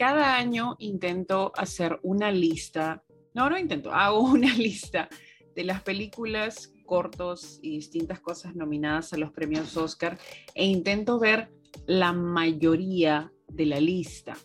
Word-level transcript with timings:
cada 0.00 0.34
año 0.34 0.76
intento 0.78 1.52
hacer 1.54 2.00
una 2.02 2.32
lista, 2.32 3.04
no, 3.34 3.50
no 3.50 3.58
intento, 3.58 3.92
hago 3.92 4.22
una 4.22 4.56
lista 4.56 5.10
de 5.54 5.62
las 5.62 5.82
películas, 5.82 6.72
cortos 6.86 7.58
y 7.60 7.72
distintas 7.72 8.18
cosas 8.18 8.56
nominadas 8.56 9.12
a 9.12 9.18
los 9.18 9.30
premios 9.30 9.76
Oscar 9.76 10.18
e 10.54 10.64
intento 10.64 11.18
ver 11.18 11.50
la 11.84 12.14
mayoría 12.14 13.30
de 13.46 13.66
la 13.66 13.78
lista. 13.78 14.38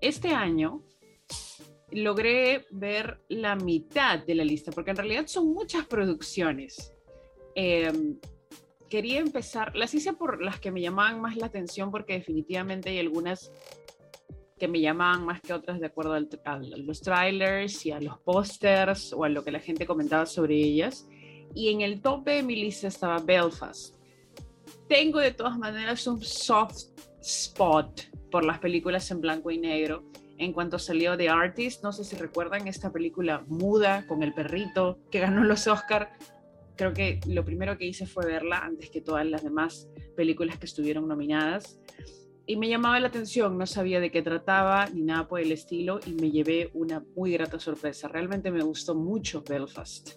Este 0.00 0.28
año 0.28 0.84
logré 1.90 2.64
ver 2.70 3.20
la 3.28 3.56
mitad 3.56 4.24
de 4.24 4.36
la 4.36 4.44
lista, 4.44 4.70
porque 4.70 4.92
en 4.92 4.98
realidad 4.98 5.26
son 5.26 5.52
muchas 5.52 5.86
producciones. 5.86 6.94
Em, 7.56 8.20
quería 8.88 9.18
empezar, 9.18 9.74
las 9.74 9.92
hice 9.92 10.12
por 10.12 10.40
las 10.40 10.60
que 10.60 10.70
me 10.70 10.80
llamaban 10.80 11.20
más 11.20 11.36
la 11.36 11.46
atención, 11.46 11.90
porque 11.90 12.12
definitivamente 12.12 12.90
hay 12.90 13.00
algunas 13.00 13.50
que 14.58 14.68
me 14.68 14.80
llamaban 14.80 15.24
más 15.24 15.40
que 15.40 15.52
otras 15.52 15.80
de 15.80 15.86
acuerdo 15.86 16.14
a 16.14 16.58
los 16.58 17.00
trailers 17.00 17.84
y 17.86 17.90
a 17.90 18.00
los 18.00 18.18
pósters 18.20 19.12
o 19.12 19.24
a 19.24 19.28
lo 19.28 19.42
que 19.42 19.50
la 19.50 19.58
gente 19.58 19.86
comentaba 19.86 20.26
sobre 20.26 20.54
ellas. 20.56 21.08
Y 21.54 21.70
en 21.70 21.80
el 21.80 22.00
tope 22.00 22.32
de 22.32 22.42
mi 22.42 22.56
lista 22.56 22.88
estaba 22.88 23.18
Belfast. 23.18 23.96
Tengo 24.88 25.18
de 25.18 25.32
todas 25.32 25.58
maneras 25.58 26.06
un 26.06 26.22
soft 26.22 26.90
spot 27.20 28.02
por 28.30 28.44
las 28.44 28.58
películas 28.58 29.10
en 29.10 29.20
blanco 29.20 29.50
y 29.50 29.58
negro. 29.58 30.04
En 30.38 30.52
cuanto 30.52 30.78
salió 30.78 31.16
The 31.16 31.28
Artist, 31.28 31.82
no 31.82 31.92
sé 31.92 32.04
si 32.04 32.16
recuerdan 32.16 32.66
esta 32.66 32.92
película 32.92 33.44
muda 33.46 34.06
con 34.06 34.22
el 34.22 34.34
perrito 34.34 34.98
que 35.10 35.20
ganó 35.20 35.44
los 35.44 35.66
Oscar. 35.66 36.12
Creo 36.76 36.92
que 36.92 37.20
lo 37.28 37.44
primero 37.44 37.78
que 37.78 37.86
hice 37.86 38.06
fue 38.06 38.26
verla 38.26 38.58
antes 38.58 38.90
que 38.90 39.00
todas 39.00 39.24
las 39.26 39.44
demás 39.44 39.88
películas 40.16 40.58
que 40.58 40.66
estuvieron 40.66 41.06
nominadas 41.06 41.78
y 42.46 42.56
me 42.56 42.68
llamaba 42.68 43.00
la 43.00 43.08
atención, 43.08 43.56
no 43.56 43.66
sabía 43.66 44.00
de 44.00 44.10
qué 44.10 44.20
trataba 44.20 44.86
ni 44.90 45.02
nada 45.02 45.26
por 45.26 45.40
el 45.40 45.50
estilo 45.50 46.00
y 46.06 46.12
me 46.12 46.30
llevé 46.30 46.70
una 46.74 47.02
muy 47.16 47.32
grata 47.32 47.58
sorpresa. 47.58 48.08
Realmente 48.08 48.50
me 48.50 48.62
gustó 48.62 48.94
mucho 48.94 49.42
Belfast. 49.42 50.10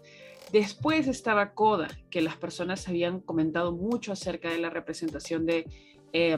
Después 0.51 1.07
estaba 1.07 1.53
Coda, 1.53 1.87
que 2.09 2.21
las 2.21 2.35
personas 2.35 2.87
habían 2.87 3.21
comentado 3.21 3.71
mucho 3.71 4.11
acerca 4.11 4.49
de 4.49 4.57
la 4.57 4.69
representación 4.69 5.45
de 5.45 5.69
eh, 6.11 6.37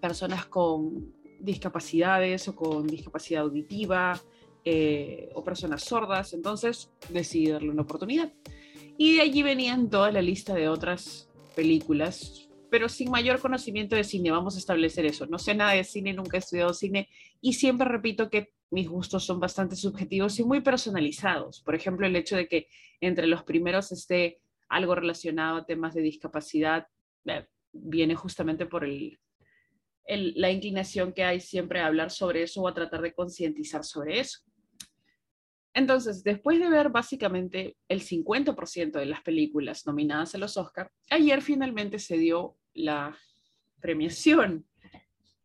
personas 0.00 0.46
con 0.46 1.14
discapacidades 1.40 2.48
o 2.48 2.56
con 2.56 2.86
discapacidad 2.86 3.42
auditiva 3.42 4.20
eh, 4.64 5.30
o 5.34 5.44
personas 5.44 5.84
sordas. 5.84 6.32
Entonces 6.32 6.90
decidí 7.08 7.50
darle 7.50 7.70
una 7.70 7.82
oportunidad. 7.82 8.32
Y 8.96 9.16
de 9.16 9.22
allí 9.22 9.44
venían 9.44 9.90
toda 9.90 10.10
la 10.10 10.22
lista 10.22 10.54
de 10.54 10.68
otras 10.68 11.28
películas 11.54 12.47
pero 12.70 12.88
sin 12.88 13.10
mayor 13.10 13.40
conocimiento 13.40 13.96
de 13.96 14.04
cine, 14.04 14.30
vamos 14.30 14.56
a 14.56 14.58
establecer 14.58 15.06
eso. 15.06 15.26
No 15.26 15.38
sé 15.38 15.54
nada 15.54 15.72
de 15.72 15.84
cine, 15.84 16.12
nunca 16.12 16.36
he 16.36 16.40
estudiado 16.40 16.74
cine 16.74 17.08
y 17.40 17.54
siempre 17.54 17.88
repito 17.88 18.30
que 18.30 18.52
mis 18.70 18.88
gustos 18.88 19.24
son 19.24 19.40
bastante 19.40 19.76
subjetivos 19.76 20.38
y 20.38 20.44
muy 20.44 20.60
personalizados. 20.60 21.62
Por 21.62 21.74
ejemplo, 21.74 22.06
el 22.06 22.16
hecho 22.16 22.36
de 22.36 22.48
que 22.48 22.68
entre 23.00 23.26
los 23.26 23.42
primeros 23.44 23.92
esté 23.92 24.40
algo 24.68 24.94
relacionado 24.94 25.58
a 25.58 25.66
temas 25.66 25.94
de 25.94 26.02
discapacidad 26.02 26.86
eh, 27.26 27.46
viene 27.72 28.14
justamente 28.14 28.66
por 28.66 28.84
el, 28.84 29.18
la 30.06 30.50
inclinación 30.50 31.12
que 31.12 31.24
hay 31.24 31.40
siempre 31.40 31.80
a 31.80 31.86
hablar 31.86 32.10
sobre 32.10 32.42
eso 32.42 32.62
o 32.62 32.68
a 32.68 32.74
tratar 32.74 33.02
de 33.02 33.14
concientizar 33.14 33.84
sobre 33.84 34.20
eso. 34.20 34.40
Entonces, 35.74 36.24
después 36.24 36.58
de 36.58 36.68
ver 36.68 36.88
básicamente 36.88 37.76
el 37.88 38.00
50% 38.02 38.92
de 38.92 39.06
las 39.06 39.22
películas 39.22 39.86
nominadas 39.86 40.34
a 40.34 40.38
los 40.38 40.56
Oscar, 40.56 40.90
ayer 41.08 41.40
finalmente 41.40 41.98
se 41.98 42.18
dio 42.18 42.56
la 42.78 43.16
premiación. 43.80 44.66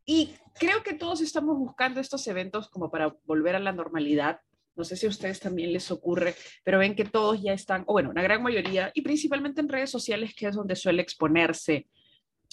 Y 0.05 0.33
creo 0.59 0.83
que 0.83 0.93
todos 0.93 1.21
estamos 1.21 1.57
buscando 1.57 1.99
estos 1.99 2.27
eventos 2.27 2.69
como 2.69 2.91
para 2.91 3.15
volver 3.25 3.55
a 3.55 3.59
la 3.59 3.71
normalidad. 3.71 4.39
No 4.75 4.83
sé 4.83 4.95
si 4.95 5.05
a 5.05 5.09
ustedes 5.09 5.39
también 5.39 5.71
les 5.71 5.91
ocurre, 5.91 6.35
pero 6.63 6.79
ven 6.79 6.95
que 6.95 7.05
todos 7.05 7.41
ya 7.41 7.53
están, 7.53 7.83
o 7.85 7.93
bueno, 7.93 8.09
una 8.09 8.23
gran 8.23 8.41
mayoría, 8.41 8.91
y 8.93 9.01
principalmente 9.01 9.61
en 9.61 9.69
redes 9.69 9.91
sociales, 9.91 10.33
que 10.35 10.47
es 10.47 10.55
donde 10.55 10.75
suele 10.75 11.01
exponerse 11.01 11.87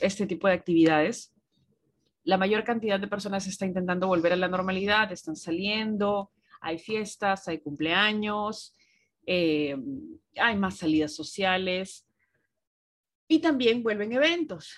este 0.00 0.27
tipo 0.27 0.47
de 0.47 0.55
actividades. 0.55 1.34
La 2.25 2.37
mayor 2.37 2.65
cantidad 2.65 3.00
de 3.00 3.09
personas 3.09 3.47
está 3.47 3.65
intentando 3.65 4.06
volver 4.06 4.34
a 4.34 4.37
la 4.37 4.49
normalidad, 4.49 5.10
están 5.10 5.37
saliendo, 5.37 6.31
hay 6.60 6.78
fiestas, 6.78 7.49
hay 7.49 7.60
cumpleaños, 7.60 8.76
eh, 9.26 9.76
hay 10.37 10.56
más 10.56 10.76
salidas 10.76 11.15
sociales 11.15 12.06
y 13.31 13.39
también 13.39 13.85
vuelven 13.85 14.13
eventos. 14.13 14.75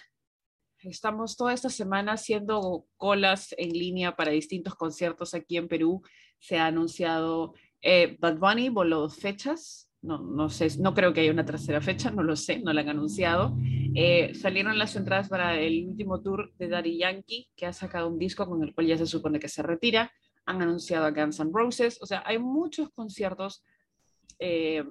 Estamos 0.80 1.38
toda 1.38 1.54
esta 1.54 1.70
semana 1.70 2.12
haciendo 2.12 2.84
colas 2.98 3.54
en 3.56 3.70
línea 3.70 4.14
para 4.14 4.30
distintos 4.30 4.74
conciertos 4.74 5.32
aquí 5.32 5.56
en 5.56 5.68
Perú. 5.68 6.02
Se 6.38 6.58
ha 6.58 6.66
anunciado 6.66 7.54
eh, 7.80 8.18
Bad 8.20 8.36
Bunny 8.36 8.68
voló 8.68 9.00
dos 9.00 9.16
fechas. 9.16 9.88
No, 10.02 10.18
no 10.18 10.50
sé, 10.50 10.68
no 10.80 10.92
creo 10.92 11.14
que 11.14 11.20
haya 11.20 11.32
una 11.32 11.46
tercera 11.46 11.80
fecha, 11.80 12.10
no 12.10 12.22
lo 12.22 12.36
sé, 12.36 12.58
no 12.58 12.74
la 12.74 12.82
han 12.82 12.90
anunciado. 12.90 13.56
Eh, 13.94 14.34
salieron 14.34 14.78
las 14.78 14.96
entradas 14.96 15.30
para 15.30 15.58
el 15.58 15.86
último 15.88 16.20
tour 16.20 16.52
de 16.58 16.68
Daddy 16.68 16.98
Yankee, 16.98 17.48
que 17.56 17.64
ha 17.64 17.72
sacado 17.72 18.08
un 18.08 18.18
disco 18.18 18.46
con 18.46 18.62
el 18.62 18.74
cual 18.74 18.86
ya 18.86 18.98
se 18.98 19.06
supone 19.06 19.40
que 19.40 19.48
se 19.48 19.62
retira 19.62 20.12
han 20.44 20.60
anunciado 20.60 21.06
a 21.06 21.10
Guns 21.10 21.40
N' 21.40 21.52
Roses, 21.54 22.02
o 22.02 22.06
sea, 22.06 22.22
hay 22.26 22.38
muchos 22.38 22.90
conciertos 22.90 23.62
eh, 24.40 24.84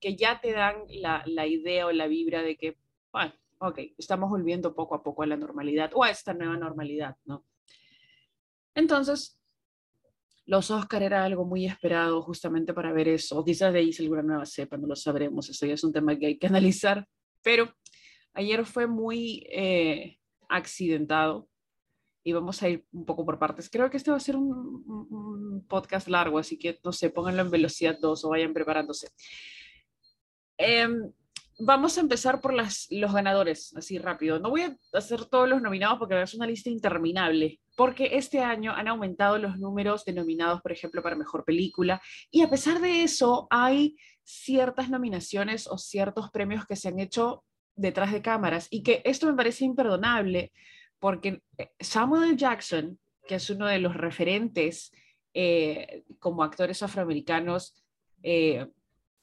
que 0.00 0.16
ya 0.16 0.40
te 0.40 0.52
dan 0.52 0.76
la, 0.88 1.22
la, 1.26 1.46
idea 1.46 1.86
o 1.86 1.92
la 1.92 2.06
vibra 2.06 2.42
de 2.42 2.56
que, 2.56 2.76
bueno, 3.12 3.32
ok, 3.58 3.78
estamos 3.98 4.30
volviendo 4.30 4.74
poco 4.74 4.94
a 4.94 5.02
poco 5.02 5.22
a 5.22 5.26
la 5.26 5.36
normalidad 5.36 5.90
o 5.94 6.04
a 6.04 6.10
esta 6.10 6.34
nueva 6.34 6.56
normalidad, 6.56 7.16
¿no? 7.24 7.44
Entonces, 8.74 9.40
los 10.46 10.70
Oscar 10.70 11.02
era 11.02 11.24
algo 11.24 11.44
muy 11.44 11.66
esperado 11.66 12.20
justamente 12.22 12.74
para 12.74 12.92
ver 12.92 13.08
eso, 13.08 13.44
quizás 13.44 13.72
de 13.72 13.78
ahí 13.78 13.90
alguna 13.98 14.22
nueva 14.22 14.46
cepa, 14.46 14.76
no 14.76 14.86
lo 14.86 14.96
sabremos, 14.96 15.48
eso 15.48 15.66
ya 15.66 15.74
es 15.74 15.84
un 15.84 15.92
tema 15.92 16.18
que 16.18 16.26
hay 16.26 16.38
que 16.38 16.46
analizar, 16.46 17.06
pero 17.42 17.72
ayer 18.34 18.64
fue 18.66 18.86
muy 18.86 19.46
eh, 19.50 20.18
accidentado, 20.48 21.48
y 22.24 22.32
vamos 22.32 22.62
a 22.62 22.68
ir 22.70 22.86
un 22.92 23.04
poco 23.04 23.24
por 23.24 23.38
partes. 23.38 23.68
Creo 23.68 23.90
que 23.90 23.98
este 23.98 24.10
va 24.10 24.16
a 24.16 24.20
ser 24.20 24.36
un, 24.36 25.64
podcast 25.68 26.08
largo, 26.08 26.38
así 26.38 26.58
que 26.58 26.78
no 26.82 26.92
sé, 26.92 27.10
pónganlo 27.10 27.42
en 27.42 27.50
velocidad 27.50 27.98
2 28.00 28.24
o 28.24 28.28
vayan 28.30 28.54
preparándose. 28.54 29.08
Em, 30.58 31.12
vamos 31.58 31.96
a 31.96 32.00
empezar 32.00 32.40
por 32.40 32.54
las, 32.54 32.86
los 32.90 33.12
ganadores, 33.12 33.74
así 33.76 33.98
rápido. 33.98 34.38
No 34.38 34.50
voy 34.50 34.62
a 34.62 34.76
hacer 34.92 35.24
todos 35.26 35.48
los 35.48 35.62
nominados 35.62 35.98
porque 35.98 36.20
es 36.20 36.34
una 36.34 36.46
lista 36.46 36.70
interminable, 36.70 37.60
porque 37.76 38.10
este 38.12 38.40
año 38.40 38.72
han 38.72 38.88
aumentado 38.88 39.38
los 39.38 39.58
números 39.58 40.04
de 40.04 40.12
nominados, 40.12 40.60
por 40.62 40.72
ejemplo, 40.72 41.02
para 41.02 41.16
Mejor 41.16 41.44
Película, 41.44 42.00
y 42.30 42.42
a 42.42 42.50
pesar 42.50 42.80
de 42.80 43.02
eso 43.02 43.46
hay 43.50 43.96
ciertas 44.24 44.88
nominaciones 44.90 45.66
o 45.66 45.78
ciertos 45.78 46.30
premios 46.30 46.66
que 46.66 46.76
se 46.76 46.88
han 46.88 46.98
hecho 46.98 47.44
detrás 47.76 48.12
de 48.12 48.22
cámaras 48.22 48.68
y 48.70 48.82
que 48.82 49.02
esto 49.04 49.26
me 49.26 49.34
parece 49.34 49.64
imperdonable 49.64 50.52
porque 50.98 51.42
eh, 51.58 51.70
Samuel 51.80 52.36
Jackson, 52.36 52.98
que 53.26 53.34
es 53.34 53.50
uno 53.50 53.66
de 53.66 53.78
los 53.78 53.96
referentes 53.96 54.92
eh, 55.34 56.04
como 56.18 56.42
actores 56.42 56.82
afroamericanos 56.82 57.84
eh, 58.22 58.68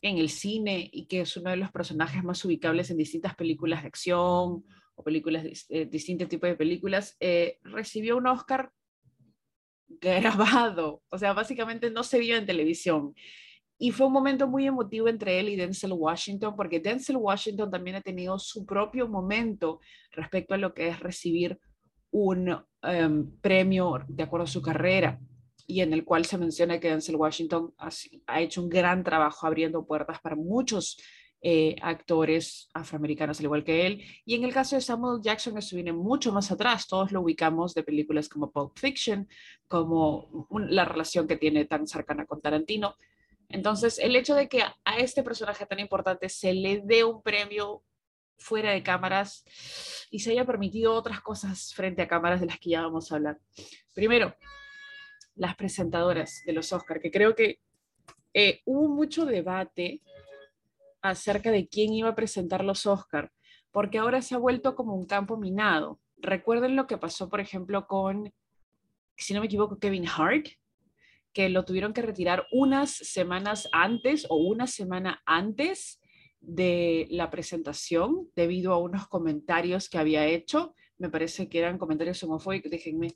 en 0.01 0.17
el 0.17 0.29
cine 0.29 0.89
y 0.91 1.06
que 1.06 1.22
es 1.22 1.38
uno 1.38 1.51
de 1.51 1.57
los 1.57 1.72
personajes 1.72 2.23
más 2.23 2.44
ubicables 2.44 2.89
en 2.89 2.97
distintas 2.97 3.35
películas 3.35 3.81
de 3.81 3.88
acción 3.88 4.66
o 4.95 5.03
películas, 5.03 5.44
de, 5.44 5.85
distintos 5.85 6.28
tipos 6.28 6.50
de 6.50 6.56
películas, 6.56 7.17
recibió 7.63 8.17
un 8.17 8.28
Oscar 8.28 8.72
grabado, 10.00 11.01
o 11.09 11.17
sea, 11.17 11.34
básicamente 11.34 11.91
no 11.91 12.03
se 12.03 12.19
vio 12.19 12.35
en 12.35 12.45
televisión. 12.45 13.13
Y 13.78 13.91
fue 13.91 14.07
un 14.07 14.13
momento 14.13 14.47
muy 14.47 14.67
emotivo 14.67 15.07
entre 15.07 15.39
él 15.39 15.50
y 15.50 15.56
Denzel 15.56 15.94
Washington, 15.94 16.56
porque 16.56 16.79
Denzel 16.79 17.18
Washington 17.18 17.72
también 17.72 17.95
ha 17.95 18.01
tenido 18.01 18.38
su 18.38 18.63
propio 18.63 19.07
momento 19.07 19.79
respecto 20.12 20.53
a 20.53 20.57
lo 20.57 20.73
que 20.73 20.88
es 20.88 21.00
recibir 21.00 21.59
un 22.12 22.56
em, 22.83 23.31
premio 23.42 24.06
de 24.07 24.24
acuerdo 24.24 24.44
a 24.44 24.47
su 24.47 24.62
carrera 24.62 25.19
y 25.71 25.79
en 25.79 25.94
el 25.94 26.03
cual 26.03 26.25
se 26.25 26.38
menciona 26.38 26.79
que 26.81 26.89
Denzel 26.89 27.15
Washington 27.15 27.73
ha, 27.77 28.41
hecho 28.41 28.62
un 28.62 28.68
gran 28.68 29.06
trabajo 29.06 29.47
abriendo 29.47 29.85
puertas 29.85 30.19
para 30.19 30.35
muchos 30.35 30.97
eh, 31.41 31.77
actores 31.81 32.69
afroamericanos 32.73 33.39
al 33.39 33.45
igual 33.45 33.63
que 33.63 33.88
él. 33.88 34.03
Y 34.25 34.35
en 34.35 34.44
el 34.44 34.53
caso 34.53 34.75
de 34.75 34.81
Samuel 34.81 35.21
Jackson, 35.23 35.57
eso 35.57 35.77
viene 35.77 35.94
mucho 35.94 36.33
más 36.33 36.51
atrás. 36.51 36.88
Todos 36.88 37.13
lo 37.13 37.21
ubicamos 37.21 37.73
de 37.73 37.83
películas 37.83 38.27
como 38.27 38.51
Pulp 38.51 38.77
Fiction, 38.77 39.29
como 39.69 40.47
la 40.68 40.83
relación 40.83 41.25
que 41.25 41.38
tiene 41.38 41.63
tan 41.63 41.88
cercana 41.88 42.25
con 42.25 42.41
Tarantino. 42.41 42.95
Entonces, 43.47 43.97
el 43.97 44.18
hecho 44.18 44.35
de 44.35 44.50
que 44.50 44.62
a 44.62 44.97
este 44.97 45.23
personaje 45.23 45.65
tan 45.65 45.79
importante 45.79 46.27
se 46.27 46.53
le 46.53 46.81
dé 46.83 47.06
un 47.06 47.21
premio 47.21 47.81
fuera 48.38 48.71
de 48.71 48.83
cámaras 48.83 49.45
y 50.09 50.19
se 50.19 50.31
haya 50.31 50.45
permitido 50.45 50.94
otras 50.94 51.21
cosas 51.21 51.73
frente 51.73 52.01
a 52.01 52.09
cámaras 52.09 52.41
de 52.41 52.47
las 52.47 52.59
que 52.59 52.71
ya 52.71 52.81
vamos 52.81 53.09
a 53.09 53.15
hablar. 53.15 53.39
Primero, 53.94 54.35
las 55.36 55.56
presentadoras 55.56 56.44
de 56.45 56.54
los 56.54 56.74
Oscar, 56.74 57.00
que 57.00 57.12
creo 57.12 57.36
que 57.36 57.60
eh, 58.33 58.62
hubo 58.66 58.88
mucho 58.88 59.25
debate 59.25 60.01
acerca 61.01 61.51
de 61.51 61.68
quién 61.68 61.94
iba 61.94 62.10
a 62.10 62.16
presentar 62.16 62.63
los 62.63 62.86
Oscar, 62.86 63.31
porque 63.72 63.98
ahora 63.98 64.22
se 64.22 64.36
ha 64.36 64.38
vuelto 64.38 64.75
como 64.75 64.95
un 64.95 65.06
campo 65.06 65.38
minado. 65.38 66.00
Recuerden 66.18 66.75
lo 66.75 66.88
que 66.88 66.98
pasó, 66.98 67.30
por 67.30 67.39
ejemplo, 67.39 67.88
con 67.88 68.31
si 69.22 69.33
no 69.33 69.39
me 69.39 69.45
equivoco, 69.45 69.80
Kevin 69.80 70.07
Hart, 70.07 70.48
que 71.33 71.50
lo 71.50 71.63
tuvieron 71.63 71.94
que 71.94 72.01
retirar 72.01 72.48
unas 72.51 72.92
semanas 72.92 73.69
antes 73.72 74.25
o 74.30 74.38
una 74.38 74.68
semana 74.68 75.22
antes 75.25 76.01
de 76.39 77.07
la 77.10 77.30
presentación 77.30 78.30
debido 78.36 78.74
a 78.74 78.80
unos 78.80 79.07
comentarios 79.07 79.89
que 79.89 80.00
había 80.00 80.25
hecho. 80.25 80.75
Me 80.98 81.10
parece 81.10 81.48
que 81.48 81.60
eran 81.60 81.78
comentarios 81.78 82.22
homofóbicos. 82.24 82.72
Déjenme 82.72 83.13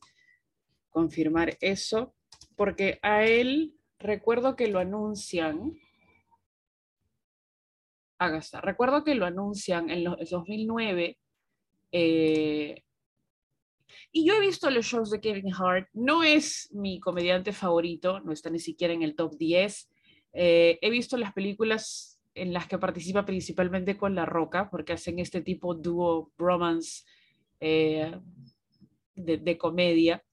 confirmar 0.95 1.57
eso, 1.59 2.15
porque 2.55 2.99
a 3.01 3.25
él 3.25 3.75
recuerdo 3.99 4.55
que 4.55 4.67
lo 4.67 4.79
anuncian. 4.79 5.73
Haga 8.17 8.39
Recuerdo 8.61 9.03
que 9.03 9.13
lo 9.13 9.25
anuncian 9.25 9.89
en 9.89 10.05
los 10.05 10.29
2009 10.29 11.17
eh, 11.91 12.81
y 14.13 14.25
yo 14.25 14.35
he 14.35 14.39
visto 14.39 14.69
los 14.69 14.85
shows 14.85 15.09
de 15.09 15.19
Kevin 15.19 15.53
Hart, 15.53 15.89
no 15.91 16.23
es 16.23 16.69
mi 16.71 17.01
comediante 17.01 17.51
favorito, 17.51 18.21
no 18.21 18.31
está 18.31 18.49
ni 18.49 18.59
siquiera 18.59 18.93
en 18.93 19.03
el 19.03 19.15
top 19.15 19.35
10. 19.37 19.89
Eh, 20.31 20.79
he 20.81 20.89
visto 20.89 21.17
las 21.17 21.33
películas 21.33 22.21
en 22.33 22.53
las 22.53 22.67
que 22.67 22.77
participa 22.77 23.25
principalmente 23.25 23.97
con 23.97 24.15
La 24.15 24.25
Roca, 24.25 24.69
porque 24.69 24.93
hacen 24.93 25.19
este 25.19 25.41
tipo 25.41 25.75
dúo 25.75 26.31
bromance 26.37 27.03
eh, 27.59 28.17
de, 29.15 29.37
de, 29.37 29.57
comedia. 29.57 30.23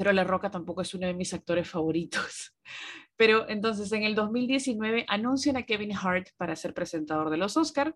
Pero 0.00 0.14
La 0.14 0.24
Roca 0.24 0.50
tampoco 0.50 0.80
es 0.80 0.94
uno 0.94 1.06
de 1.06 1.12
mis 1.12 1.34
actores 1.34 1.68
favoritos. 1.68 2.54
Pero 3.16 3.46
entonces 3.50 3.92
en 3.92 4.02
el 4.04 4.14
2019 4.14 5.04
anuncian 5.06 5.58
a 5.58 5.64
Kevin 5.64 5.92
Hart 5.94 6.28
para 6.38 6.56
ser 6.56 6.72
presentador 6.72 7.28
de 7.28 7.36
los 7.36 7.58
Oscar 7.58 7.94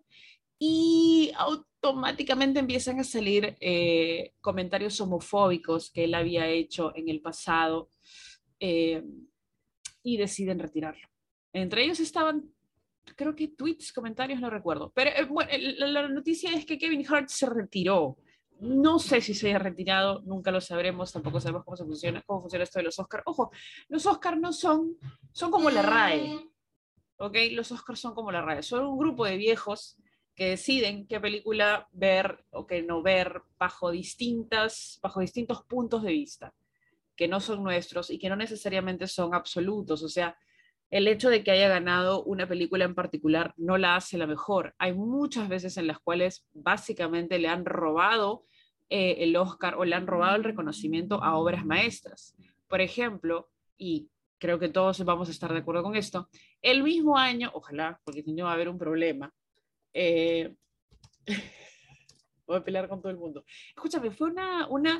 y 0.59 1.31
automáticamente 1.35 2.59
empiezan 2.59 2.99
a 2.99 3.03
salir 3.03 3.57
eh, 3.59 4.33
comentarios 4.39 5.01
homofóbicos 5.01 5.89
que 5.89 6.03
él 6.03 6.13
había 6.13 6.47
hecho 6.47 6.95
en 6.95 7.09
el 7.09 7.21
pasado 7.21 7.89
eh, 8.59 9.03
y 10.03 10.17
deciden 10.17 10.59
retirarlo. 10.59 11.07
Entre 11.53 11.85
ellos 11.85 11.99
estaban, 11.99 12.53
creo 13.15 13.35
que 13.35 13.47
tweets, 13.47 13.91
comentarios, 13.91 14.39
no 14.39 14.51
recuerdo. 14.51 14.91
Pero 14.93 15.09
eh, 15.09 15.25
bueno, 15.25 15.49
la, 15.57 16.07
noticia 16.07 16.51
es 16.53 16.67
que 16.67 16.77
Kevin 16.77 17.03
Hart 17.09 17.29
se 17.29 17.49
retiró. 17.49 18.19
No 18.59 18.99
sé 18.99 19.21
si 19.21 19.33
se 19.33 19.49
haya 19.49 19.59
retirado, 19.59 20.21
nunca 20.21 20.51
lo 20.51 20.61
sabremos, 20.61 21.11
tampoco 21.11 21.39
sabemos 21.39 21.63
cómo, 21.65 21.77
se 21.77 21.83
funciona, 21.83 22.23
cómo 22.25 22.41
funciona 22.41 22.63
esto 22.63 22.79
de 22.79 22.83
los 22.83 22.97
Oscars. 22.99 23.23
Ojo, 23.25 23.51
los 23.89 24.05
Oscars 24.05 24.39
no 24.39 24.53
son, 24.53 24.97
son 25.31 25.51
como 25.51 25.69
la 25.69 25.81
RAE, 25.81 26.39
¿ok? 27.17 27.37
Los 27.51 27.71
Oscars 27.71 27.99
son 27.99 28.13
como 28.13 28.31
la 28.31 28.41
RAE, 28.41 28.63
son 28.63 28.85
un 28.85 28.97
grupo 28.97 29.25
de 29.25 29.37
viejos 29.37 29.97
que 30.35 30.49
deciden 30.49 31.07
qué 31.07 31.19
película 31.19 31.87
ver 31.91 32.45
o 32.51 32.67
qué 32.67 32.81
no 32.81 33.01
ver 33.01 33.41
bajo, 33.57 33.91
distintas, 33.91 34.99
bajo 35.01 35.21
distintos 35.21 35.63
puntos 35.63 36.03
de 36.03 36.11
vista, 36.11 36.53
que 37.15 37.27
no 37.27 37.39
son 37.39 37.63
nuestros 37.63 38.09
y 38.09 38.19
que 38.19 38.29
no 38.29 38.35
necesariamente 38.35 39.07
son 39.07 39.33
absolutos. 39.33 40.03
O 40.03 40.09
sea, 40.09 40.37
el 40.89 41.07
hecho 41.07 41.29
de 41.29 41.43
que 41.43 41.51
haya 41.51 41.67
ganado 41.67 42.23
una 42.23 42.47
película 42.47 42.85
en 42.85 42.95
particular 42.95 43.53
no 43.57 43.77
la 43.77 43.95
hace 43.95 44.17
la 44.17 44.27
mejor. 44.27 44.75
Hay 44.77 44.93
muchas 44.93 45.49
veces 45.49 45.77
en 45.77 45.87
las 45.87 45.99
cuales 45.99 46.47
básicamente 46.53 47.39
le 47.39 47.47
han 47.47 47.65
robado 47.65 48.45
eh, 48.89 49.17
el 49.19 49.35
Oscar 49.35 49.75
o 49.75 49.85
le 49.85 49.95
han 49.95 50.07
robado 50.07 50.35
el 50.35 50.43
reconocimiento 50.43 51.23
a 51.23 51.37
obras 51.37 51.65
maestras. 51.65 52.35
Por 52.67 52.81
ejemplo, 52.81 53.49
y 53.77 54.09
creo 54.37 54.59
que 54.59 54.69
todos 54.69 55.03
vamos 55.03 55.27
a 55.27 55.31
estar 55.31 55.51
de 55.51 55.59
acuerdo 55.59 55.83
con 55.83 55.95
esto, 55.95 56.29
el 56.61 56.83
mismo 56.83 57.17
año, 57.17 57.51
ojalá, 57.53 57.99
porque 58.03 58.23
si 58.23 58.33
no 58.33 58.45
va 58.45 58.51
a 58.51 58.53
haber 58.53 58.69
un 58.69 58.77
problema, 58.77 59.33
eh, 59.93 60.55
voy 62.45 62.57
a 62.57 62.63
pelear 62.63 62.87
con 62.87 63.01
todo 63.01 63.11
el 63.11 63.17
mundo. 63.17 63.43
Escúchame, 63.75 64.11
fue 64.11 64.29
una, 64.29 64.67
una, 64.67 64.97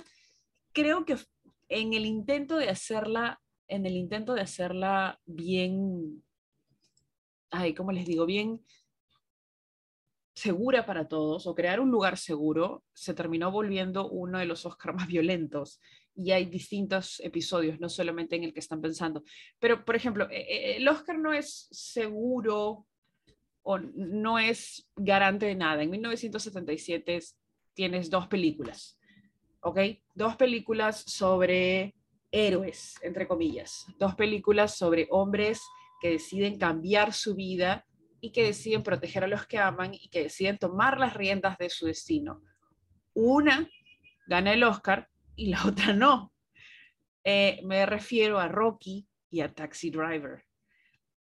creo 0.73 1.05
que 1.05 1.15
en 1.69 1.93
el 1.93 2.05
intento 2.05 2.57
de 2.57 2.69
hacerla, 2.69 3.39
en 3.67 3.85
el 3.85 3.95
intento 3.95 4.33
de 4.33 4.41
hacerla 4.41 5.19
bien, 5.25 6.23
ay, 7.49 7.73
¿cómo 7.73 7.91
les 7.91 8.05
digo? 8.05 8.25
Bien 8.25 8.61
segura 10.35 10.85
para 10.85 11.07
todos 11.07 11.47
o 11.47 11.55
crear 11.55 11.79
un 11.79 11.89
lugar 11.89 12.17
seguro, 12.17 12.83
se 12.93 13.13
terminó 13.13 13.51
volviendo 13.51 14.09
uno 14.09 14.37
de 14.37 14.45
los 14.45 14.65
Oscars 14.65 14.95
más 14.95 15.07
violentos. 15.07 15.79
Y 16.13 16.31
hay 16.31 16.45
distintos 16.45 17.19
episodios, 17.21 17.79
no 17.79 17.89
solamente 17.89 18.35
en 18.35 18.43
el 18.43 18.53
que 18.53 18.59
están 18.59 18.81
pensando. 18.81 19.23
Pero, 19.59 19.83
por 19.83 19.95
ejemplo, 19.95 20.29
e, 20.29 20.41
e, 20.41 20.77
el 20.77 20.87
Oscar 20.87 21.17
no 21.17 21.33
es 21.33 21.67
seguro 21.71 22.85
o 23.63 23.79
no 23.79 24.37
es 24.37 24.89
garante 24.95 25.45
de 25.45 25.55
nada. 25.55 25.83
En 25.83 25.89
1977 25.89 27.19
tienes 27.73 28.09
dos 28.09 28.27
películas, 28.27 28.97
¿ok? 29.61 29.79
Dos 30.13 30.35
películas 30.35 31.01
sobre 31.01 31.95
héroes, 32.35 32.95
entre 33.01 33.27
comillas. 33.27 33.85
Dos 33.97 34.15
películas 34.15 34.77
sobre 34.77 35.07
hombres 35.09 35.61
que 36.01 36.09
deciden 36.09 36.57
cambiar 36.57 37.13
su 37.13 37.33
vida 37.33 37.85
y 38.19 38.31
que 38.31 38.43
deciden 38.43 38.83
proteger 38.83 39.23
a 39.23 39.27
los 39.27 39.45
que 39.47 39.57
aman 39.57 39.93
y 39.93 40.09
que 40.09 40.23
deciden 40.23 40.57
tomar 40.57 40.99
las 40.99 41.13
riendas 41.13 41.57
de 41.57 41.69
su 41.69 41.85
destino. 41.85 42.41
Una 43.13 43.69
gana 44.27 44.53
el 44.53 44.63
Oscar 44.63 45.07
y 45.35 45.47
la 45.47 45.63
otra 45.65 45.93
no. 45.93 46.33
Eh, 47.23 47.61
me 47.63 47.85
refiero 47.85 48.37
a 48.39 48.49
Rocky 48.49 49.07
y 49.31 49.39
a 49.39 49.53
Taxi 49.53 49.89
Driver. 49.89 50.43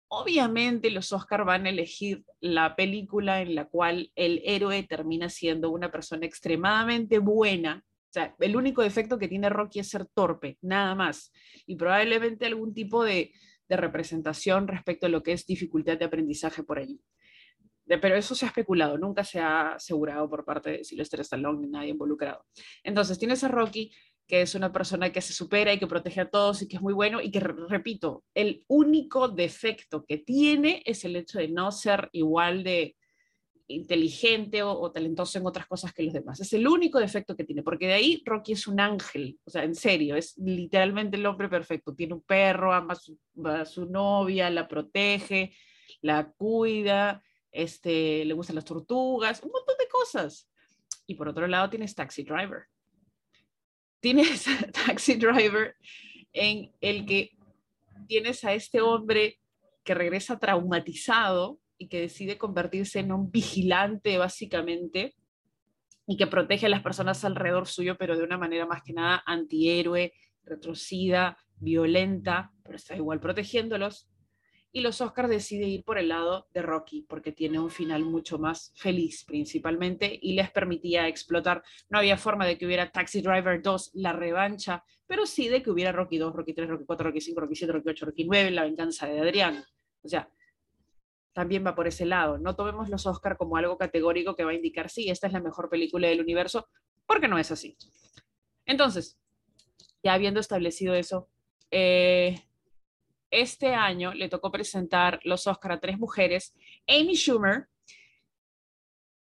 Obviamente 0.07 0.89
los 0.91 1.11
Oscar 1.13 1.45
van 1.45 1.65
a 1.65 1.69
elegir 1.69 2.23
la 2.39 2.75
película 2.75 3.41
en 3.41 3.55
la 3.55 3.65
cual 3.65 4.11
el 4.15 4.41
héroe 4.45 4.83
termina 4.83 5.29
siendo 5.29 5.69
una 5.71 5.91
persona 5.91 6.25
extremadamente 6.25 7.19
buena. 7.19 7.83
O 8.11 8.13
sea, 8.13 8.35
el 8.39 8.57
único 8.57 8.81
defecto 8.81 9.17
que 9.17 9.29
tiene 9.29 9.49
Rocky 9.49 9.79
es 9.79 9.89
ser 9.89 10.05
torpe, 10.05 10.57
nada 10.61 10.95
más. 10.95 11.31
Y 11.65 11.77
probablemente 11.77 12.45
algún 12.45 12.73
tipo 12.73 13.05
de, 13.05 13.31
representación 13.69 14.67
respecto 14.67 15.05
a 15.05 15.09
lo 15.09 15.23
que 15.23 15.31
es 15.31 15.45
dificultad 15.45 15.97
de 15.97 16.03
aprendizaje 16.03 16.61
por 16.61 16.77
allí. 16.77 16.99
pero 18.01 18.17
eso 18.17 18.35
se 18.35 18.43
ha 18.43 18.49
especulado, 18.49 18.97
nunca 18.97 19.23
se 19.23 19.39
ha 19.39 19.75
asegurado 19.75 20.29
por 20.29 20.43
parte 20.43 20.71
de 20.71 20.83
Sylvester 20.83 21.21
Stallone 21.21 21.61
ni 21.61 21.67
nadie 21.69 21.91
involucrado. 21.91 22.43
Entonces, 22.83 23.17
tienes 23.17 23.45
a 23.45 23.47
Rocky 23.47 23.93
que 24.27 24.41
es 24.41 24.55
una 24.55 24.73
persona 24.73 25.13
que 25.13 25.21
se 25.21 25.31
supera 25.31 25.71
y 25.71 25.79
que 25.79 25.87
protege 25.87 26.19
a 26.19 26.29
todos 26.29 26.61
y 26.61 26.67
que 26.67 26.75
es 26.75 26.81
muy 26.81 26.93
bueno 26.93 27.21
y 27.21 27.31
que, 27.31 27.39
repito, 27.39 28.25
el 28.33 28.65
único 28.67 29.29
defecto 29.29 30.05
que 30.05 30.17
tiene 30.17 30.83
es 30.85 31.05
el 31.05 31.15
hecho 31.15 31.39
de 31.39 31.47
no 31.47 31.71
ser 31.71 32.09
igual 32.11 32.65
de 32.65 32.97
inteligente 33.73 34.63
o, 34.63 34.91
talentoso 34.91 35.38
en 35.38 35.45
otras 35.45 35.68
cosas 35.68 35.94
que 35.94 36.03
los 36.03 36.13
demás. 36.13 36.39
Es 36.39 36.53
el 36.53 36.68
único 36.68 37.00
defecto 37.00 37.35
que 37.35 37.44
tiene, 37.44 37.63
porque 37.63 37.88
de 37.88 37.94
ahí 37.94 38.21
Rocky 38.25 38.53
es 38.53 38.68
un 38.68 38.79
ángel, 38.79 39.39
o 39.44 39.50
sea, 39.50 39.63
en 39.63 39.75
serio, 39.75 40.15
es 40.15 40.38
literalmente 40.38 41.17
el 41.17 41.25
hombre 41.25 41.50
perfecto. 41.50 41.93
Tiene 41.93 42.13
un 42.13 42.22
perro, 42.22 42.74
ama 42.74 42.93
a 42.93 43.65
su, 43.65 43.86
novia, 43.86 44.50
la 44.50 44.67
protege, 44.67 45.55
la 46.01 46.31
cuida, 46.31 47.24
este, 47.51 48.25
le 48.25 48.34
gustan 48.34 48.55
las 48.55 48.65
tortugas, 48.65 49.41
un 49.43 49.51
montón 49.51 49.75
de 49.77 49.88
cosas. 49.88 50.50
Y 51.07 51.15
por 51.15 51.27
otro 51.27 51.48
lado 51.48 51.69
tienes 51.69 51.95
Taxi 51.95 52.24
Driver, 52.24 52.63
tienes 54.00 54.45
Taxi 54.86 55.15
Driver 55.15 55.75
en 56.34 56.72
el 56.81 57.05
que 57.05 57.31
tienes 58.07 58.43
a 58.43 58.53
este 58.53 58.81
hombre 58.81 59.39
que 59.84 59.93
regresa 59.93 60.39
traumatizado 60.39 61.60
y 61.81 61.88
que 61.88 62.00
decide 62.00 62.38
convertirse 62.38 63.00
en 63.00 63.11
un 63.11 63.31
vigilante 63.31 64.19
básicamente 64.19 65.15
y 66.05 66.15
que 66.15 66.27
protege 66.27 66.67
a 66.67 66.69
las 66.69 66.83
personas 66.83 67.25
alrededor 67.25 67.67
suyo, 67.67 67.97
pero 67.97 68.15
de 68.15 68.23
una 68.23 68.38
manera 68.38 68.67
más 68.67 68.83
que 68.83 68.93
nada 68.93 69.23
antihéroe, 69.25 70.13
retrocida, 70.43 71.38
violenta, 71.55 72.51
pero 72.63 72.75
está 72.75 72.95
igual 72.95 73.19
protegiéndolos 73.19 74.11
y 74.71 74.81
los 74.81 75.01
Oscars 75.01 75.27
decide 75.27 75.65
ir 75.65 75.83
por 75.83 75.97
el 75.97 76.09
lado 76.09 76.47
de 76.53 76.61
Rocky 76.61 77.01
porque 77.09 77.31
tiene 77.31 77.59
un 77.59 77.71
final 77.71 78.05
mucho 78.05 78.38
más 78.38 78.71
feliz 78.75 79.25
principalmente 79.25 80.19
y 80.21 80.33
les 80.33 80.51
permitía 80.51 81.07
explotar. 81.07 81.63
No 81.89 81.97
había 81.97 82.15
forma 82.15 82.45
de 82.45 82.59
que 82.59 82.67
hubiera 82.67 82.91
Taxi 82.91 83.21
Driver 83.21 83.59
2, 83.59 83.91
la 83.95 84.13
revancha, 84.13 84.83
pero 85.07 85.25
sí 85.25 85.50
de 85.50 85.63
que 85.63 85.71
hubiera 85.71 85.91
Rocky 85.91 86.19
2, 86.19 86.33
Rocky 86.33 86.53
3, 86.53 86.69
Rocky 86.69 86.85
4, 86.85 87.07
Rocky 87.07 87.21
5, 87.21 87.41
Rocky 87.41 87.55
7, 87.55 87.73
Rocky 87.73 87.89
8, 87.89 88.05
Rocky 88.05 88.23
9, 88.25 88.51
la 88.51 88.63
venganza 88.63 89.07
de 89.07 89.19
Adrián. 89.19 89.65
O 90.03 90.07
sea, 90.07 90.29
también 91.33 91.65
va 91.65 91.75
por 91.75 91.88
ese 91.88 92.05
lado. 92.05 92.38
No 92.38 92.55
tomemos 92.55 92.89
los 92.89 93.05
Oscars 93.05 93.38
como 93.38 93.57
algo 93.57 93.77
categórico 93.77 94.35
que 94.35 94.43
va 94.43 94.51
a 94.51 94.55
indicar, 94.55 94.89
sí, 94.89 95.09
esta 95.09 95.27
es 95.27 95.33
la 95.33 95.39
mejor 95.39 95.69
película 95.69 96.07
del 96.07 96.21
universo, 96.21 96.67
porque 97.05 97.27
no 97.27 97.38
es 97.38 97.51
así. 97.51 97.77
Entonces, 98.65 99.17
ya 100.03 100.13
habiendo 100.13 100.39
establecido 100.39 100.93
eso, 100.93 101.29
eh, 101.69 102.41
este 103.29 103.73
año 103.73 104.13
le 104.13 104.29
tocó 104.29 104.51
presentar 104.51 105.19
los 105.23 105.47
Oscar 105.47 105.73
a 105.73 105.79
tres 105.79 105.97
mujeres. 105.97 106.53
Amy 106.88 107.15
Schumer, 107.15 107.67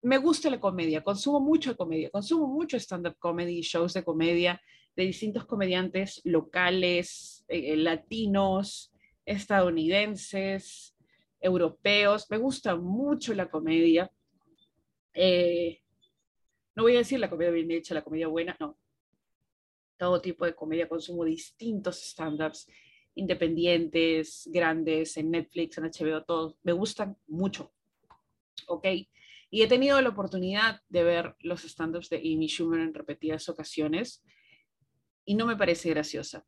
me 0.03 0.17
gusta 0.17 0.49
la 0.49 0.59
comedia, 0.59 1.03
consumo 1.03 1.41
mucho 1.41 1.77
comedia, 1.77 2.11
consumo 2.11 2.47
mucho 2.47 2.79
stand-up 2.79 3.17
comedy, 3.19 3.61
shows 3.61 3.93
de 3.93 4.03
comedia 4.03 4.61
de 4.97 5.05
distintos 5.05 5.45
comediantes 5.45 6.23
locales, 6.25 7.45
eh, 7.49 7.77
latinos, 7.77 8.93
estadounidenses, 9.27 10.97
europeos. 11.41 12.27
Me 12.31 12.37
gusta 12.37 12.77
mucho 12.77 13.35
la 13.35 13.51
comedia. 13.51 14.11
Eh, 15.15 15.81
no 16.75 16.85
voy 16.85 16.95
a 16.95 16.99
decir 16.99 17.19
la 17.19 17.31
comedia 17.31 17.51
bien 17.51 17.71
hecha, 17.71 17.95
la 17.95 18.05
comedia 18.05 18.29
buena, 18.29 18.57
no. 18.61 18.79
todo 19.97 20.21
tipo 20.21 20.45
de 20.45 20.55
comedia, 20.55 20.89
consumo 20.89 21.25
distintos 21.25 22.01
stand-ups 22.03 22.67
independientes, 23.15 24.49
grandes, 24.51 25.17
en 25.17 25.31
Netflix, 25.31 25.79
en 25.79 25.85
HBO, 25.85 26.25
todos. 26.25 26.57
Me 26.63 26.73
gustan 26.73 27.17
mucho. 27.27 27.73
¿Ok? 28.67 28.87
Y 29.51 29.63
he 29.63 29.67
tenido 29.67 30.01
la 30.01 30.11
oportunidad 30.11 30.81
de 30.89 31.03
ver 31.03 31.35
los 31.41 31.65
stand-ups 31.65 32.09
de 32.09 32.19
Amy 32.19 32.47
Schumer 32.49 32.81
en 32.81 32.95
repetidas 32.95 33.49
ocasiones 33.49 34.23
y 35.25 35.35
no 35.35 35.45
me 35.47 35.57
parece 35.57 35.91
graciosa. 35.91 36.47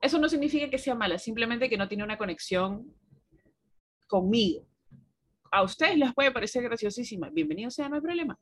Eso 0.00 0.18
no 0.18 0.28
significa 0.28 0.68
que 0.68 0.78
sea 0.78 0.94
mala, 0.94 1.18
simplemente 1.18 1.68
que 1.70 1.76
no 1.76 1.88
tiene 1.88 2.04
una 2.04 2.18
conexión 2.18 2.94
conmigo. 4.12 4.66
A 5.50 5.62
ustedes 5.62 5.96
les 5.96 6.12
puede 6.12 6.30
parecer 6.30 6.62
graciosísima, 6.62 7.30
bienvenido 7.30 7.70
sea, 7.70 7.88
no 7.88 7.96
hay 7.96 8.02
problema. 8.02 8.38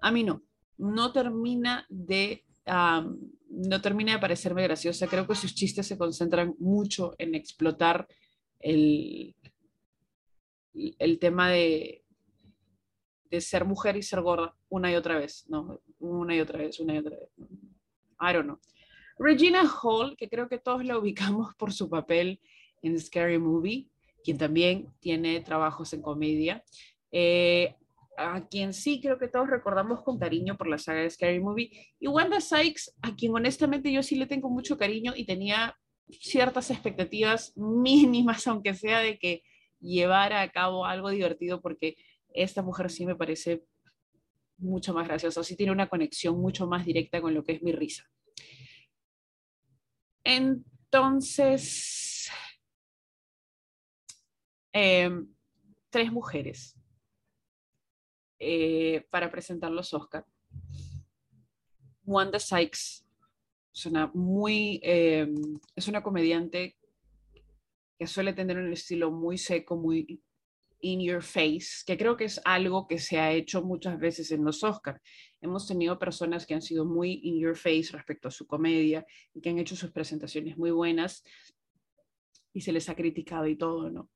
A 0.00 0.10
mí 0.10 0.24
no, 0.24 0.42
no 0.78 1.12
termina 1.12 1.86
de 1.90 2.44
no 3.48 3.80
termina 3.80 4.12
de 4.12 4.20
parecerme 4.20 4.62
graciosa. 4.62 5.08
Creo 5.08 5.26
que 5.26 5.34
sus 5.34 5.54
chistes 5.54 5.86
se 5.86 5.98
concentran 5.98 6.54
mucho 6.58 7.14
en 7.18 7.34
explotar 7.34 8.06
el, 8.60 9.34
el 10.74 11.18
tema 11.18 11.50
de, 11.50 12.04
de 13.28 13.40
ser 13.40 13.64
mujer 13.64 13.96
y 13.96 14.02
ser 14.02 14.20
gorda 14.20 14.54
una 14.68 14.92
y 14.92 14.94
otra 14.94 15.18
vez, 15.18 15.46
¿no? 15.48 15.80
Una 15.98 16.36
y 16.36 16.40
otra 16.40 16.58
vez, 16.58 16.78
una 16.78 16.94
y 16.94 16.98
otra 16.98 17.16
vez. 17.16 17.28
I 18.20 18.32
don't 18.32 18.44
know. 18.44 18.60
Regina 19.18 19.68
Hall, 19.82 20.16
que 20.16 20.28
creo 20.28 20.48
que 20.48 20.58
todos 20.58 20.84
la 20.84 20.96
ubicamos 20.96 21.54
por 21.56 21.72
su 21.72 21.90
papel 21.90 22.40
en 22.82 22.98
Scary 23.00 23.38
Movie, 23.38 23.88
quien 24.22 24.38
también 24.38 24.88
tiene 25.00 25.40
trabajos 25.40 25.92
en 25.92 26.02
comedia. 26.02 26.64
Eh, 27.12 27.74
a 28.16 28.46
quien 28.48 28.74
sí 28.74 29.00
creo 29.00 29.18
que 29.18 29.28
todos 29.28 29.48
recordamos 29.48 30.02
con 30.02 30.18
cariño 30.18 30.56
por 30.56 30.68
la 30.68 30.78
saga 30.78 31.00
de 31.00 31.10
Scary 31.10 31.40
Movie. 31.40 31.70
Y 31.98 32.06
Wanda 32.06 32.40
Sykes, 32.40 32.94
a 33.02 33.14
quien 33.14 33.34
honestamente 33.34 33.90
yo 33.90 34.02
sí 34.02 34.14
le 34.16 34.26
tengo 34.26 34.50
mucho 34.50 34.76
cariño 34.76 35.14
y 35.16 35.24
tenía 35.24 35.76
ciertas 36.08 36.70
expectativas 36.70 37.56
mínimas, 37.56 38.46
aunque 38.46 38.74
sea 38.74 39.00
de 39.00 39.18
que 39.18 39.42
llevara 39.80 40.42
a 40.42 40.50
cabo 40.50 40.84
algo 40.84 41.10
divertido, 41.10 41.60
porque 41.60 41.96
esta 42.32 42.62
mujer 42.62 42.90
sí 42.90 43.06
me 43.06 43.16
parece 43.16 43.64
mucho 44.58 44.92
más 44.92 45.08
graciosa, 45.08 45.42
sí 45.42 45.56
tiene 45.56 45.72
una 45.72 45.88
conexión 45.88 46.38
mucho 46.38 46.66
más 46.66 46.84
directa 46.84 47.22
con 47.22 47.32
lo 47.32 47.44
que 47.44 47.52
es 47.52 47.62
mi 47.62 47.72
risa. 47.72 48.04
Entonces, 50.22 52.09
em, 54.72 55.26
tres 55.90 56.12
mujeres 56.12 56.76
eh, 58.38 59.06
para 59.10 59.30
presentar 59.30 59.70
los 59.70 59.92
Oscar. 59.92 60.24
Wanda 62.04 62.38
Sykes 62.38 63.04
es 63.72 63.86
una 63.86 64.10
muy, 64.14 64.80
em, 64.82 65.58
es 65.76 65.88
una 65.88 66.02
comediante 66.02 66.76
que 67.98 68.06
suele 68.06 68.32
tener 68.32 68.56
un 68.56 68.72
estilo 68.72 69.10
muy 69.10 69.36
seco, 69.36 69.76
muy 69.76 70.22
in 70.80 71.00
your 71.00 71.22
face, 71.22 71.84
que 71.86 71.96
creo 71.96 72.16
que 72.16 72.24
es 72.24 72.40
algo 72.44 72.86
que 72.86 72.98
se 72.98 73.18
ha 73.18 73.32
hecho 73.32 73.62
muchas 73.62 73.98
veces 73.98 74.30
en 74.30 74.44
los 74.44 74.64
Oscars. 74.64 75.00
Hemos 75.40 75.66
tenido 75.66 75.98
personas 75.98 76.46
que 76.46 76.54
han 76.54 76.62
sido 76.62 76.84
muy 76.84 77.20
in 77.22 77.38
your 77.38 77.56
face 77.56 77.88
respecto 77.92 78.28
a 78.28 78.30
su 78.30 78.46
comedia 78.46 79.04
y 79.34 79.40
que 79.40 79.50
han 79.50 79.58
hecho 79.58 79.76
sus 79.76 79.90
presentaciones 79.90 80.56
muy 80.56 80.70
buenas 80.70 81.22
y 82.52 82.62
se 82.62 82.72
les 82.72 82.88
ha 82.88 82.94
criticado 82.94 83.46
y 83.46 83.56
todo, 83.56 83.90
¿no? 83.90 84.10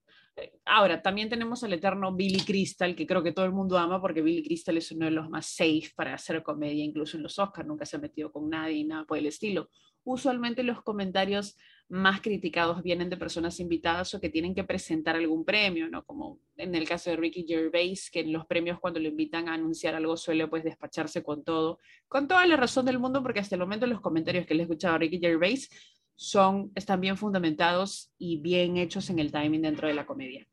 Ahora, 0.64 1.02
también 1.02 1.28
tenemos 1.28 1.62
al 1.62 1.72
eterno 1.72 2.14
Billy 2.14 2.40
Crystal, 2.40 2.96
que 2.96 3.06
creo 3.06 3.22
que 3.22 3.32
todo 3.32 3.44
el 3.44 3.52
mundo 3.52 3.78
ama 3.78 4.00
porque 4.00 4.22
Billy 4.22 4.42
Crystal 4.42 4.76
es 4.76 4.90
uno 4.90 5.04
de 5.04 5.12
los 5.12 5.28
más 5.30 5.46
safe 5.46 5.90
para 5.94 6.14
hacer 6.14 6.42
comedia, 6.42 6.84
incluso 6.84 7.16
en 7.16 7.22
los 7.22 7.38
Oscars, 7.38 7.68
nunca 7.68 7.86
se 7.86 7.96
ha 7.96 8.00
metido 8.00 8.32
con 8.32 8.48
nadie 8.48 8.78
y 8.78 8.84
nada 8.84 9.04
por 9.04 9.18
el 9.18 9.26
estilo. 9.26 9.68
Usualmente 10.02 10.62
los 10.62 10.82
comentarios 10.82 11.56
más 11.88 12.20
criticados 12.20 12.82
vienen 12.82 13.10
de 13.10 13.16
personas 13.16 13.60
invitadas 13.60 14.14
o 14.14 14.20
que 14.20 14.30
tienen 14.30 14.54
que 14.54 14.64
presentar 14.64 15.16
algún 15.16 15.44
premio, 15.44 15.88
¿no? 15.88 16.04
Como 16.04 16.40
en 16.56 16.74
el 16.74 16.88
caso 16.88 17.10
de 17.10 17.16
Ricky 17.16 17.44
Gervais, 17.46 18.10
que 18.10 18.20
en 18.20 18.32
los 18.32 18.46
premios 18.46 18.80
cuando 18.80 19.00
lo 19.00 19.08
invitan 19.08 19.48
a 19.48 19.54
anunciar 19.54 19.94
algo 19.94 20.16
suele 20.16 20.48
pues 20.48 20.64
despacharse 20.64 21.22
con 21.22 21.44
todo, 21.44 21.78
con 22.08 22.26
toda 22.26 22.46
la 22.46 22.56
razón 22.56 22.86
del 22.86 22.98
mundo, 22.98 23.22
porque 23.22 23.40
hasta 23.40 23.54
el 23.54 23.60
momento 23.60 23.86
los 23.86 24.00
comentarios 24.00 24.46
que 24.46 24.54
le 24.54 24.60
he 24.60 24.64
escuchado 24.64 24.94
a 24.94 24.98
Ricky 24.98 25.18
Gervais 25.18 25.68
son, 26.16 26.72
están 26.74 27.00
bien 27.00 27.16
fundamentados 27.16 28.12
y 28.18 28.38
bien 28.40 28.76
hechos 28.76 29.10
en 29.10 29.18
el 29.18 29.32
timing 29.32 29.62
dentro 29.62 29.88
de 29.88 29.94
la 29.94 30.06
comedia. 30.06 30.46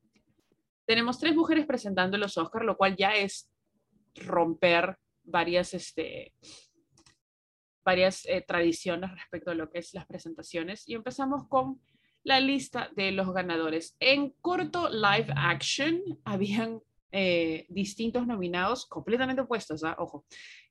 Tenemos 0.85 1.19
tres 1.19 1.35
mujeres 1.35 1.65
presentando 1.65 2.17
los 2.17 2.37
Oscars, 2.37 2.65
lo 2.65 2.77
cual 2.77 2.95
ya 2.95 3.15
es 3.15 3.49
romper 4.15 4.97
varias, 5.23 5.73
este, 5.73 6.33
varias 7.85 8.25
eh, 8.25 8.43
tradiciones 8.45 9.11
respecto 9.11 9.51
a 9.51 9.55
lo 9.55 9.69
que 9.69 9.79
es 9.79 9.93
las 9.93 10.05
presentaciones. 10.05 10.87
Y 10.87 10.95
empezamos 10.95 11.47
con 11.47 11.79
la 12.23 12.39
lista 12.39 12.89
de 12.95 13.11
los 13.11 13.33
ganadores. 13.33 13.95
En 13.99 14.31
corto 14.41 14.89
live 14.89 15.33
action 15.35 16.01
habían 16.25 16.81
eh, 17.11 17.65
distintos 17.69 18.25
nominados 18.25 18.85
completamente 18.85 19.41
opuestos, 19.41 19.83
¿ah? 19.83 19.95
ojo. 19.99 20.25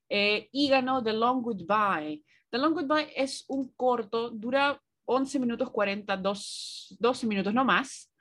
Eh, 0.08 0.48
y 0.52 0.68
ganó 0.68 1.02
The 1.02 1.12
Long 1.12 1.42
Goodbye. 1.42 2.24
The 2.50 2.58
Long 2.58 2.74
Goodbye 2.74 3.12
es 3.14 3.44
un 3.48 3.68
corto, 3.68 4.30
dura 4.30 4.82
11 5.04 5.38
minutos 5.38 5.70
40, 5.70 6.16
12 6.16 7.26
minutos 7.26 7.54
no 7.54 7.64
más. 7.64 8.12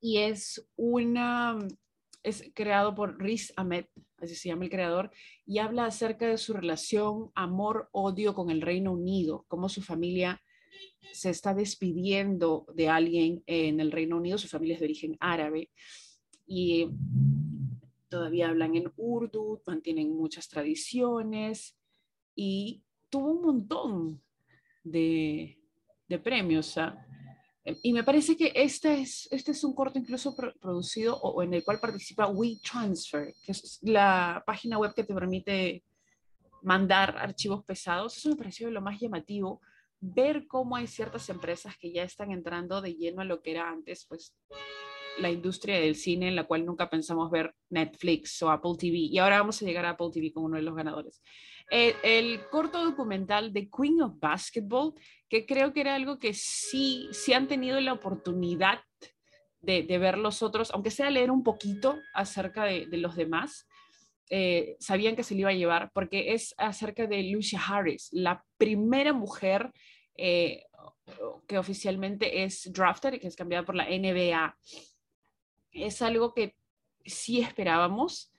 Y 0.00 0.18
es 0.18 0.64
una, 0.76 1.58
es 2.22 2.50
creado 2.54 2.94
por 2.94 3.20
Riz 3.20 3.52
Ahmed, 3.56 3.86
así 4.18 4.34
se 4.34 4.48
llama 4.48 4.64
el 4.64 4.70
creador, 4.70 5.10
y 5.44 5.58
habla 5.58 5.86
acerca 5.86 6.26
de 6.26 6.38
su 6.38 6.52
relación 6.52 7.30
amor-odio 7.34 8.34
con 8.34 8.50
el 8.50 8.62
Reino 8.62 8.92
Unido, 8.92 9.44
cómo 9.48 9.68
su 9.68 9.82
familia 9.82 10.40
se 11.12 11.30
está 11.30 11.52
despidiendo 11.52 12.66
de 12.74 12.88
alguien 12.88 13.42
en 13.46 13.80
el 13.80 13.90
Reino 13.90 14.16
Unido, 14.16 14.38
su 14.38 14.48
familia 14.48 14.74
es 14.74 14.80
de 14.80 14.86
origen 14.86 15.16
árabe, 15.18 15.70
y 16.46 16.88
todavía 18.08 18.48
hablan 18.48 18.76
en 18.76 18.92
urdu, 18.96 19.60
mantienen 19.66 20.16
muchas 20.16 20.48
tradiciones, 20.48 21.76
y 22.34 22.82
tuvo 23.10 23.32
un 23.32 23.42
montón 23.42 24.22
de, 24.84 25.58
premios. 26.22 26.78
Y 27.82 27.92
me 27.92 28.02
parece 28.02 28.36
que 28.36 28.52
este 28.54 29.00
es, 29.00 29.28
este 29.30 29.52
es 29.52 29.62
un 29.62 29.74
corto 29.74 29.98
incluso 29.98 30.34
producido 30.34 31.16
o, 31.16 31.42
en 31.42 31.54
el 31.54 31.62
cual 31.62 31.78
participa 31.78 32.26
WeTransfer, 32.26 33.34
que 33.44 33.52
es 33.52 33.78
la 33.82 34.42
página 34.46 34.78
web 34.78 34.94
que 34.94 35.04
te 35.04 35.14
permite 35.14 35.84
mandar 36.62 37.16
archivos 37.18 37.64
pesados. 37.64 38.16
Eso 38.16 38.30
me 38.30 38.36
pareció 38.36 38.70
lo 38.70 38.80
más 38.80 38.98
llamativo, 38.98 39.60
ver 40.00 40.46
cómo 40.46 40.76
hay 40.76 40.86
ciertas 40.86 41.28
empresas 41.28 41.76
que 41.76 41.92
ya 41.92 42.02
están 42.02 42.32
entrando 42.32 42.80
de 42.80 42.94
lleno 42.94 43.20
a 43.20 43.24
lo 43.24 43.42
que 43.42 43.52
era 43.52 43.68
antes, 43.68 44.06
pues 44.06 44.34
la 45.18 45.30
industria 45.30 45.78
del 45.78 45.96
cine 45.96 46.28
en 46.28 46.36
la 46.36 46.44
cual 46.44 46.64
nunca 46.64 46.88
pensamos 46.88 47.30
ver 47.30 47.54
Netflix 47.68 48.42
o 48.42 48.50
Apple 48.50 48.72
TV. 48.78 48.96
Y 48.96 49.18
ahora 49.18 49.38
vamos 49.38 49.60
a 49.60 49.64
llegar 49.64 49.84
a 49.84 49.90
Apple 49.90 50.08
TV 50.12 50.32
como 50.32 50.46
uno 50.46 50.56
de 50.56 50.62
los 50.62 50.74
ganadores. 50.74 51.22
Eh, 51.70 51.94
el, 52.02 52.48
corto 52.48 52.84
documental 52.84 53.52
de 53.52 53.70
Queen 53.70 54.02
of 54.02 54.18
Basketball, 54.18 54.92
que 55.28 55.46
creo 55.46 55.72
que 55.72 55.82
era 55.82 55.94
algo 55.94 56.18
que 56.18 56.34
sí, 56.34 57.08
sí 57.12 57.32
han 57.32 57.46
tenido 57.46 57.80
la 57.80 57.92
oportunidad 57.92 58.80
de, 59.60 59.82
ver 59.98 60.18
los 60.18 60.42
otros, 60.42 60.70
aunque 60.72 60.90
sea 60.90 61.10
leer 61.10 61.30
un 61.30 61.44
poquito 61.44 61.98
acerca 62.14 62.64
de, 62.64 62.86
los 62.92 63.14
demás, 63.14 63.68
eh, 64.30 64.76
sabían 64.80 65.14
que 65.14 65.22
se 65.22 65.34
le 65.34 65.40
iba 65.40 65.50
a 65.50 65.54
llevar, 65.54 65.90
porque 65.92 66.32
es 66.32 66.54
acerca 66.56 67.06
de 67.06 67.22
Lucia 67.24 67.60
Harris, 67.64 68.08
la 68.12 68.44
primera 68.56 69.12
mujer 69.12 69.70
eh, 70.16 70.64
que 71.46 71.58
oficialmente 71.58 72.42
es 72.42 72.72
drafted, 72.72 73.20
que 73.20 73.28
es 73.28 73.36
cambiada 73.36 73.64
por 73.64 73.74
la 73.74 73.86
NBA. 73.86 74.56
Es 75.72 76.02
algo 76.02 76.32
que 76.34 76.56
sí 77.04 77.40
esperábamos, 77.40 78.32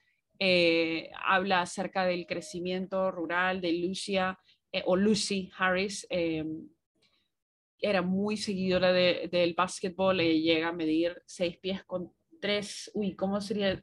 eh, 0.44 1.08
habla 1.24 1.60
acerca 1.60 2.04
del 2.04 2.26
crecimiento 2.26 3.12
rural 3.12 3.60
de 3.60 3.74
Lucia 3.74 4.36
eh, 4.72 4.82
o 4.86 4.96
Lucy 4.96 5.48
Harris. 5.56 6.04
Eh, 6.10 6.44
era 7.78 8.02
muy 8.02 8.36
seguidora 8.36 8.92
del 8.92 9.54
básquetbol, 9.54 10.18
llega 10.18 10.66
a 10.66 10.72
medir 10.72 11.22
seis 11.26 11.58
pies 11.58 11.84
con 11.84 12.12
tres, 12.40 12.90
uy, 12.92 13.14
¿cómo 13.14 13.40
sería? 13.40 13.78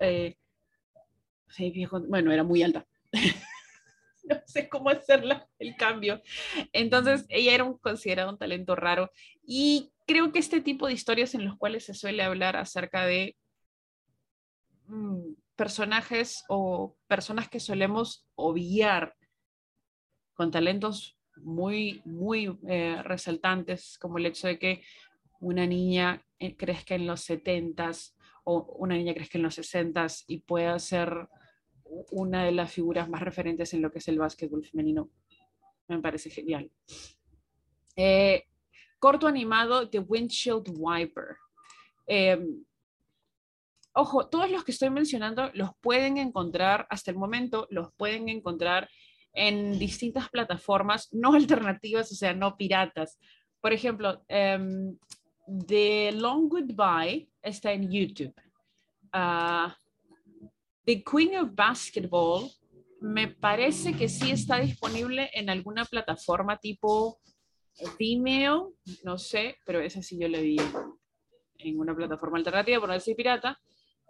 seis 1.47 1.71
pies 1.73 1.87
con, 1.87 2.09
bueno, 2.09 2.29
era 2.33 2.43
muy 2.43 2.61
alta. 2.61 2.85
no 4.23 4.41
sé 4.45 4.67
cómo 4.67 4.89
hacer 4.89 5.23
el 5.59 5.75
cambio. 5.77 6.21
Entonces, 6.73 7.25
ella 7.29 7.53
era 7.53 7.63
un, 7.63 7.77
considerado 7.77 8.31
un 8.31 8.37
talento 8.37 8.75
raro 8.75 9.11
y 9.45 9.93
creo 10.05 10.33
que 10.33 10.39
este 10.39 10.59
tipo 10.59 10.87
de 10.87 10.93
historias 10.93 11.33
en 11.35 11.45
los 11.45 11.57
cuales 11.57 11.85
se 11.85 11.93
suele 11.93 12.21
hablar 12.21 12.57
acerca 12.57 13.05
de 13.05 13.37
mm, 14.87 15.35
personajes 15.59 16.45
o 16.47 16.95
personas 17.05 17.49
que 17.49 17.59
solemos 17.59 18.25
obviar 18.35 19.17
con 20.33 20.51
talentos 20.51 21.17
muy, 21.35 22.01
muy 22.05 22.57
eh, 22.69 23.03
resaltantes, 23.03 23.97
como 23.99 24.19
el 24.19 24.27
hecho 24.27 24.47
de 24.47 24.57
que 24.57 24.83
una 25.41 25.67
niña 25.67 26.25
eh, 26.39 26.55
crezca 26.55 26.95
en 26.95 27.05
los 27.05 27.29
70s 27.29 28.15
o 28.45 28.73
una 28.79 28.95
niña 28.95 29.13
crezca 29.13 29.37
en 29.37 29.43
los 29.43 29.57
60s 29.59 30.23
y 30.27 30.37
pueda 30.37 30.79
ser 30.79 31.27
una 32.11 32.45
de 32.45 32.53
las 32.53 32.71
figuras 32.71 33.09
más 33.09 33.21
referentes 33.21 33.73
en 33.73 33.81
lo 33.81 33.91
que 33.91 33.99
es 33.99 34.07
el 34.07 34.17
básquetbol 34.17 34.65
femenino. 34.65 35.09
me 35.89 35.99
parece 35.99 36.29
genial. 36.29 36.71
Eh, 37.97 38.45
corto 38.97 39.27
animado 39.27 39.89
The 39.89 39.99
Windshield 39.99 40.71
Wiper. 40.77 41.35
Em, 42.07 42.63
ojo, 43.99 44.27
todos 44.27 44.49
los 44.49 44.63
que 44.63 44.71
estoy 44.71 44.89
mencionando 44.89 45.51
los 45.53 45.71
pueden 45.81 46.17
encontrar, 46.17 46.87
hasta 46.89 47.11
el 47.11 47.17
momento, 47.17 47.67
los 47.69 47.93
pueden 47.93 48.29
encontrar 48.29 48.89
en 49.33 49.77
distintas 49.77 50.29
plataformas, 50.29 51.09
no 51.13 51.33
alternativas, 51.33 52.11
o 52.11 52.15
sea, 52.15 52.33
no 52.33 52.55
piratas. 52.57 53.19
Por 53.61 53.73
ejemplo, 53.73 54.23
um, 54.29 54.97
The 55.67 56.11
Long 56.13 56.47
Goodbye 56.47 57.29
está 57.41 57.73
en 57.73 57.91
YouTube. 57.91 58.33
Uh, 59.13 59.69
The 60.85 61.03
Queen 61.03 61.37
of 61.37 61.49
Basketball 61.53 62.49
me 63.01 63.27
parece 63.27 63.93
que 63.93 64.09
sí 64.09 64.31
está 64.31 64.59
disponible 64.59 65.29
en 65.33 65.49
alguna 65.49 65.85
plataforma 65.85 66.57
tipo 66.57 67.19
Vimeo, 67.97 68.73
no 69.03 69.17
sé, 69.17 69.57
pero 69.65 69.79
esa 69.79 70.01
sí 70.01 70.17
yo 70.19 70.27
la 70.27 70.39
vi 70.39 70.57
en 71.59 71.79
una 71.79 71.95
plataforma 71.95 72.37
alternativa, 72.37 72.79
por 72.79 72.89
no 72.89 72.93
decir 72.93 73.15
pirata. 73.15 73.57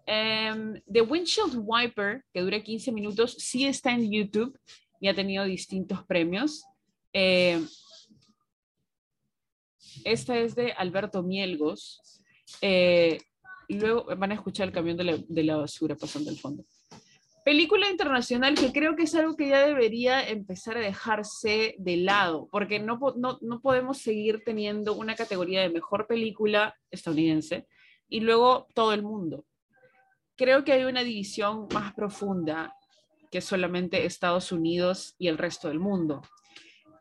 Um, 0.09 0.73
The 0.91 1.01
Windshield 1.01 1.55
Wiper, 1.55 2.23
que 2.33 2.41
dura 2.41 2.59
15 2.59 2.91
minutos, 2.91 3.35
sí 3.37 3.67
está 3.67 3.91
en 3.91 4.11
YouTube 4.11 4.57
y 4.99 5.07
ha 5.07 5.13
tenido 5.13 5.45
distintos 5.45 6.03
premios. 6.05 6.65
Eh, 7.13 7.63
esta 10.03 10.39
es 10.39 10.55
de 10.55 10.71
Alberto 10.71 11.21
Mielgos. 11.21 12.01
Eh, 12.59 13.19
luego 13.67 14.05
van 14.17 14.31
a 14.31 14.35
escuchar 14.35 14.67
el 14.67 14.73
camión 14.73 14.97
de 14.97 15.03
la, 15.03 15.17
de 15.27 15.43
la 15.43 15.57
basura 15.57 15.95
pasando 15.95 16.31
al 16.31 16.37
fondo. 16.37 16.63
Película 17.45 17.89
internacional 17.89 18.55
que 18.55 18.71
creo 18.71 18.95
que 18.95 19.03
es 19.03 19.13
algo 19.13 19.35
que 19.35 19.49
ya 19.49 19.65
debería 19.65 20.27
empezar 20.27 20.77
a 20.77 20.81
dejarse 20.81 21.75
de 21.77 21.97
lado, 21.97 22.47
porque 22.51 22.79
no, 22.79 22.99
no, 23.15 23.37
no, 23.41 23.61
podemos 23.61 23.99
seguir 23.99 24.41
teniendo 24.43 24.95
una 24.95 25.15
categoría 25.15 25.61
de 25.61 25.69
mejor 25.69 26.07
película 26.07 26.75
estadounidense 26.91 27.67
y 28.07 28.19
luego 28.21 28.67
todo 28.73 28.93
el 28.93 29.03
mundo. 29.03 29.45
Creo 30.39 30.63
que 30.63 30.71
hay 30.71 30.85
una 30.85 31.03
división 31.03 31.67
más 31.73 31.93
profunda 31.93 32.73
que 33.29 33.41
solamente 33.41 34.05
Estados 34.05 34.53
Unidos 34.53 35.13
y 35.19 35.27
el 35.27 35.37
resto 35.37 35.67
del 35.67 35.79
mundo. 35.79 36.21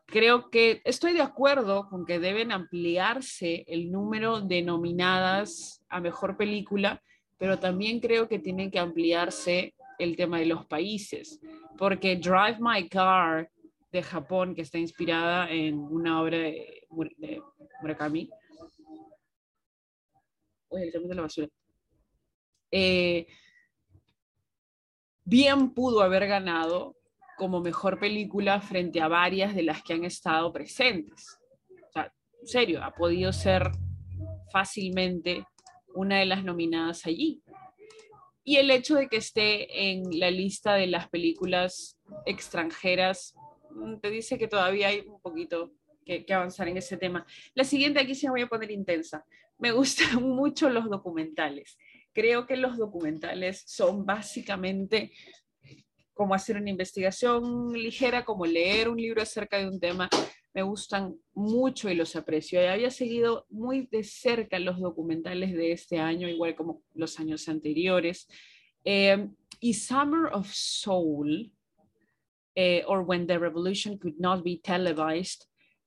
Creo 0.07 0.49
que 0.49 0.81
estoy 0.83 1.13
de 1.13 1.21
acuerdo 1.21 1.87
con 1.87 2.05
que 2.05 2.19
deben 2.19 2.51
ampliarse 2.51 3.63
el 3.69 3.93
número 3.93 4.41
de 4.41 4.61
nominadas 4.61 5.81
a 5.87 6.01
mejor 6.01 6.35
película, 6.35 7.01
pero 7.37 7.57
también 7.57 8.01
creo 8.01 8.27
que 8.27 8.39
tienen 8.39 8.69
que 8.71 8.79
ampliarse 8.79 9.73
el 9.99 10.17
tema 10.17 10.39
de 10.39 10.47
los 10.47 10.65
países, 10.65 11.39
porque 11.77 12.17
Drive 12.17 12.57
My 12.59 12.89
Car 12.89 13.49
de 13.89 14.03
Japón, 14.03 14.53
que 14.53 14.63
está 14.63 14.79
inspirada 14.79 15.49
en 15.49 15.79
una 15.79 16.21
obra 16.21 16.39
de, 16.39 16.87
Murakami, 17.81 18.29
Oye, 20.71 20.91
el 20.93 21.07
de 21.07 21.15
la 21.15 21.21
basura. 21.21 21.47
Eh, 22.71 23.27
bien 25.23 25.73
pudo 25.73 26.01
haber 26.01 26.27
ganado 26.27 26.95
como 27.37 27.61
mejor 27.61 27.99
película 27.99 28.59
frente 28.61 28.99
a 28.99 29.07
varias 29.07 29.55
de 29.55 29.63
las 29.63 29.81
que 29.81 29.93
han 29.93 30.03
estado 30.03 30.51
presentes. 30.51 31.39
O 31.87 31.91
sea, 31.91 32.13
en 32.41 32.47
serio, 32.47 32.83
ha 32.83 32.91
podido 32.93 33.31
ser 33.31 33.71
fácilmente 34.51 35.45
una 35.95 36.19
de 36.19 36.25
las 36.25 36.43
nominadas 36.43 37.05
allí. 37.05 37.41
Y 38.43 38.57
el 38.57 38.69
hecho 38.71 38.95
de 38.95 39.07
que 39.07 39.17
esté 39.17 39.91
en 39.91 40.19
la 40.19 40.31
lista 40.31 40.73
de 40.73 40.87
las 40.87 41.09
películas 41.09 41.97
extranjeras 42.25 43.35
mm, 43.71 43.99
te 43.99 44.09
dice 44.09 44.37
que 44.37 44.47
todavía 44.47 44.87
hay 44.89 45.01
un 45.07 45.21
poquito 45.21 45.71
que, 46.05 46.25
que, 46.25 46.33
avanzar 46.33 46.67
en 46.67 46.77
ese 46.77 46.97
tema. 46.97 47.25
La 47.53 47.63
siguiente 47.63 47.99
aquí 47.99 48.15
se 48.15 48.29
voy 48.29 48.41
a 48.41 48.47
poner 48.47 48.71
intensa. 48.71 49.23
Me 49.59 49.71
gustan 49.71 50.23
mucho 50.23 50.69
los 50.69 50.89
documentales 50.89 51.77
creo 52.19 52.45
que 52.45 52.57
los 52.57 52.77
documentales 52.77 53.63
son 53.65 54.05
básicamente 54.05 55.13
como 56.13 56.33
hacer 56.33 56.57
una 56.57 56.69
investigación 56.69 57.71
ligera, 57.71 58.25
como 58.25 58.45
leer 58.45 58.89
un 58.89 58.97
libro 58.97 59.21
acerca 59.21 59.57
de 59.57 59.69
un 59.69 59.79
tema. 59.79 60.09
Me 60.53 60.61
gustan 60.61 61.15
mucho 61.33 61.89
y 61.89 61.95
los 61.95 62.17
aprecio. 62.17 62.61
Y 62.61 62.65
había 62.65 62.91
seguido 62.91 63.45
muy 63.49 63.87
de 63.89 64.03
cerca 64.03 64.59
los 64.59 64.81
documentales 64.81 65.53
de 65.53 65.71
este 65.71 65.97
año, 65.97 66.27
igual 66.27 66.55
como 66.55 66.81
los 66.93 67.17
años 67.21 67.47
anteriores. 67.47 68.27
Eh, 68.83 69.29
y 69.61 69.73
Summer 69.75 70.33
of 70.33 70.51
Soul, 70.51 71.53
eh, 72.53 72.83
or 72.85 73.05
When 73.07 73.27
the 73.27 73.39
Revolution 73.39 73.97
Could 73.97 74.15
Not 74.17 74.43
Be 74.43 74.59
Televised, 74.61 75.43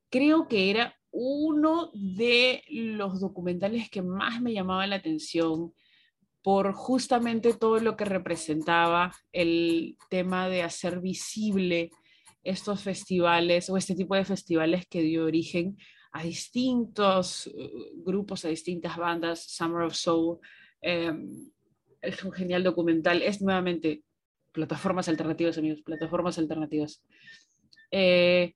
creo 0.08 0.48
que 0.48 0.70
era 0.70 0.96
uno 1.10 1.90
de 1.92 2.62
los 2.70 3.20
documentales 3.20 3.90
que 3.90 4.00
más 4.00 4.40
me 4.40 4.54
llamaba 4.54 4.86
la 4.86 4.96
atención 4.96 5.74
por 6.42 6.72
justamente 6.72 7.54
todo 7.54 7.78
lo 7.78 7.96
que 7.96 8.04
representaba 8.04 9.14
el 9.32 9.96
tema 10.10 10.48
de 10.48 10.62
hacer 10.62 11.00
visible 11.00 11.90
estos 12.42 12.82
festivales 12.82 13.70
o 13.70 13.76
este 13.76 13.94
tipo 13.94 14.16
de 14.16 14.24
festivales 14.24 14.86
que 14.86 15.02
dio 15.02 15.24
origen 15.24 15.76
a 16.12 16.24
distintos 16.24 17.46
uh, 17.46 18.02
grupos, 18.04 18.44
a 18.44 18.48
distintas 18.48 18.96
bandas, 18.96 19.44
Summer 19.44 19.82
of 19.82 19.94
Soul, 19.94 20.38
em, 20.80 21.30
es 22.02 22.22
un 22.24 22.32
genial 22.32 22.64
documental, 22.64 23.22
es 23.22 23.40
nuevamente 23.40 24.02
plataformas 24.50 25.08
alternativas, 25.08 25.56
amigos, 25.56 25.82
plataformas 25.82 26.38
alternativas. 26.38 27.02
Eh, 27.90 28.54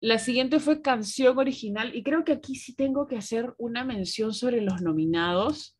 la 0.00 0.18
siguiente 0.18 0.60
fue 0.60 0.80
canción 0.80 1.36
original 1.38 1.94
y 1.94 2.02
creo 2.02 2.24
que 2.24 2.32
aquí 2.32 2.54
sí 2.54 2.74
tengo 2.74 3.06
que 3.06 3.16
hacer 3.16 3.54
una 3.58 3.84
mención 3.84 4.32
sobre 4.32 4.60
los 4.60 4.80
nominados 4.80 5.75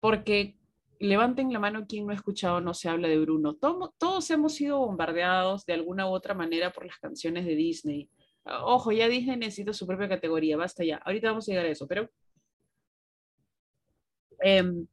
porque 0.00 0.56
levanten 1.00 1.52
la 1.52 1.58
mano 1.58 1.86
quien 1.86 2.06
no 2.06 2.12
ha 2.12 2.16
escuchado 2.16 2.60
No 2.60 2.74
se 2.74 2.88
habla 2.88 3.08
de 3.08 3.18
Bruno. 3.18 3.54
todos 3.54 4.30
hemos 4.30 4.54
sido 4.54 4.78
bombardeados 4.78 5.64
de 5.64 5.74
alguna 5.74 6.08
u 6.08 6.10
otra 6.10 6.34
manera 6.34 6.72
por 6.72 6.86
las 6.86 6.98
canciones 6.98 7.44
de 7.46 7.54
Disney. 7.54 8.10
Ojo, 8.44 8.92
ya 8.92 9.08
Disney 9.08 9.36
necesita 9.36 9.72
su 9.72 9.86
propia 9.86 10.08
categoría, 10.08 10.56
basta 10.56 10.84
ya. 10.84 10.96
Ahorita 10.98 11.28
vamos 11.28 11.48
a 11.48 11.52
llegar 11.52 11.66
a 11.66 11.70
eso, 11.70 11.86
pero 11.86 12.08
em, 14.40 14.86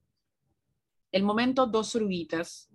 el 1.12 1.24
momento 1.24 1.66
Dos 1.66 1.96
Oruguitas, 1.96 2.70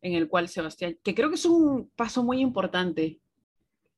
en 0.00 0.14
el 0.14 0.28
cual 0.28 0.48
Sebastián, 0.48 0.98
que 1.02 1.14
creo 1.14 1.28
que 1.28 1.34
es 1.34 1.44
un 1.44 1.90
paso 1.96 2.22
muy 2.22 2.40
importante, 2.40 3.20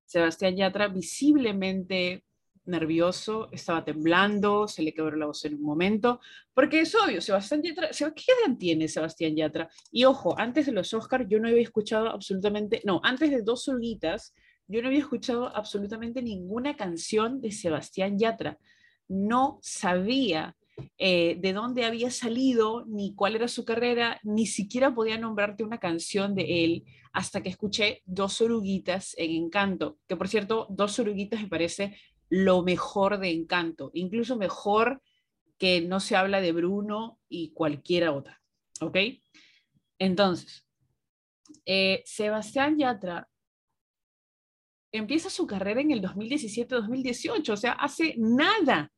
Sebastián 0.06 0.56
Yatra 0.56 0.88
visiblemente 0.88 2.23
nervioso, 2.66 3.48
estaba 3.52 3.84
temblando, 3.84 4.68
se 4.68 4.82
le 4.82 4.94
quebró 4.94 5.16
la 5.16 5.26
voz 5.26 5.44
en 5.44 5.54
un 5.54 5.62
momento, 5.62 6.20
porque 6.52 6.80
es 6.80 6.94
obvio, 6.94 7.20
Sebastián 7.20 7.62
Yatra, 7.62 7.90
¿qué 7.90 8.32
edad 8.46 8.56
tiene 8.58 8.88
Sebastián 8.88 9.36
Yatra? 9.36 9.68
Y 9.90 10.04
ojo, 10.04 10.34
antes 10.38 10.66
de 10.66 10.72
los 10.72 10.92
Oscars 10.94 11.26
yo 11.28 11.40
no 11.40 11.48
había 11.48 11.62
escuchado 11.62 12.08
absolutamente, 12.08 12.80
no, 12.84 13.00
antes 13.02 13.30
de 13.30 13.42
Dos 13.42 13.68
Olguitas, 13.68 14.34
yo 14.66 14.80
no 14.80 14.88
había 14.88 15.00
escuchado 15.00 15.54
absolutamente 15.54 16.22
ninguna 16.22 16.76
canción 16.76 17.40
de 17.40 17.52
Sebastián 17.52 18.18
Yatra. 18.18 18.58
No 19.08 19.58
sabía 19.62 20.56
eh, 20.98 21.36
de 21.38 21.52
dónde 21.52 21.84
había 21.84 22.10
salido, 22.10 22.84
ni 22.86 23.14
cuál 23.14 23.36
era 23.36 23.46
su 23.48 23.64
carrera, 23.64 24.18
ni 24.22 24.46
siquiera 24.46 24.94
podía 24.94 25.18
nombrarte 25.18 25.64
una 25.64 25.78
canción 25.78 26.34
de 26.34 26.64
él 26.64 26.84
hasta 27.12 27.42
que 27.42 27.48
escuché 27.48 28.02
Dos 28.06 28.40
Oruguitas 28.40 29.14
en 29.18 29.30
Encanto, 29.30 29.98
que 30.08 30.16
por 30.16 30.28
cierto, 30.28 30.66
Dos 30.70 30.98
Oruguitas 30.98 31.42
me 31.42 31.48
parece 31.48 31.96
lo 32.28 32.62
mejor 32.62 33.18
de 33.18 33.30
Encanto, 33.30 33.90
incluso 33.94 34.36
mejor 34.36 35.02
que 35.58 35.80
no 35.80 36.00
se 36.00 36.16
habla 36.16 36.40
de 36.40 36.52
Bruno 36.52 37.20
y 37.28 37.52
cualquiera 37.52 38.12
otra. 38.12 38.40
¿Ok? 38.80 38.96
Entonces, 39.98 40.66
eh, 41.64 42.02
Sebastián 42.04 42.78
Yatra 42.78 43.28
empieza 44.92 45.30
su 45.30 45.46
carrera 45.46 45.80
en 45.80 45.90
el 45.90 46.02
2017-2018, 46.02 47.52
o 47.52 47.56
sea, 47.56 47.72
hace 47.72 48.14
nada. 48.16 48.92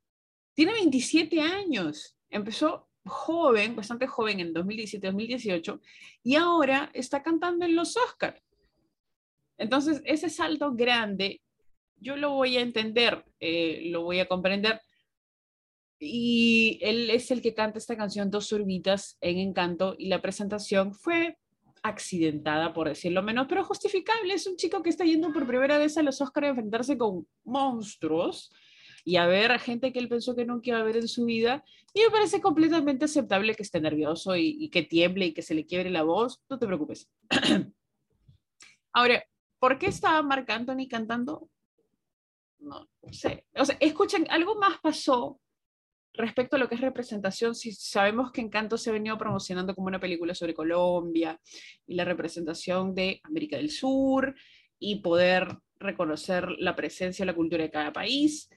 Tiene 0.54 0.72
27 0.72 1.40
años. 1.40 2.16
Empezó 2.28 2.88
joven, 3.04 3.76
bastante 3.76 4.06
joven 4.06 4.40
en 4.40 4.52
2017-2018, 4.52 5.80
y 6.22 6.34
ahora 6.34 6.90
está 6.92 7.22
cantando 7.22 7.64
en 7.64 7.76
los 7.76 7.96
Oscars. 7.96 8.42
Entonces, 9.58 10.02
ese 10.04 10.28
salto 10.28 10.74
grande 10.74 11.40
yo 11.96 12.16
lo 12.16 12.32
voy 12.32 12.56
a 12.56 12.60
entender, 12.60 13.24
eh, 13.40 13.82
lo 13.86 14.02
voy 14.02 14.20
a 14.20 14.26
comprender. 14.26 14.80
Y 15.98 16.78
él 16.82 17.10
es 17.10 17.30
el 17.30 17.40
que 17.40 17.54
canta 17.54 17.78
esta 17.78 17.96
canción 17.96 18.30
Dos 18.30 18.52
Urbitas 18.52 19.16
en 19.20 19.38
Encanto 19.38 19.94
y 19.98 20.08
la 20.08 20.20
presentación 20.20 20.92
fue 20.92 21.38
accidentada, 21.82 22.72
por 22.72 22.88
decirlo 22.88 23.22
menos, 23.22 23.46
pero 23.48 23.64
justificable. 23.64 24.34
Es 24.34 24.46
un 24.46 24.56
chico 24.56 24.82
que 24.82 24.90
está 24.90 25.04
yendo 25.04 25.32
por 25.32 25.46
primera 25.46 25.78
vez 25.78 25.96
a 25.96 26.02
los 26.02 26.20
Oscars 26.20 26.46
a 26.46 26.50
enfrentarse 26.50 26.98
con 26.98 27.26
monstruos 27.44 28.50
y 29.04 29.16
a 29.16 29.26
ver 29.26 29.52
a 29.52 29.58
gente 29.58 29.92
que 29.92 30.00
él 30.00 30.08
pensó 30.08 30.34
que 30.34 30.44
nunca 30.44 30.70
iba 30.70 30.80
a 30.80 30.82
ver 30.82 30.96
en 30.96 31.08
su 31.08 31.24
vida. 31.24 31.64
Y 31.94 32.00
me 32.00 32.10
parece 32.10 32.40
completamente 32.40 33.04
aceptable 33.04 33.54
que 33.54 33.62
esté 33.62 33.80
nervioso 33.80 34.36
y, 34.36 34.68
que 34.68 34.82
tiemble 34.82 35.26
y 35.26 35.32
que 35.32 35.42
se 35.42 35.54
le 35.54 35.64
quiebre 35.64 35.90
la 35.90 36.02
voz. 36.02 36.42
No 36.50 36.58
te 36.58 36.66
preocupes. 36.66 37.08
Ahora, 38.92 39.24
¿por 39.60 39.78
qué 39.78 39.86
estaba 39.86 40.20
Marc 40.22 40.50
Anthony 40.50 40.88
cantando? 40.90 41.48
No 42.58 42.88
sé. 43.10 43.44
O 43.54 43.64
sea, 43.64 43.76
escuchen, 43.80 44.26
algo 44.30 44.56
más 44.56 44.78
pasó 44.80 45.40
respecto 46.16 46.56
a 46.56 46.58
lo 46.58 46.68
que 46.68 46.74
es 46.76 46.80
representación, 46.80 47.54
si 47.54 47.72
sabemos 47.72 48.32
que 48.32 48.40
Encanto 48.40 48.78
se 48.78 48.90
ha 48.90 48.92
venido 48.92 49.18
promocionando 49.18 49.74
como 49.74 49.88
una 49.88 50.00
película 50.00 50.34
sobre 50.34 50.54
Colombia 50.54 51.38
y 51.86 51.94
la 51.94 52.04
representación 52.04 52.94
de 52.94 53.20
América 53.24 53.56
del 53.56 53.70
Sur 53.70 54.34
y 54.78 55.00
poder 55.00 55.58
reconocer 55.78 56.48
la 56.58 56.74
presencia 56.74 57.22
y 57.22 57.26
la 57.26 57.34
cultura 57.34 57.64
de 57.64 57.70
cada 57.70 57.92
país. 57.92 58.48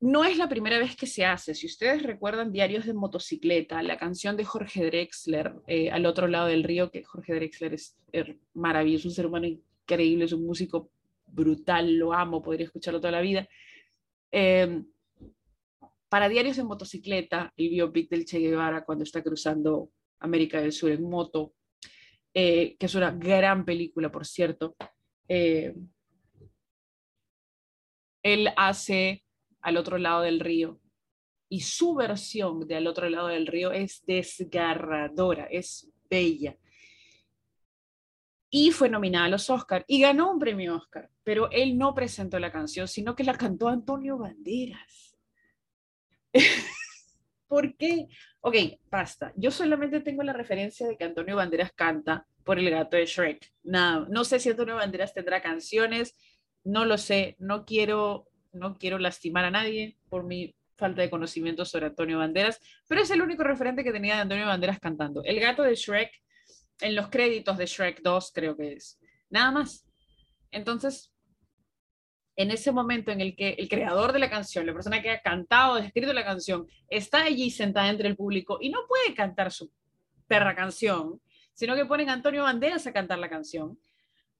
No 0.00 0.24
es 0.24 0.38
la 0.38 0.48
primera 0.48 0.78
vez 0.78 0.94
que 0.94 1.06
se 1.06 1.24
hace. 1.24 1.54
Si 1.54 1.66
ustedes 1.66 2.04
recuerdan 2.04 2.52
Diarios 2.52 2.86
de 2.86 2.94
Motocicleta, 2.94 3.82
la 3.82 3.98
canción 3.98 4.36
de 4.36 4.44
Jorge 4.44 4.84
Drexler, 4.84 5.54
eh, 5.66 5.90
Al 5.90 6.06
otro 6.06 6.28
lado 6.28 6.46
del 6.46 6.62
río, 6.62 6.90
que 6.90 7.02
Jorge 7.02 7.34
Drexler 7.34 7.74
es, 7.74 7.96
maravilloso, 8.54 9.08
un 9.08 9.14
ser 9.14 9.26
humano 9.26 9.46
increíble, 9.46 10.26
es 10.26 10.32
un 10.32 10.46
músico 10.46 10.90
brutal, 11.30 11.96
lo 11.96 12.12
amo, 12.12 12.42
podría 12.42 12.66
escucharlo 12.66 13.00
toda 13.00 13.12
la 13.12 13.20
vida. 13.20 13.48
Eh, 14.32 14.82
para 16.08 16.28
Diarios 16.28 16.56
de 16.56 16.64
Motocicleta, 16.64 17.52
el 17.56 17.68
biopic 17.68 18.08
del 18.08 18.24
Che 18.24 18.38
Guevara 18.38 18.84
cuando 18.84 19.04
está 19.04 19.22
cruzando 19.22 19.90
América 20.20 20.60
del 20.60 20.72
Sur 20.72 20.90
en 20.90 21.02
moto, 21.02 21.54
eh, 22.34 22.76
que 22.78 22.86
es 22.86 22.94
una 22.94 23.10
gran 23.10 23.64
película, 23.64 24.10
por 24.10 24.26
cierto. 24.26 24.74
Eh, 25.28 25.74
él 28.22 28.48
hace 28.56 29.24
al 29.60 29.76
otro 29.76 29.98
lado 29.98 30.22
del 30.22 30.40
río 30.40 30.80
y 31.48 31.60
su 31.60 31.94
versión 31.94 32.66
de 32.66 32.76
al 32.76 32.86
otro 32.86 33.08
lado 33.08 33.28
del 33.28 33.46
río 33.46 33.72
es 33.72 34.02
desgarradora, 34.06 35.44
es 35.44 35.90
bella. 36.08 36.56
Y 38.50 38.70
fue 38.70 38.88
nominada 38.88 39.26
a 39.26 39.30
los 39.30 39.50
Oscar 39.50 39.84
y 39.86 40.00
ganó 40.00 40.30
un 40.30 40.38
premio 40.38 40.76
Oscar, 40.76 41.10
pero 41.28 41.50
él 41.50 41.76
no 41.76 41.94
presentó 41.94 42.38
la 42.38 42.50
canción, 42.50 42.88
sino 42.88 43.14
que 43.14 43.22
la 43.22 43.36
cantó 43.36 43.68
Antonio 43.68 44.16
Banderas. 44.16 45.14
¿Por 47.46 47.76
qué? 47.76 48.06
Ok, 48.40 48.56
basta. 48.90 49.34
Yo 49.36 49.50
solamente 49.50 50.00
tengo 50.00 50.22
la 50.22 50.32
referencia 50.32 50.88
de 50.88 50.96
que 50.96 51.04
Antonio 51.04 51.36
Banderas 51.36 51.70
canta 51.74 52.26
por 52.44 52.58
el 52.58 52.70
gato 52.70 52.96
de 52.96 53.04
Shrek. 53.04 53.52
Nada, 53.62 54.06
no 54.08 54.24
sé 54.24 54.40
si 54.40 54.48
Antonio 54.48 54.76
Banderas 54.76 55.12
tendrá 55.12 55.42
canciones, 55.42 56.16
no 56.64 56.86
lo 56.86 56.96
sé, 56.96 57.36
no 57.38 57.66
quiero, 57.66 58.30
no 58.52 58.78
quiero 58.78 58.98
lastimar 58.98 59.44
a 59.44 59.50
nadie 59.50 59.98
por 60.08 60.24
mi 60.24 60.54
falta 60.78 61.02
de 61.02 61.10
conocimiento 61.10 61.66
sobre 61.66 61.88
Antonio 61.88 62.16
Banderas, 62.16 62.58
pero 62.88 63.02
es 63.02 63.10
el 63.10 63.20
único 63.20 63.44
referente 63.44 63.84
que 63.84 63.92
tenía 63.92 64.14
de 64.14 64.22
Antonio 64.22 64.46
Banderas 64.46 64.80
cantando. 64.80 65.22
El 65.24 65.40
gato 65.40 65.62
de 65.62 65.74
Shrek, 65.74 66.10
en 66.80 66.94
los 66.94 67.10
créditos 67.10 67.58
de 67.58 67.66
Shrek 67.66 68.00
2 68.00 68.32
creo 68.32 68.56
que 68.56 68.72
es. 68.72 68.98
Nada 69.28 69.50
más. 69.50 69.84
Entonces, 70.50 71.12
en 72.38 72.52
ese 72.52 72.70
momento 72.70 73.10
en 73.10 73.20
el 73.20 73.34
que 73.34 73.50
el 73.58 73.68
creador 73.68 74.12
de 74.12 74.20
la 74.20 74.30
canción, 74.30 74.64
la 74.64 74.72
persona 74.72 75.02
que 75.02 75.10
ha 75.10 75.20
cantado, 75.20 75.76
escrito 75.76 76.12
la 76.12 76.24
canción, 76.24 76.68
está 76.88 77.24
allí 77.24 77.50
sentada 77.50 77.90
entre 77.90 78.06
el 78.06 78.16
público 78.16 78.58
y 78.60 78.70
no 78.70 78.86
puede 78.86 79.12
cantar 79.12 79.50
su 79.50 79.72
perra 80.28 80.54
canción, 80.54 81.20
sino 81.52 81.74
que 81.74 81.84
ponen 81.84 82.08
a 82.08 82.12
Antonio 82.12 82.44
Banderas 82.44 82.86
a 82.86 82.92
cantar 82.92 83.18
la 83.18 83.28
canción. 83.28 83.76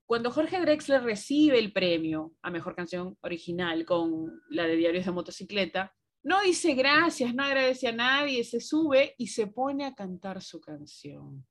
Cuando 0.07 0.31
Jorge 0.31 0.61
Drexler 0.61 1.03
recibe 1.03 1.59
el 1.59 1.73
premio 1.73 2.35
a 2.41 2.51
Mejor 2.51 2.77
Canción 2.77 3.19
Original 3.21 3.85
con 3.85 4.43
la 4.49 4.63
de 4.63 4.77
Diarios 4.77 5.05
de 5.05 5.11
Motocicleta, 5.11 5.93
no 6.23 6.41
dice 6.43 6.75
gracias, 6.75 7.35
no 7.35 7.43
agradece 7.43 7.89
a 7.89 7.93
nadie, 7.93 8.45
se 8.45 8.61
sube 8.61 9.17
y 9.19 9.27
se 9.27 9.49
pone 9.49 9.85
a 9.85 9.95
cantar 9.97 10.41
su 10.41 10.61
canción. 10.61 11.45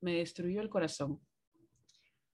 Me 0.00 0.18
destruyó 0.18 0.60
el 0.60 0.70
corazón. 0.70 1.20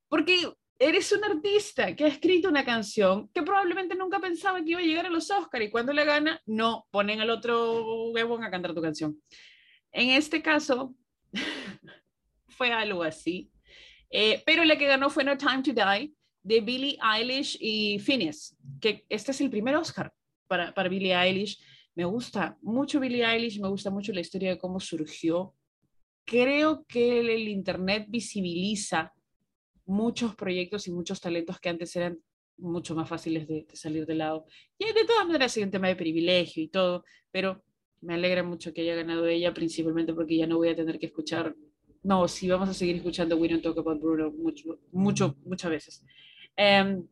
Porque 0.07 0.53
eres 0.79 1.11
un 1.12 1.25
artista 1.25 1.95
que 1.95 2.05
ha 2.05 2.09
escrito 2.09 2.49
una 2.49 2.65
canción 2.65 3.29
que 3.33 3.43
probablemente 3.43 3.95
nunca 3.95 4.19
pensaba 4.19 4.62
que 4.62 4.71
iba 4.71 4.81
a 4.81 4.85
llegar 4.85 5.07
a 5.07 5.11
los 5.11 5.31
Oscars 5.31 5.65
y 5.65 5.71
cuando 5.71 5.93
la 5.93 6.05
gana, 6.05 6.41
no, 6.47 6.87
ponen 6.91 7.21
al 7.21 7.31
otro 7.31 8.11
huevón 8.11 8.45
a 8.45 8.51
cantar 8.51 8.75
tu 8.75 8.83
canción. 8.83 9.21
En 9.93 10.11
este 10.11 10.43
caso, 10.43 10.95
fue 12.49 12.73
algo 12.73 13.03
así. 13.03 13.51
Eh, 14.11 14.43
pero 14.47 14.65
la 14.65 14.77
que 14.77 14.87
ganó 14.87 15.11
fue 15.11 15.25
No 15.25 15.37
Time 15.37 15.62
to 15.62 15.73
Die 15.73 16.12
de 16.43 16.61
Billie 16.61 16.99
Eilish 17.03 17.57
y 17.61 17.99
Phineas, 17.99 18.57
que 18.81 19.05
este 19.09 19.33
es 19.33 19.41
el 19.41 19.51
primer 19.51 19.75
Oscar 19.77 20.12
para, 20.47 20.73
para 20.73 20.89
Billie 20.89 21.15
Eilish. 21.15 21.59
Me 21.95 22.05
gusta 22.05 22.57
mucho 22.61 23.01
Billie 23.01 23.25
Eilish, 23.25 23.59
me 23.61 23.69
gusta 23.69 23.91
mucho 23.91 24.12
la 24.12 24.21
historia 24.21 24.51
de 24.51 24.59
cómo 24.59 24.79
surgió. 24.79 25.55
Creo 26.25 26.85
que 26.87 27.21
el 27.21 27.49
Internet 27.49 28.07
visibiliza 28.09 29.12
muchos 29.87 30.35
proyectos 30.35 30.87
y 30.88 30.92
muchos 30.92 31.20
talentos 31.20 31.59
que 31.61 31.68
antes 31.68 31.94
eran 31.96 32.18
mucho 32.59 32.94
más 32.94 33.09
fáciles 33.09 33.46
de, 33.46 33.66
salir 33.72 34.07
de 34.07 34.14
lado. 34.14 34.46
Y 34.79 34.87
de 34.87 35.05
todas 35.05 35.27
maneras 35.27 35.57
hay 35.57 35.62
un 35.62 35.70
tema 35.70 35.88
de 35.88 35.96
privilegio 35.96 36.62
y 36.62 36.68
todo, 36.68 37.05
pero 37.31 37.62
me 38.01 38.14
alegra 38.14 38.42
mucho 38.42 38.72
que 38.72 38.83
haya 38.83 38.94
ganado 38.94 39.27
ella, 39.27 39.55
principalmente 39.55 40.12
porque 40.14 40.37
ya 40.37 40.46
no 40.46 40.59
voy 40.59 40.68
a 40.68 40.77
tener 40.77 40.99
que 40.99 41.07
escuchar, 41.07 41.55
no, 42.03 42.29
sí 42.29 42.49
vamos 42.49 42.68
a 42.68 42.75
seguir 42.75 42.96
escuchando 42.96 43.37
We 43.37 43.49
Don't 43.49 43.62
Talk 43.62 43.79
About 43.79 44.01
Bruno 44.01 44.31
mucho, 44.31 44.79
mucho 44.92 45.37
muchas 45.44 45.70
veces. 45.70 46.05
Em, 46.57 47.07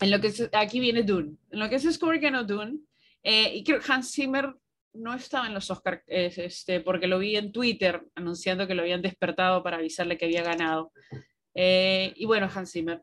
en 0.00 0.10
lo 0.10 0.20
que 0.20 0.32
aquí 0.52 0.80
viene 0.80 1.02
Dune. 1.02 1.36
En 1.50 1.58
lo 1.60 1.68
que 1.68 1.76
es 1.76 1.94
Score 1.94 2.18
ganó 2.18 2.44
Dune, 2.44 2.78
eh, 3.22 3.54
y 3.54 3.64
creo 3.64 3.80
que 3.80 3.92
Hans 3.92 4.12
Zimmer 4.12 4.52
no 4.94 5.14
estaba 5.14 5.46
en 5.46 5.54
los 5.54 5.70
Oscars, 5.70 6.02
este, 6.06 6.80
porque 6.80 7.06
lo 7.06 7.18
vi 7.18 7.36
en 7.36 7.52
Twitter 7.52 8.02
anunciando 8.14 8.66
que 8.66 8.74
lo 8.74 8.82
habían 8.82 9.00
despertado 9.00 9.62
para 9.62 9.78
avisarle 9.78 10.18
que 10.18 10.26
había 10.26 10.42
ganado. 10.42 10.92
Eh, 11.54 12.12
y 12.16 12.26
bueno, 12.26 12.48
Hans 12.52 12.72
Zimmer. 12.72 13.02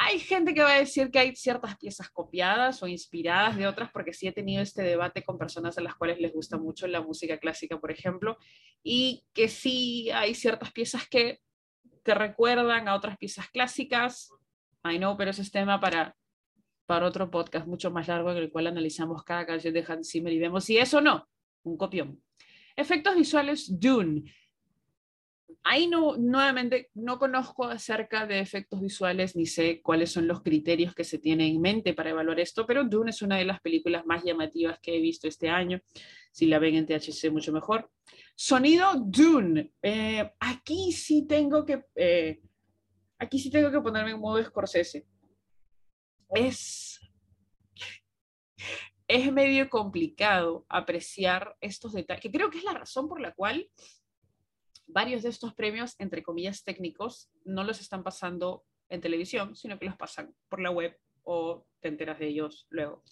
Hay 0.00 0.20
gente 0.20 0.54
que 0.54 0.62
va 0.62 0.74
a 0.74 0.78
decir 0.78 1.10
que 1.10 1.18
hay 1.18 1.34
ciertas 1.34 1.76
piezas 1.76 2.08
copiadas 2.10 2.82
o 2.84 2.86
inspiradas 2.86 3.56
de 3.56 3.66
otras, 3.66 3.90
porque 3.90 4.12
sí 4.12 4.28
he 4.28 4.32
tenido 4.32 4.62
este 4.62 4.82
debate 4.82 5.24
con 5.24 5.38
personas 5.38 5.76
a 5.76 5.80
las 5.80 5.96
cuales 5.96 6.20
les 6.20 6.32
gusta 6.32 6.56
mucho 6.56 6.86
la 6.86 7.00
música 7.00 7.38
clásica, 7.38 7.80
por 7.80 7.90
ejemplo, 7.90 8.38
y 8.82 9.24
que 9.32 9.48
sí 9.48 10.08
hay 10.12 10.34
ciertas 10.34 10.70
piezas 10.70 11.08
que 11.08 11.40
te 12.04 12.14
recuerdan 12.14 12.86
a 12.86 12.94
otras 12.94 13.18
piezas 13.18 13.48
clásicas. 13.50 14.30
I 14.84 14.98
know, 14.98 15.16
pero 15.16 15.32
ese 15.32 15.42
es 15.42 15.50
tema 15.50 15.80
para, 15.80 16.16
para 16.86 17.06
otro 17.06 17.28
podcast 17.28 17.66
mucho 17.66 17.90
más 17.90 18.06
largo 18.06 18.30
en 18.30 18.38
el 18.38 18.52
cual 18.52 18.68
analizamos 18.68 19.24
cada 19.24 19.44
canción 19.46 19.74
de 19.74 19.84
Hans 19.86 20.10
Zimmer 20.12 20.32
y 20.32 20.38
vemos 20.38 20.64
si 20.64 20.78
es 20.78 20.94
o 20.94 21.00
no 21.00 21.28
un 21.64 21.76
copión. 21.76 22.22
Efectos 22.76 23.16
visuales 23.16 23.78
Dune 23.80 24.32
ahí 25.62 25.86
no, 25.86 26.16
nuevamente, 26.16 26.90
no 26.94 27.18
conozco 27.18 27.64
acerca 27.64 28.26
de 28.26 28.40
efectos 28.40 28.80
visuales 28.80 29.36
ni 29.36 29.46
sé 29.46 29.80
cuáles 29.82 30.10
son 30.10 30.26
los 30.26 30.42
criterios 30.42 30.94
que 30.94 31.04
se 31.04 31.18
tienen 31.18 31.54
en 31.56 31.60
mente 31.60 31.94
para 31.94 32.10
evaluar 32.10 32.40
esto, 32.40 32.66
pero 32.66 32.84
Dune 32.84 33.10
es 33.10 33.22
una 33.22 33.36
de 33.36 33.44
las 33.44 33.60
películas 33.60 34.06
más 34.06 34.24
llamativas 34.24 34.78
que 34.80 34.96
he 34.96 35.00
visto 35.00 35.28
este 35.28 35.48
año. 35.48 35.80
Si 36.32 36.46
la 36.46 36.58
ven 36.58 36.76
en 36.76 36.86
THC, 36.86 37.30
mucho 37.30 37.52
mejor. 37.52 37.90
Sonido 38.34 38.94
Dune. 38.96 39.72
Eh, 39.82 40.30
aquí 40.40 40.92
sí 40.92 41.26
tengo 41.26 41.64
que, 41.64 41.84
eh, 41.96 42.40
aquí 43.18 43.38
sí 43.38 43.50
tengo 43.50 43.70
que 43.70 43.80
ponerme 43.80 44.12
en 44.12 44.20
modo 44.20 44.42
Scorsese. 44.42 45.06
Es, 46.30 47.00
es 49.08 49.32
medio 49.32 49.68
complicado 49.68 50.66
apreciar 50.68 51.56
estos 51.60 51.92
detalles, 51.94 52.22
que 52.22 52.30
creo 52.30 52.50
que 52.50 52.58
es 52.58 52.64
la 52.64 52.74
razón 52.74 53.08
por 53.08 53.20
la 53.20 53.34
cual 53.34 53.68
varios 54.88 55.22
de 55.22 55.28
estos 55.28 55.54
premios, 55.54 55.94
entre 55.98 56.22
comillas 56.22 56.64
técnicos, 56.64 57.30
no 57.44 57.62
los 57.62 57.80
están 57.80 58.02
pasando 58.02 58.64
en 58.88 59.00
televisión, 59.00 59.54
sino 59.54 59.78
que 59.78 59.86
los 59.86 59.96
pasan 59.96 60.34
por 60.48 60.60
la 60.60 60.70
web 60.70 60.98
o 61.22 61.66
te 61.80 61.88
enteras 61.88 62.18
de 62.18 62.28
ellos 62.28 62.66
luego. 62.70 63.04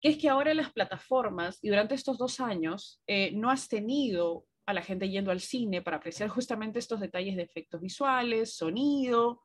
Que 0.00 0.08
es 0.10 0.18
que 0.18 0.28
ahora 0.28 0.54
las 0.54 0.72
plataformas, 0.72 1.58
y 1.62 1.68
durante 1.68 1.94
estos 1.94 2.18
dos 2.18 2.40
años, 2.40 3.02
eh, 3.06 3.30
no 3.32 3.50
has 3.50 3.68
tenido 3.68 4.46
a 4.66 4.72
la 4.72 4.82
gente 4.82 5.10
yendo 5.10 5.30
al 5.30 5.40
cine 5.40 5.82
para 5.82 5.98
apreciar 5.98 6.30
justamente 6.30 6.78
estos 6.78 7.00
detalles 7.00 7.36
de 7.36 7.42
efectos 7.42 7.80
visuales, 7.80 8.56
sonido, 8.56 9.42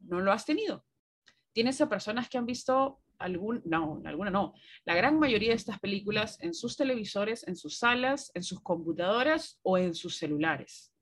no 0.00 0.20
lo 0.20 0.32
has 0.32 0.44
tenido. 0.44 0.84
Tienes 1.52 1.80
a 1.80 1.88
personas 1.88 2.28
que 2.28 2.38
han 2.38 2.46
visto 2.46 3.00
algún, 3.18 3.62
no, 3.64 4.00
alguna 4.04 4.30
no, 4.30 4.54
la 4.84 4.94
gran 4.94 5.18
mayoría 5.18 5.50
de 5.50 5.56
estas 5.56 5.78
películas 5.80 6.38
en 6.40 6.54
sus 6.54 6.76
televisores, 6.76 7.46
en 7.46 7.56
sus 7.56 7.78
salas, 7.78 8.30
en 8.34 8.42
sus 8.42 8.60
computadoras 8.62 9.58
o 9.62 9.78
en 9.78 9.94
sus 9.94 10.16
celulares. 10.16 10.92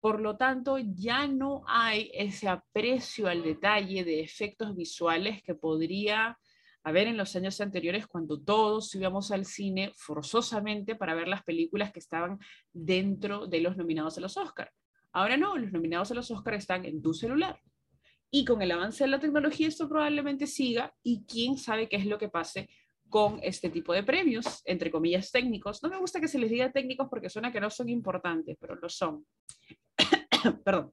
Por 0.00 0.20
lo 0.20 0.36
tanto, 0.36 0.78
ya 0.78 1.26
no 1.26 1.64
hay 1.66 2.10
ese 2.14 2.48
aprecio 2.48 3.28
al 3.28 3.42
detalle 3.42 4.04
de 4.04 4.20
efectos 4.20 4.76
visuales 4.76 5.42
que 5.42 5.54
podría 5.54 6.38
haber 6.84 7.08
en 7.08 7.16
los 7.16 7.34
años 7.34 7.60
anteriores 7.60 8.06
cuando 8.06 8.40
todos 8.40 8.94
íbamos 8.94 9.32
al 9.32 9.44
cine 9.44 9.90
forzosamente 9.96 10.94
para 10.94 11.14
ver 11.14 11.26
las 11.26 11.42
películas 11.42 11.90
que 11.90 11.98
estaban 11.98 12.38
dentro 12.72 13.48
de 13.48 13.60
los 13.60 13.76
nominados 13.76 14.16
a 14.18 14.20
los 14.20 14.36
Oscars. 14.36 14.70
Ahora 15.10 15.36
no, 15.36 15.56
los 15.56 15.72
nominados 15.72 16.12
a 16.12 16.14
los 16.14 16.30
Oscars 16.30 16.58
están 16.58 16.84
en 16.84 17.02
tu 17.02 17.12
celular. 17.12 17.60
Y 18.30 18.44
con 18.44 18.60
el 18.62 18.72
avance 18.72 19.04
de 19.04 19.10
la 19.10 19.20
tecnología 19.20 19.68
esto 19.68 19.88
probablemente 19.88 20.46
siga 20.46 20.94
y 21.02 21.24
quién 21.26 21.56
sabe 21.56 21.88
qué 21.88 21.96
es 21.96 22.06
lo 22.06 22.18
que 22.18 22.28
pase 22.28 22.68
con 23.08 23.38
este 23.42 23.70
tipo 23.70 23.92
de 23.92 24.02
premios, 24.02 24.62
entre 24.64 24.90
comillas 24.90 25.30
técnicos. 25.30 25.82
No 25.82 25.88
me 25.88 25.98
gusta 25.98 26.20
que 26.20 26.28
se 26.28 26.38
les 26.38 26.50
diga 26.50 26.72
técnicos 26.72 27.08
porque 27.08 27.30
suena 27.30 27.52
que 27.52 27.60
no 27.60 27.70
son 27.70 27.88
importantes, 27.88 28.56
pero 28.60 28.74
lo 28.74 28.88
son. 28.88 29.26
Perdón. 30.64 30.92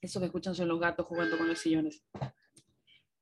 Eso 0.00 0.20
que 0.20 0.26
escuchan 0.26 0.54
son 0.54 0.68
los 0.68 0.78
gatos 0.78 1.06
jugando 1.06 1.36
con 1.36 1.48
los 1.48 1.58
sillones. 1.58 2.02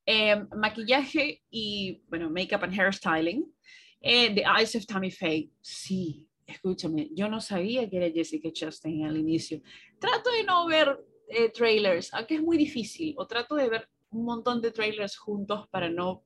Eh, 0.04 0.36
maquillaje 0.56 1.42
y, 1.50 2.02
bueno, 2.08 2.30
makeup 2.30 2.62
and 2.62 2.78
hairstyling. 2.78 3.52
Eh, 4.00 4.34
the 4.34 4.44
Eyes 4.44 4.76
of 4.76 4.86
Tammy 4.86 5.10
Faye. 5.10 5.50
Sí, 5.60 6.28
escúchame, 6.46 7.10
yo 7.12 7.28
no 7.28 7.40
sabía 7.40 7.88
que 7.88 7.96
era 7.96 8.10
Jessica 8.10 8.50
Chastain 8.52 9.04
al 9.04 9.16
inicio. 9.16 9.60
Trato 9.98 10.30
de 10.30 10.44
no 10.44 10.66
ver 10.66 11.04
eh, 11.28 11.50
trailers, 11.50 12.12
aunque 12.14 12.36
es 12.36 12.42
muy 12.42 12.56
difícil, 12.56 13.14
o 13.18 13.26
trato 13.26 13.54
de 13.56 13.68
ver 13.68 13.88
un 14.10 14.24
montón 14.24 14.62
de 14.62 14.70
trailers 14.70 15.16
juntos 15.16 15.68
para 15.68 15.90
no 15.90 16.24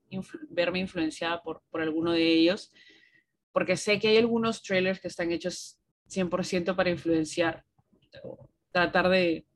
verme 0.50 0.80
influenciada 0.80 1.42
por, 1.42 1.62
por 1.70 1.80
alguno 1.80 2.12
de 2.12 2.26
ellos, 2.26 2.70
porque 3.52 3.76
sé 3.76 3.98
que 3.98 4.09
hay 4.09 4.18
algunos 4.18 4.62
trailers 4.62 5.00
que 5.00 5.09
están 5.09 5.33
hechos 5.33 5.78
100% 6.09 6.76
para 6.76 6.90
influenciar, 6.90 7.64
tratar 8.70 9.09
de, 9.09 9.46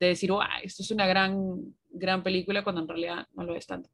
de 0.00 0.06
decir, 0.06 0.30
wow, 0.30 0.42
esto 0.62 0.82
es 0.82 0.90
una 0.90 1.06
gran, 1.06 1.74
gran 1.90 2.22
película, 2.22 2.64
cuando 2.64 2.82
en 2.82 2.88
realidad 2.88 3.26
no 3.34 3.44
lo 3.44 3.54
es 3.54 3.66
tanto. 3.66 3.90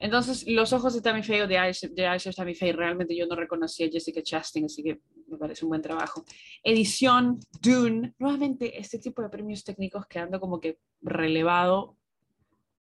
Entonces, 0.00 0.46
Los 0.46 0.72
ojos 0.72 0.94
de 0.94 1.00
Tammy 1.00 1.22
Faye 1.22 1.42
o 1.42 1.48
de 1.48 1.56
Eyes, 1.56 1.80
de 1.80 2.32
Tammy 2.36 2.54
Faye, 2.54 2.72
realmente 2.72 3.16
yo 3.16 3.26
no 3.26 3.34
reconocí 3.34 3.84
a 3.84 3.90
Jessica 3.90 4.22
Chastain, 4.22 4.66
así 4.66 4.82
que 4.82 5.00
me 5.26 5.36
parece 5.36 5.64
un 5.64 5.70
buen 5.70 5.82
trabajo. 5.82 6.24
Edición, 6.62 7.40
Dune, 7.60 8.14
nuevamente 8.18 8.78
este 8.78 8.98
tipo 8.98 9.22
de 9.22 9.28
premios 9.28 9.64
técnicos 9.64 10.06
quedando 10.06 10.38
como 10.38 10.60
que 10.60 10.78
relevado 11.02 11.96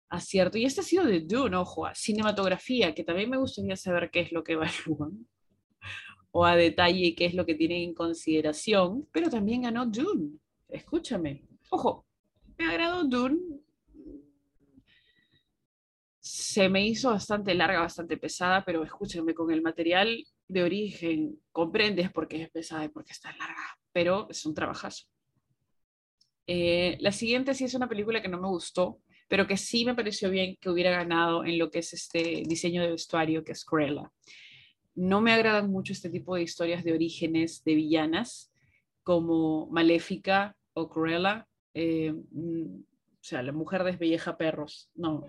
a 0.08 0.20
cierto, 0.20 0.58
y 0.58 0.64
este 0.64 0.80
ha 0.80 0.84
sido 0.84 1.04
de 1.04 1.20
Dune, 1.20 1.56
ojo, 1.56 1.86
a 1.86 1.94
cinematografía, 1.94 2.94
que 2.94 3.04
también 3.04 3.30
me 3.30 3.36
gustaría 3.36 3.76
saber 3.76 4.10
qué 4.10 4.20
es 4.20 4.32
lo 4.32 4.42
que 4.42 4.54
evalúan, 4.54 5.26
o 6.32 6.44
a 6.44 6.56
detalle 6.56 7.14
qué 7.14 7.26
es 7.26 7.34
lo 7.34 7.46
que 7.46 7.54
tienen 7.54 7.82
en 7.82 7.94
consideración, 7.94 9.08
pero 9.12 9.30
también 9.30 9.62
ganó 9.62 9.86
Dune, 9.86 10.32
escúchame, 10.68 11.44
ojo, 11.70 12.04
me 12.58 12.66
agradó 12.66 13.04
Dune, 13.04 13.38
se 16.30 16.68
me 16.68 16.86
hizo 16.86 17.10
bastante 17.10 17.54
larga, 17.54 17.80
bastante 17.80 18.16
pesada, 18.16 18.64
pero 18.64 18.84
escúchenme, 18.84 19.34
con 19.34 19.50
el 19.50 19.62
material 19.62 20.24
de 20.46 20.62
origen 20.62 21.40
comprendes 21.50 22.10
por 22.12 22.28
qué 22.28 22.42
es 22.42 22.50
pesada 22.50 22.84
y 22.84 22.88
por 22.88 23.04
qué 23.04 23.12
está 23.12 23.32
larga, 23.32 23.78
pero 23.92 24.28
es 24.30 24.46
un 24.46 24.54
trabajazo. 24.54 25.06
Eh, 26.46 26.96
la 27.00 27.10
siguiente 27.10 27.54
sí 27.54 27.64
es 27.64 27.74
una 27.74 27.88
película 27.88 28.22
que 28.22 28.28
no 28.28 28.40
me 28.40 28.48
gustó, 28.48 29.00
pero 29.28 29.46
que 29.46 29.56
sí 29.56 29.84
me 29.84 29.94
pareció 29.94 30.30
bien 30.30 30.56
que 30.60 30.70
hubiera 30.70 30.90
ganado 30.90 31.44
en 31.44 31.58
lo 31.58 31.70
que 31.70 31.80
es 31.80 31.92
este 31.92 32.42
diseño 32.46 32.82
de 32.82 32.92
vestuario, 32.92 33.42
que 33.42 33.52
es 33.52 33.64
Cruella. 33.64 34.10
No 34.94 35.20
me 35.20 35.32
agradan 35.32 35.70
mucho 35.70 35.92
este 35.92 36.10
tipo 36.10 36.36
de 36.36 36.42
historias 36.42 36.84
de 36.84 36.92
orígenes 36.92 37.64
de 37.64 37.74
villanas, 37.74 38.52
como 39.02 39.66
Maléfica 39.68 40.56
o 40.74 40.88
Cruella. 40.88 41.48
Eh, 41.74 42.12
mm, 42.12 42.82
o 43.20 43.22
sea, 43.22 43.42
la 43.42 43.52
mujer 43.52 43.84
despelleja 43.84 44.38
perros. 44.38 44.90
No, 44.94 45.26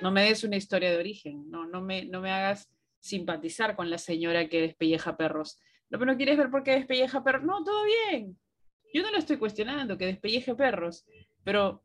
no 0.00 0.10
me 0.10 0.24
des 0.24 0.42
una 0.42 0.56
historia 0.56 0.90
de 0.90 0.98
origen, 0.98 1.48
no, 1.48 1.66
no, 1.66 1.80
me, 1.80 2.04
no 2.04 2.20
me 2.20 2.32
hagas 2.32 2.68
simpatizar 2.98 3.76
con 3.76 3.90
la 3.90 3.98
señora 3.98 4.48
que 4.48 4.60
despelleja 4.60 5.16
perros. 5.16 5.58
No, 5.88 5.98
pero 5.98 6.10
no 6.10 6.16
quieres 6.16 6.36
ver 6.36 6.50
por 6.50 6.64
qué 6.64 6.72
despelleja 6.72 7.22
perros. 7.22 7.44
No, 7.44 7.62
todo 7.62 7.84
bien. 7.84 8.36
Yo 8.92 9.02
no 9.02 9.10
lo 9.10 9.18
estoy 9.18 9.36
cuestionando, 9.36 9.96
que 9.96 10.06
despelleje 10.06 10.54
perros, 10.54 11.06
pero, 11.44 11.84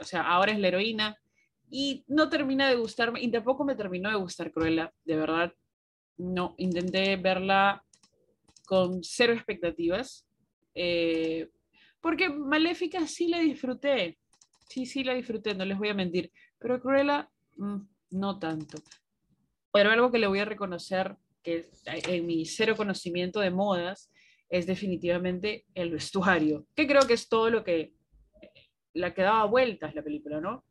o 0.00 0.04
sea, 0.04 0.22
ahora 0.22 0.52
es 0.52 0.58
la 0.58 0.68
heroína 0.68 1.18
y 1.70 2.04
no 2.08 2.28
termina 2.28 2.68
de 2.68 2.76
gustarme, 2.76 3.20
y 3.20 3.30
tampoco 3.30 3.64
me 3.64 3.76
terminó 3.76 4.08
de 4.10 4.16
gustar 4.16 4.50
Cruella, 4.50 4.92
de 5.04 5.16
verdad. 5.16 5.52
No, 6.16 6.54
intenté 6.56 7.16
verla 7.16 7.84
con 8.66 9.04
cero 9.04 9.34
expectativas, 9.34 10.26
eh, 10.74 11.48
porque 12.00 12.28
Maléfica 12.28 13.06
sí 13.06 13.28
la 13.28 13.38
disfruté, 13.38 14.18
sí, 14.68 14.86
sí 14.86 15.04
la 15.04 15.14
disfruté, 15.14 15.54
no 15.54 15.64
les 15.64 15.78
voy 15.78 15.88
a 15.88 15.94
mentir, 15.94 16.30
pero 16.58 16.80
Cruella 16.80 17.30
Mm, 17.58 17.80
no 18.12 18.38
tanto. 18.38 18.78
Pero 19.72 19.90
algo 19.90 20.10
que 20.10 20.18
le 20.18 20.28
voy 20.28 20.38
a 20.38 20.44
reconocer, 20.44 21.16
que 21.42 21.70
en 21.84 22.26
mi 22.26 22.46
cero 22.46 22.74
conocimiento 22.76 23.40
de 23.40 23.50
modas, 23.50 24.10
es 24.48 24.66
definitivamente 24.66 25.66
el 25.74 25.90
vestuario, 25.90 26.66
que 26.74 26.86
creo 26.86 27.02
que 27.06 27.14
es 27.14 27.28
todo 27.28 27.50
lo 27.50 27.64
que 27.64 27.94
la 28.94 29.12
que 29.12 29.22
daba 29.22 29.44
vueltas 29.44 29.94
la 29.94 30.02
película, 30.02 30.40
¿no? 30.40 30.64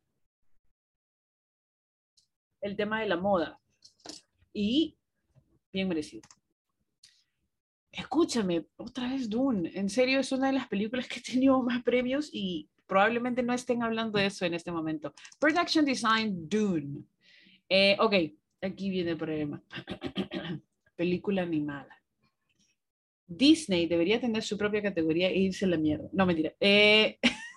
El 2.62 2.75
tema 2.75 3.01
de 3.01 3.07
la 3.07 3.17
moda. 3.17 3.60
Y 4.51 4.97
bien 5.71 5.88
merecido. 5.88 6.23
Escúchame, 7.91 8.65
otra 8.77 9.10
vez 9.10 9.29
Dune. 9.29 9.71
En 9.75 9.89
serio, 9.89 10.19
es 10.19 10.31
una 10.31 10.47
de 10.47 10.53
las 10.53 10.67
películas 10.67 11.07
que 11.07 11.19
he 11.19 11.23
tenido 11.23 11.62
más 11.62 11.83
premios 11.83 12.29
y 12.33 12.69
probablemente 12.88 13.43
no 13.43 13.54
estén 13.54 13.84
hablando 13.84 14.17
de 14.17 14.28
eso 14.28 14.45
en 14.45 14.54
este 14.54 14.71
momento. 14.71 15.13
Production 15.39 15.86
Design 15.86 16.47
Dune. 16.50 17.04
Eh, 17.69 17.95
ok, 18.00 18.13
aquí 18.62 18.89
viene 18.89 19.12
el 19.12 19.17
problema. 19.17 19.62
Película 20.95 21.43
animada. 21.43 21.89
Disney 23.28 23.88
debería 23.88 24.21
tener 24.21 24.41
su 24.41 24.58
propia 24.58 24.82
categoría 24.82 25.30
e 25.30 25.38
irse 25.38 25.65
a 25.65 25.67
la 25.67 25.78
mierda. 25.78 26.10
No, 26.13 26.26
mentira. 26.26 26.54
Eh, 26.60 27.19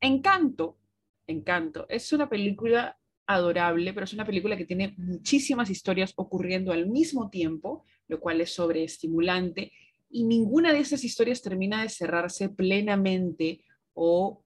Encanto. 0.00 0.78
Encanto. 1.26 1.86
Es 1.88 2.12
una 2.12 2.28
película 2.28 2.96
adorable, 3.26 3.92
pero 3.92 4.04
es 4.04 4.12
una 4.12 4.26
película 4.26 4.56
que 4.56 4.66
tiene 4.66 4.94
muchísimas 4.98 5.70
historias 5.70 6.12
ocurriendo 6.16 6.72
al 6.72 6.86
mismo 6.86 7.30
tiempo, 7.30 7.84
lo 8.06 8.20
cual 8.20 8.40
es 8.40 8.54
sobreestimulante 8.54 9.72
y 10.14 10.22
ninguna 10.22 10.72
de 10.72 10.78
esas 10.78 11.02
historias 11.02 11.42
termina 11.42 11.82
de 11.82 11.88
cerrarse 11.88 12.48
plenamente 12.48 13.64
o, 13.94 14.44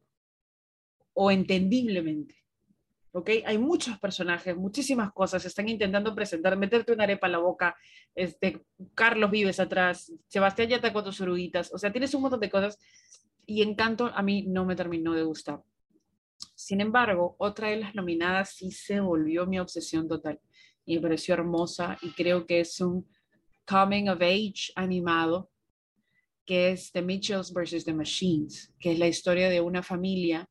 o 1.13 1.31
entendiblemente. 1.31 2.37
¿ok? 3.13 3.31
Hay 3.45 3.59
muchos 3.59 3.99
personajes, 3.99 4.57
muchísimas 4.57 5.13
cosas, 5.13 5.45
están 5.45 5.69
intentando 5.69 6.15
presentar, 6.15 6.57
meterte 6.57 6.95
una 6.95 7.05
arepa 7.05 7.27
a 7.27 7.31
la 7.31 7.39
boca, 7.39 7.77
este, 8.15 8.65
Carlos 8.95 9.31
Vives 9.31 9.61
atrás, 9.61 10.11
Sebastián 10.27 10.71
Yata 10.71 10.91
con 10.91 11.05
tus 11.05 11.21
oruguitas, 11.21 11.71
o 11.75 11.77
sea, 11.77 11.93
tienes 11.93 12.15
un 12.15 12.23
montón 12.23 12.41
de 12.41 12.49
cosas 12.49 12.79
y 13.45 13.61
Encanto 13.61 14.07
a 14.07 14.23
mí 14.23 14.47
no 14.49 14.65
me 14.65 14.75
terminó 14.75 15.13
de 15.13 15.23
gustar. 15.23 15.61
Sin 16.55 16.81
embargo, 16.81 17.37
otra 17.39 17.69
de 17.69 17.77
las 17.77 17.95
nominadas 17.95 18.55
sí 18.55 18.71
se 18.71 19.01
volvió 19.01 19.47
mi 19.47 19.59
obsesión 19.59 20.09
total 20.09 20.41
y 20.87 20.97
me 20.97 21.03
pareció 21.03 21.35
hermosa 21.35 21.99
y 22.01 22.13
creo 22.13 22.47
que 22.47 22.61
es 22.61 22.81
un 22.81 23.07
coming 23.67 24.09
of 24.09 24.23
age 24.23 24.73
animado 24.75 25.51
que 26.49 26.71
es 26.71 26.91
The 26.93 27.03
Mitchells 27.03 27.53
versus 27.53 27.85
The 27.85 27.93
Machines, 27.93 28.73
que 28.81 28.93
es 28.93 28.99
la 28.99 29.07
historia 29.07 29.51
de 29.51 29.61
una 29.61 29.83
familia 29.83 30.49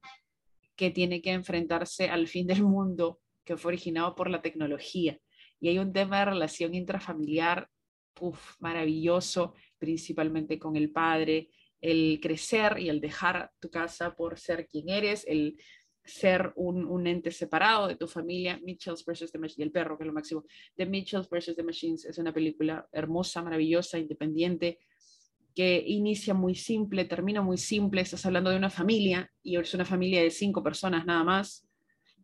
que 0.76 0.92
tiene 0.92 1.24
que 1.24 1.32
enfrentarse 1.32 2.08
al 2.08 2.28
fin 2.28 2.46
del 2.46 2.62
mundo 2.62 3.20
que 3.44 3.58
fue 3.58 3.70
originado 3.70 4.14
por 4.14 4.30
la 4.30 4.44
tecnología. 4.44 5.18
Y 5.60 5.70
hay 5.70 5.80
un 5.80 5.92
tema 5.92 6.20
de 6.20 6.26
relación 6.26 6.76
intrafamiliar 6.76 7.68
maravilloso, 8.60 9.56
principalmente 9.80 10.60
con 10.60 10.76
el 10.76 10.92
padre, 10.92 11.50
el 11.82 12.20
crecer 12.22 12.78
y 12.78 12.90
el 12.90 13.02
dejar 13.02 13.50
tu 13.60 13.72
casa 13.72 14.16
por 14.16 14.38
ser 14.38 14.68
quien 14.68 14.90
eres, 14.90 15.26
el 15.28 15.58
ser 16.06 16.54
un, 16.58 16.86
un 16.86 17.08
ente 17.08 17.32
separado 17.32 17.88
de 17.88 17.96
tu 17.96 18.08
familia, 18.08 18.60
Mitchells 18.64 19.04
versus 19.04 19.32
The 19.32 19.40
Machines, 19.40 19.58
y 19.58 19.64
el 19.64 19.72
perro, 19.72 19.98
que 19.98 20.04
es 20.04 20.08
lo 20.08 20.14
máximo. 20.14 20.46
The 20.76 20.86
Mitchells 20.86 21.28
versus 21.28 21.56
The 21.56 21.64
Machines 21.64 22.06
es 22.06 22.20
una 22.20 22.32
película 22.32 22.88
hermosa, 22.92 23.42
maravillosa, 23.42 23.98
independiente, 23.98 24.78
que 25.58 25.84
inicia 25.88 26.36
muy 26.36 26.54
simple, 26.54 27.06
termina 27.06 27.42
muy 27.42 27.58
simple, 27.58 28.02
estás 28.02 28.24
hablando 28.28 28.52
de 28.52 28.58
una 28.58 28.70
familia 28.70 29.28
y 29.42 29.58
es 29.58 29.74
una 29.74 29.86
familia 29.86 30.22
de 30.22 30.30
cinco 30.30 30.62
personas 30.62 31.04
nada 31.04 31.24
más. 31.24 31.68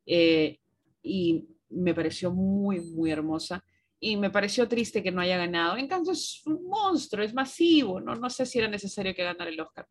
Eh, 0.05 0.59
y 1.01 1.43
me 1.67 1.95
pareció 1.95 2.31
muy, 2.31 2.81
muy 2.81 3.09
hermosa. 3.09 3.65
Y 3.99 4.17
me 4.17 4.29
pareció 4.29 4.67
triste 4.67 5.01
que 5.01 5.11
no 5.11 5.19
haya 5.19 5.35
ganado. 5.35 5.77
En 5.77 5.87
cambio, 5.87 6.11
es 6.11 6.43
un 6.45 6.63
monstruo, 6.67 7.25
es 7.25 7.33
masivo. 7.33 7.99
No, 7.99 8.13
no 8.13 8.29
sé 8.29 8.45
si 8.45 8.59
era 8.59 8.67
necesario 8.67 9.15
que 9.15 9.23
ganara 9.23 9.49
el 9.49 9.59
Oscar. 9.59 9.87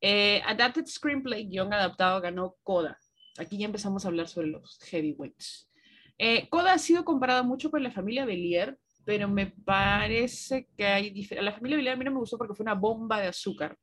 Eh, 0.00 0.40
Adapted 0.46 0.86
Screenplay, 0.86 1.48
guion 1.48 1.72
adaptado, 1.72 2.20
ganó 2.20 2.58
Coda. 2.62 2.96
Aquí 3.38 3.58
ya 3.58 3.66
empezamos 3.66 4.04
a 4.04 4.08
hablar 4.08 4.28
sobre 4.28 4.50
los 4.50 4.78
heavyweights. 4.84 5.68
Eh, 6.16 6.48
Coda 6.48 6.74
ha 6.74 6.78
sido 6.78 7.04
comparada 7.04 7.42
mucho 7.42 7.72
con 7.72 7.82
la 7.82 7.90
familia 7.90 8.24
Belier, 8.24 8.78
pero 9.08 9.26
me 9.26 9.46
parece 9.46 10.68
que 10.76 10.84
hay. 10.84 11.26
La 11.40 11.54
familia 11.54 11.78
Villar 11.78 11.94
a 11.94 11.96
mí 11.96 12.04
no 12.04 12.10
me 12.10 12.18
gustó 12.18 12.36
porque 12.36 12.52
fue 12.52 12.64
una 12.64 12.74
bomba 12.74 13.18
de 13.18 13.28
azúcar. 13.28 13.74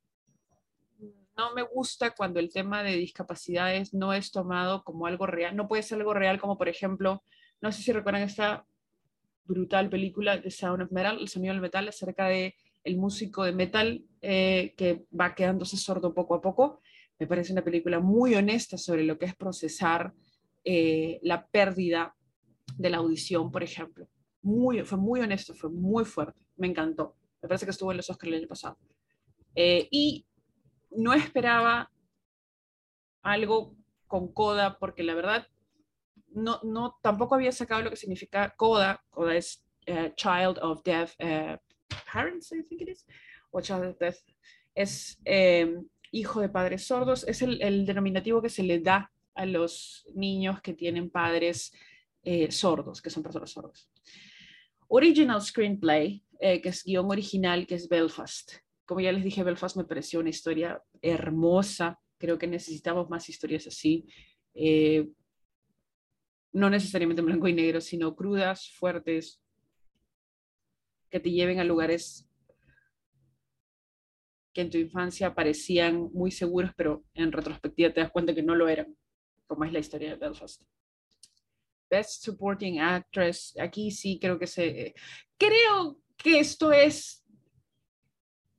No 1.36 1.52
me 1.56 1.64
gusta 1.64 2.12
cuando 2.12 2.40
el 2.40 2.54
tema 2.54 2.84
de 2.84 2.96
discapacidades 2.96 3.92
no 3.92 4.14
es 4.14 4.32
tomado 4.32 4.84
como 4.84 5.08
algo 5.08 5.26
real. 5.26 5.56
No 5.56 5.68
puede 5.68 5.82
ser 5.82 5.98
algo 5.98 6.14
real 6.14 6.40
como, 6.40 6.60
por 6.60 6.70
ejemplo, 6.70 7.24
no 7.60 7.72
sé 7.72 7.82
si 7.82 7.92
recuerdan 7.92 8.22
esta 8.22 8.68
brutal 9.46 9.90
película 9.90 10.38
de 10.38 10.52
Sound 10.52 10.84
of 10.84 10.92
Metal, 10.92 11.18
El 11.20 11.28
sonido 11.28 11.56
del 11.56 11.62
metal, 11.62 11.88
acerca 11.88 12.28
de 12.28 12.54
el 12.84 12.96
músico 12.96 13.46
de 13.46 13.52
metal 13.52 14.06
eh, 14.22 14.76
que 14.78 15.08
va 15.20 15.34
quedándose 15.34 15.76
sordo 15.76 16.14
poco 16.14 16.36
a 16.36 16.42
poco. 16.42 16.82
Me 17.18 17.26
parece 17.26 17.52
una 17.52 17.64
película 17.64 18.00
muy 18.00 18.36
honesta 18.36 18.78
sobre 18.78 19.04
lo 19.04 19.18
que 19.18 19.26
es 19.26 19.36
procesar 19.36 20.14
eh, 20.64 21.20
la 21.24 21.48
pérdida 21.48 22.16
de 22.78 22.92
la 22.92 22.98
audición, 22.98 23.52
por 23.52 23.64
ejemplo 23.64 24.08
fue 24.86 24.98
muy 24.98 25.22
honesto, 25.22 25.54
fue 25.54 25.70
muy 25.70 26.06
fuerte, 26.06 26.40
me 26.58 26.68
encantó. 26.68 27.16
Me 27.42 27.48
parece 27.48 27.66
que 27.66 27.72
estuvo 27.72 27.92
en 27.92 27.98
los 27.98 28.10
Oscars 28.10 28.32
el 28.32 28.40
año 28.40 28.48
pasado. 28.48 28.78
Eh, 29.56 29.88
y 29.92 30.26
no 30.92 31.14
esperaba 31.14 31.92
algo 33.22 33.76
con 34.08 34.32
coda, 34.32 34.78
porque 34.78 35.04
la 35.04 35.16
verdad, 35.16 35.48
no, 36.30 36.60
no, 36.64 36.98
tampoco 37.02 37.36
había 37.36 37.52
sacado 37.52 37.82
lo 37.82 37.90
que 37.90 37.96
significa 37.96 38.54
coda. 38.56 39.04
Coda 39.10 39.36
es 39.36 39.64
eh, 39.86 40.14
Child 40.16 40.60
of 40.62 40.84
Deaf 40.84 41.16
eh, 41.20 41.58
Parents, 42.12 42.52
I 42.52 42.64
think 42.64 42.82
it 42.82 42.90
is, 42.90 43.06
o 43.52 43.62
Child 43.62 43.86
of 43.86 43.98
Deaf. 44.00 44.18
Es 44.74 45.20
em, 45.26 45.88
hijo 46.12 46.42
de 46.42 46.50
padres 46.50 46.86
sordos, 46.86 47.28
es 47.28 47.42
el, 47.42 47.62
el, 47.62 47.86
denominativo 47.86 48.42
que 48.42 48.50
se 48.50 48.64
le 48.64 48.80
da 48.80 49.12
a 49.34 49.46
los 49.46 50.06
niños 50.14 50.62
que 50.62 50.74
tienen 50.74 51.10
padres 51.10 51.74
eh, 52.24 52.52
sordos, 52.52 53.02
que 53.02 53.10
son 53.10 53.24
personas 53.24 53.52
sordas. 53.52 53.90
Original 54.88 55.42
Screenplay, 55.42 56.24
que 56.40 56.70
es 56.70 56.84
guion 56.84 57.10
original, 57.10 57.66
que 57.66 57.76
es 57.76 57.88
Belfast. 57.88 58.54
Como 58.86 59.02
ya 59.02 59.12
les 59.12 59.24
dije, 59.24 59.44
Belfast 59.44 59.78
me 59.78 59.84
pareció 59.84 60.20
una 60.20 60.30
historia 60.30 60.82
hermosa, 61.02 62.00
Creo 62.18 62.38
que 62.38 62.48
necesitamos 62.48 63.10
más 63.10 63.28
historias 63.30 63.68
así. 63.68 64.08
Eh, 64.54 65.10
no 66.54 66.70
necesariamente 66.70 67.20
en 67.20 67.26
blanco 67.26 67.48
y 67.48 67.54
negro, 67.54 67.82
sino 67.82 68.16
crudas, 68.16 68.72
fuertes, 68.72 69.42
que 71.10 71.20
te 71.20 71.32
lleven 71.32 71.60
a 71.60 71.64
lugares 71.64 72.30
que 74.54 74.62
en 74.62 74.70
tu 74.70 74.78
infancia 74.78 75.36
parecían 75.36 76.10
muy 76.14 76.32
seguros, 76.32 76.72
pero 76.78 77.04
en 77.14 77.34
retrospectiva 77.34 77.92
te 77.92 78.00
das 78.00 78.12
cuenta 78.12 78.34
que 78.34 78.42
no 78.42 78.56
lo 78.56 78.70
eran, 78.70 78.96
como 79.48 79.66
es 79.66 79.74
la 79.74 79.80
historia 79.80 80.12
de 80.12 80.16
Belfast. 80.16 80.64
Best 81.96 82.24
Supporting 82.24 82.80
Actress, 82.80 83.56
aquí 83.58 83.90
sí 83.90 84.20
creo 84.20 84.38
que 84.38 84.48
se... 84.48 84.94
Creo 85.38 85.98
que 86.18 86.40
esto 86.40 86.74
es, 86.74 87.26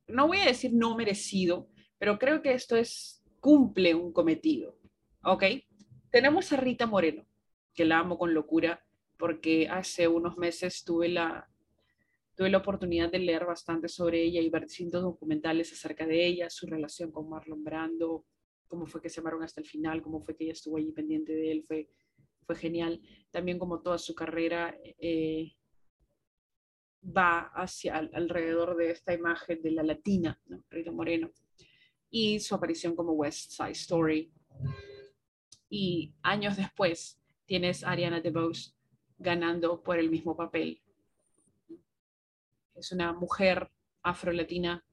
no 0.07 0.27
voy 0.27 0.39
a 0.39 0.47
decir 0.47 0.73
no 0.73 0.97
merecido, 0.97 1.69
pero 1.99 2.19
creo 2.19 2.41
que 2.41 2.53
esto 2.53 2.77
es 2.77 3.23
cumple 3.41 3.95
un 3.95 4.13
cometido. 4.13 4.79
¿Ok? 5.23 5.45
Tenemos 6.11 6.51
a 6.53 6.57
Rita 6.57 6.87
Moreno, 6.87 7.27
que 7.75 7.85
la 7.85 7.99
amo 7.99 8.17
con 8.17 8.33
locura 8.33 8.83
porque 9.19 9.69
hace 9.69 10.09
unos 10.09 10.39
meses 10.39 10.83
tuve 10.85 11.09
la, 11.09 11.49
tuve 12.35 12.49
la 12.49 12.59
oportunidad 12.59 13.11
de 13.11 13.19
leer 13.19 13.45
bastante 13.45 13.89
sobre 13.89 14.23
ella 14.23 14.41
y 14.41 14.49
ver 14.49 14.63
distintos 14.63 15.03
documentales 15.03 15.73
acerca 15.73 16.07
de 16.07 16.27
ella, 16.27 16.49
su 16.49 16.67
relación 16.67 17.11
con 17.11 17.29
Marlon 17.29 17.63
Brando, 17.65 18.25
cómo 18.67 18.87
fue 18.87 19.03
que 19.03 19.11
se 19.11 19.21
amaron 19.21 19.43
hasta 19.43 19.61
el 19.61 19.67
final, 19.67 20.03
cómo 20.03 20.21
fue 20.23 20.37
que 20.37 20.45
ella 20.45 20.53
estuvo 20.53 20.77
allí 20.79 20.93
pendiente 20.93 21.33
de 21.35 21.53
él, 21.53 21.65
fue, 21.67 21.89
fue 22.47 22.57
genial. 22.57 23.01
También 23.31 23.59
como 23.59 23.83
toda 23.83 23.99
su 23.99 24.15
carrera 24.15 24.77
eh, 24.83 25.53
va 27.05 27.51
hacia 27.55 27.97
alrededor 27.97 28.77
de 28.77 28.91
esta 28.91 29.13
imagen 29.13 29.63
de 29.63 29.71
la 29.73 29.83
latina, 29.83 30.41
Rita 30.71 30.93
Moreno 30.93 31.31
y 32.11 32.41
su 32.41 32.55
aparición 32.55 32.95
como 32.95 33.13
West 33.13 33.51
Side 33.53 33.73
Story. 33.73 34.33
Y 35.69 36.15
años 36.23 36.57
después 36.57 37.21
tienes 37.45 37.85
a 37.85 37.91
Ariana 37.91 38.21
DeBose 38.21 38.73
ganando 39.19 39.83
por 39.83 39.99
el 39.99 40.11
mismo 40.11 40.37
papel. 40.37 40.83
Es 42.75 42.93
una 42.93 43.13
mujer 43.13 43.71
afro-latina, 44.03 44.85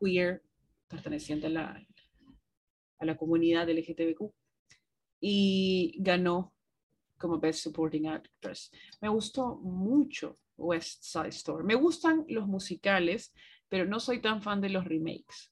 queer, 0.00 0.42
perteneciente 0.88 1.46
a 1.46 1.50
la, 1.50 1.86
a 2.98 3.04
la 3.04 3.16
comunidad 3.16 3.68
LGTBQ, 3.68 4.32
y 5.20 5.96
ganó 5.98 6.54
como 7.18 7.38
Best 7.38 7.60
Supporting 7.60 8.08
Actress. 8.08 8.70
Me 9.00 9.08
gustó 9.08 9.56
mucho 9.56 10.38
West 10.56 11.02
Side 11.02 11.28
Story. 11.28 11.64
Me 11.64 11.74
gustan 11.74 12.24
los 12.28 12.46
musicales, 12.46 13.32
pero 13.68 13.84
no 13.84 14.00
soy 14.00 14.20
tan 14.20 14.42
fan 14.42 14.60
de 14.60 14.70
los 14.70 14.84
remakes. 14.84 15.50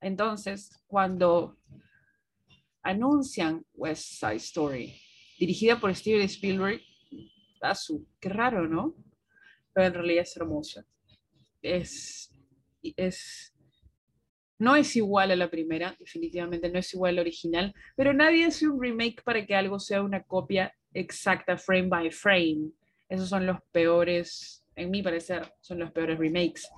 Entonces, 0.00 0.70
cuando 0.86 1.58
anuncian 2.82 3.64
West 3.74 4.20
Side 4.20 4.36
Story, 4.36 5.00
dirigida 5.38 5.80
por 5.80 5.94
Steven 5.94 6.22
Spielberg, 6.22 6.80
su, 7.74 8.06
qué 8.20 8.28
raro, 8.28 8.68
¿no? 8.68 8.94
Pero 9.72 9.88
en 9.88 9.94
realidad 9.94 10.22
es 10.22 10.36
hermosa. 10.36 10.86
Es, 11.62 12.30
es, 12.82 13.54
no 14.58 14.76
es 14.76 14.96
igual 14.96 15.30
a 15.30 15.36
la 15.36 15.50
primera, 15.50 15.94
definitivamente 15.98 16.70
no 16.70 16.78
es 16.78 16.92
igual 16.94 17.10
a 17.10 17.16
la 17.16 17.20
original, 17.22 17.74
pero 17.94 18.12
nadie 18.12 18.46
hace 18.46 18.66
un 18.68 18.80
remake 18.80 19.22
para 19.22 19.44
que 19.44 19.54
algo 19.54 19.78
sea 19.78 20.02
una 20.02 20.22
copia 20.22 20.72
exacta, 20.92 21.56
frame 21.56 21.88
by 21.88 22.10
frame. 22.10 22.70
Esos 23.08 23.28
son 23.28 23.46
los 23.46 23.58
peores, 23.70 24.64
en 24.74 24.90
mi 24.90 25.02
parecer, 25.02 25.52
son 25.60 25.78
los 25.78 25.92
peores 25.92 26.18
remakes 26.18 26.68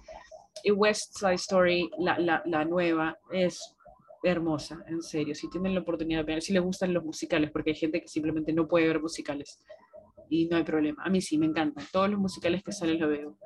y 0.64 0.71
West 0.71 1.17
Side 1.19 1.35
Story, 1.35 1.91
la, 1.99 2.19
la, 2.19 2.43
la, 2.47 2.64
nueva, 2.64 3.19
es 3.33 3.77
hermosa, 4.23 4.83
en 4.87 5.03
serio. 5.03 5.35
Si 5.35 5.49
tienen 5.51 5.75
la 5.75 5.81
oportunidad 5.81 6.25
de 6.25 6.33
ver, 6.33 6.43
si 6.43 6.53
les 6.53 6.62
gustan 6.62 6.93
los 6.93 7.05
musicales, 7.05 7.51
porque 7.51 7.71
hay 7.71 7.77
gente 7.77 8.01
que 8.01 8.09
simplemente 8.09 8.53
no 8.53 8.67
puede 8.67 8.88
ver 8.88 9.01
musicales 9.01 9.62
y 10.29 10.47
no 10.47 10.57
hay 10.57 10.64
problema. 10.64 11.03
A 11.05 11.11
mí 11.11 11.21
sí, 11.21 11.38
me 11.38 11.47
encantan. 11.47 11.85
Todos 11.93 12.11
los 12.11 12.19
musicales 12.19 12.62
que 12.62 12.73
salen 12.73 12.99
los 12.99 13.09
veo. 13.09 13.38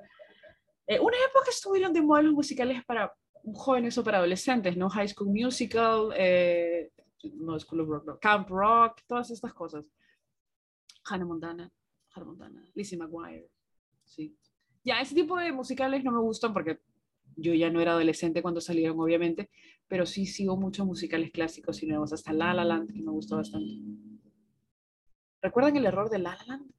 Eh, 0.87 0.99
una 0.99 1.16
época 1.16 1.51
estuvieron 1.51 1.92
de 1.92 2.03
moda 2.03 2.23
los 2.23 2.33
musicales 2.33 2.85
para 2.85 3.12
jóvenes 3.55 3.98
o 3.98 4.05
para 4.05 4.18
adolescentes, 4.18 4.76
¿no? 4.76 4.88
High 4.88 5.09
School 5.09 5.31
Musical, 5.31 6.12
eh, 6.16 6.92
no, 7.35 7.59
School 7.59 7.81
of 7.81 7.88
Rock, 7.88 8.20
Camp 8.20 8.48
Rock, 8.48 9.02
todas 9.07 9.31
estas 9.31 9.52
cosas. 9.52 9.90
Hannah 11.05 11.24
Montana, 11.24 11.70
Hannah 12.14 12.26
Montana, 12.26 12.70
Lizzie 12.74 12.98
McGuire, 12.98 13.48
sí. 14.05 14.37
Ya, 14.85 15.00
ese 15.00 15.14
tipo 15.14 15.37
de 15.37 15.52
musicales 15.52 16.02
no 16.05 16.12
me 16.12 16.20
gustan 16.20 16.52
porque 16.52 16.81
yo 17.37 17.55
ya 17.55 17.70
no 17.70 17.81
era 17.81 17.92
adolescente 17.92 18.42
cuando 18.42 18.61
salieron, 18.61 18.98
obviamente, 19.00 19.50
pero 19.88 20.07
sí 20.07 20.26
sigo 20.26 20.57
muchos 20.57 20.87
musicales 20.87 21.31
clásicos 21.31 21.83
y 21.83 21.87
nuevos, 21.87 22.12
hasta 22.12 22.33
La 22.33 22.55
La 22.55 22.64
Land, 22.64 22.92
que 22.92 23.02
me 23.02 23.11
gustó 23.11 23.37
bastante. 23.37 23.72
¿Recuerdan 25.40 25.76
el 25.76 25.87
error 25.87 26.09
de 26.11 26.18
La 26.18 26.37
La 26.37 26.44
Land? 26.46 26.70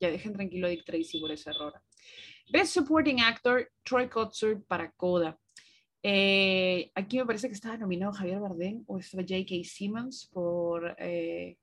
Ya 0.00 0.10
dejen 0.10 0.32
tranquilo 0.32 0.66
a 0.66 0.70
Dick 0.70 0.84
Tracy 0.84 1.20
por 1.20 1.30
ese 1.30 1.50
error. 1.50 1.74
Best 2.50 2.74
Supporting 2.74 3.20
Actor, 3.20 3.70
Troy 3.84 4.08
Kotsur 4.08 4.62
para 4.66 4.90
Coda. 4.92 5.38
Eh, 6.02 6.90
aquí 6.94 7.18
me 7.18 7.26
parece 7.26 7.48
que 7.48 7.54
estaba 7.54 7.76
nominado 7.76 8.12
Javier 8.12 8.40
Bardem 8.40 8.82
o 8.86 8.98
estaba 8.98 9.22
J.K. 9.22 9.62
Simmons 9.64 10.28
por, 10.32 10.96
eh, 10.98 11.56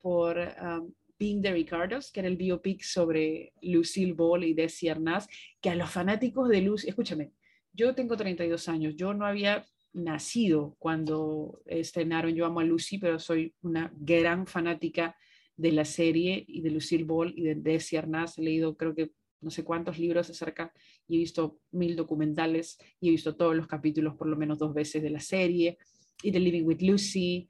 por 0.00 0.36
um, 0.38 0.92
Being 1.18 1.40
the 1.40 1.52
Ricardos, 1.52 2.12
que 2.12 2.20
era 2.20 2.28
el 2.28 2.36
biopic 2.36 2.82
sobre 2.82 3.52
Lucille 3.62 4.12
Ball 4.12 4.44
y 4.44 4.54
Desi 4.54 4.88
Arnaz, 4.88 5.26
que 5.60 5.70
a 5.70 5.74
los 5.74 5.90
fanáticos 5.90 6.48
de 6.48 6.60
Lucy, 6.60 6.88
escúchame, 6.88 7.32
yo 7.72 7.94
tengo 7.94 8.16
32 8.16 8.68
años, 8.68 8.94
yo 8.96 9.14
no 9.14 9.24
había 9.24 9.64
nacido 9.92 10.76
cuando 10.78 11.62
estrenaron 11.64 12.34
Yo 12.34 12.44
amo 12.44 12.60
a 12.60 12.64
Lucy, 12.64 12.98
pero 12.98 13.18
soy 13.18 13.54
una 13.62 13.90
gran 13.96 14.46
fanática 14.46 15.16
de 15.56 15.72
la 15.72 15.86
serie 15.86 16.44
y 16.46 16.60
de 16.60 16.70
Lucille 16.70 17.04
Ball 17.04 17.32
y 17.34 17.42
de 17.44 17.54
Desi 17.54 17.96
Arnaz. 17.96 18.36
He 18.36 18.42
leído 18.42 18.76
creo 18.76 18.94
que 18.94 19.12
no 19.46 19.50
sé 19.52 19.62
cuántos 19.62 19.96
libros 19.96 20.28
acerca 20.28 20.72
y 21.06 21.14
he 21.14 21.18
visto 21.18 21.60
mil 21.70 21.94
documentales 21.94 22.78
y 22.98 23.06
he 23.06 23.10
visto 23.12 23.36
todos 23.36 23.54
los 23.54 23.68
capítulos 23.68 24.16
por 24.16 24.26
lo 24.26 24.36
menos 24.36 24.58
dos 24.58 24.74
veces 24.74 25.04
de 25.04 25.10
la 25.10 25.20
serie 25.20 25.78
y 26.20 26.32
de 26.32 26.40
Living 26.40 26.64
with 26.64 26.82
Lucy. 26.82 27.48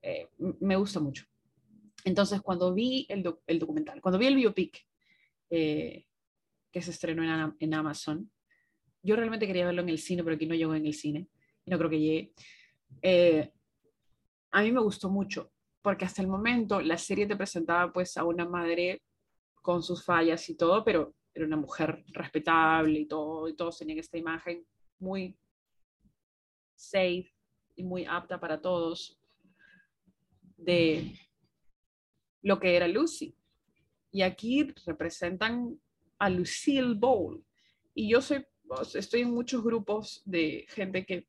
Eh, 0.00 0.26
me 0.60 0.74
gusta 0.76 1.00
mucho. 1.00 1.26
Entonces, 2.02 2.40
cuando 2.40 2.72
vi 2.72 3.06
el, 3.10 3.22
documental, 3.58 4.00
cuando 4.00 4.18
vi 4.18 4.26
el 4.26 4.36
biopic 4.36 4.86
eh, 5.50 6.06
que 6.72 6.80
se 6.80 6.92
estrenó 6.92 7.52
en, 7.58 7.74
Amazon, 7.74 8.30
yo 9.02 9.14
realmente 9.14 9.46
quería 9.46 9.66
verlo 9.66 9.82
en 9.82 9.90
el 9.90 9.98
cine, 9.98 10.24
pero 10.24 10.36
aquí 10.36 10.46
no 10.46 10.54
llegó 10.54 10.74
en 10.74 10.86
el 10.86 10.94
cine, 10.94 11.28
y 11.66 11.70
no 11.70 11.76
creo 11.76 11.90
que 11.90 12.00
llegue. 12.00 12.32
Eh, 13.02 13.52
a 14.50 14.62
mí 14.62 14.72
me 14.72 14.80
gustó 14.80 15.10
mucho, 15.10 15.52
porque 15.82 16.06
hasta 16.06 16.22
el 16.22 16.28
momento 16.28 16.80
la 16.80 16.96
serie 16.96 17.26
te 17.26 17.36
presentaba 17.36 17.92
pues 17.92 18.16
a 18.16 18.24
una 18.24 18.48
madre 18.48 19.02
con 19.64 19.82
sus 19.82 20.04
fallas 20.04 20.46
y 20.50 20.56
todo, 20.56 20.84
pero 20.84 21.14
era 21.34 21.46
una 21.46 21.56
mujer 21.56 22.04
respetable 22.08 23.00
y 23.00 23.06
todo, 23.06 23.48
y 23.48 23.56
todos 23.56 23.78
tenían 23.78 23.98
esta 23.98 24.18
imagen 24.18 24.64
muy 24.98 25.36
safe 26.74 27.32
y 27.76 27.82
muy 27.82 28.04
apta 28.04 28.38
para 28.38 28.60
todos 28.60 29.18
de, 30.56 31.12
lo 32.44 32.60
que 32.60 32.76
era 32.76 32.86
Lucy. 32.86 33.34
Y 34.12 34.22
aquí 34.22 34.72
representan 34.86 35.80
a 36.18 36.30
Lucille 36.30 36.94
Ball. 36.94 37.44
Y 37.94 38.10
yo 38.10 38.20
soy, 38.20 38.46
estoy 38.94 39.22
en 39.22 39.32
muchos 39.32 39.64
grupos 39.64 40.22
de 40.24 40.66
gente 40.68 41.04
que, 41.04 41.26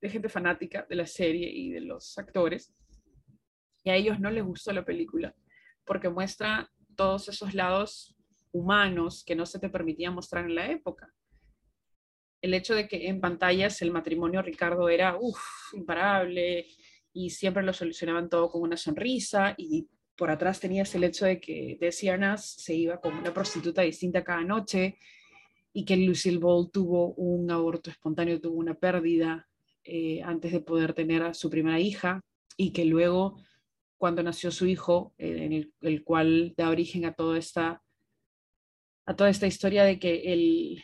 de 0.00 0.08
gente 0.08 0.28
fanática 0.28 0.86
de 0.88 0.96
la 0.96 1.06
serie 1.06 1.50
y 1.50 1.70
de 1.70 1.80
los 1.80 2.16
actores. 2.16 2.72
Y 3.84 3.90
a 3.90 3.96
ellos 3.96 4.20
no 4.20 4.30
les 4.30 4.44
gustó 4.44 4.72
la 4.72 4.84
película 4.84 5.34
porque 5.84 6.08
muestra 6.08 6.70
todos 6.94 7.28
esos 7.28 7.52
lados 7.52 8.16
humanos 8.52 9.24
que 9.24 9.34
no 9.34 9.46
se 9.46 9.58
te 9.58 9.68
permitía 9.68 10.10
mostrar 10.10 10.44
en 10.44 10.54
la 10.54 10.70
época. 10.70 11.12
El 12.40 12.54
hecho 12.54 12.74
de 12.74 12.88
que 12.88 13.08
en 13.08 13.20
pantallas 13.20 13.82
el 13.82 13.92
matrimonio 13.92 14.42
Ricardo 14.42 14.88
era 14.88 15.16
imparable 15.74 16.66
y 17.12 17.30
siempre 17.30 17.62
lo 17.62 17.72
solucionaban 17.72 18.28
todo 18.28 18.50
con 18.50 18.62
una 18.62 18.76
sonrisa 18.76 19.54
y 19.56 19.88
por 20.16 20.30
atrás 20.30 20.60
tenías 20.60 20.94
el 20.94 21.04
hecho 21.04 21.24
de 21.24 21.40
que 21.40 21.76
Desi 21.80 22.08
Arnaz 22.08 22.44
se 22.44 22.74
iba 22.74 23.00
con 23.00 23.14
una 23.14 23.32
prostituta 23.32 23.82
distinta 23.82 24.24
cada 24.24 24.42
noche 24.42 24.98
y 25.72 25.84
que 25.84 25.96
Lucille 25.96 26.38
Ball 26.38 26.70
tuvo 26.70 27.14
un 27.14 27.50
aborto 27.50 27.90
espontáneo, 27.90 28.40
tuvo 28.40 28.58
una 28.58 28.74
pérdida 28.74 29.48
eh, 29.84 30.22
antes 30.22 30.52
de 30.52 30.60
poder 30.60 30.92
tener 30.94 31.22
a 31.22 31.34
su 31.34 31.48
primera 31.50 31.80
hija 31.80 32.20
y 32.56 32.72
que 32.72 32.84
luego, 32.84 33.42
cuando 33.96 34.22
nació 34.22 34.50
su 34.50 34.66
hijo, 34.66 35.14
eh, 35.18 35.44
en 35.44 35.72
el, 35.80 36.04
cual 36.04 36.54
da 36.56 36.68
origen 36.68 37.04
a 37.04 37.14
toda 37.14 37.38
esta, 37.38 37.82
a 39.06 39.16
toda 39.16 39.30
esta 39.30 39.46
historia 39.46 39.84
de 39.84 39.98
que 39.98 40.32
el, 40.32 40.82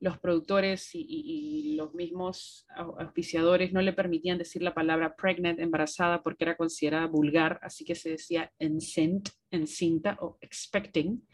los 0.00 0.18
productores 0.18 0.90
y, 0.92 1.74
los 1.76 1.94
mismos 1.94 2.66
auspiciadores 2.74 3.72
no 3.72 3.82
le 3.82 3.92
permitían 3.92 4.38
decir 4.38 4.62
la 4.62 4.74
palabra 4.74 5.14
pregnant, 5.14 5.60
embarazada, 5.60 6.22
porque 6.22 6.44
era 6.44 6.56
considerada 6.56 7.06
vulgar, 7.06 7.58
así 7.62 7.84
que 7.84 7.94
se 7.94 8.10
decía 8.10 8.50
encent, 8.58 9.28
encinta 9.50 10.16
o 10.20 10.38
expecting. 10.40 11.26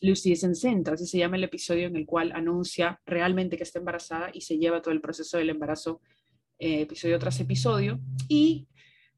Lucy 0.00 0.32
es 0.32 0.44
encinta, 0.44 0.92
así 0.92 1.06
se 1.06 1.18
llama 1.18 1.36
el 1.36 1.44
episodio 1.44 1.86
en 1.88 1.96
el 1.96 2.06
cual 2.06 2.32
anuncia 2.32 3.00
realmente 3.04 3.56
que 3.56 3.64
está 3.64 3.80
embarazada 3.80 4.30
y 4.32 4.42
se 4.42 4.58
lleva 4.58 4.80
todo 4.80 4.94
el 4.94 5.00
proceso 5.00 5.38
del 5.38 5.50
embarazo 5.50 6.00
eh, 6.58 6.82
episodio 6.82 7.18
tras 7.18 7.40
episodio. 7.40 8.00
Y 8.28 8.68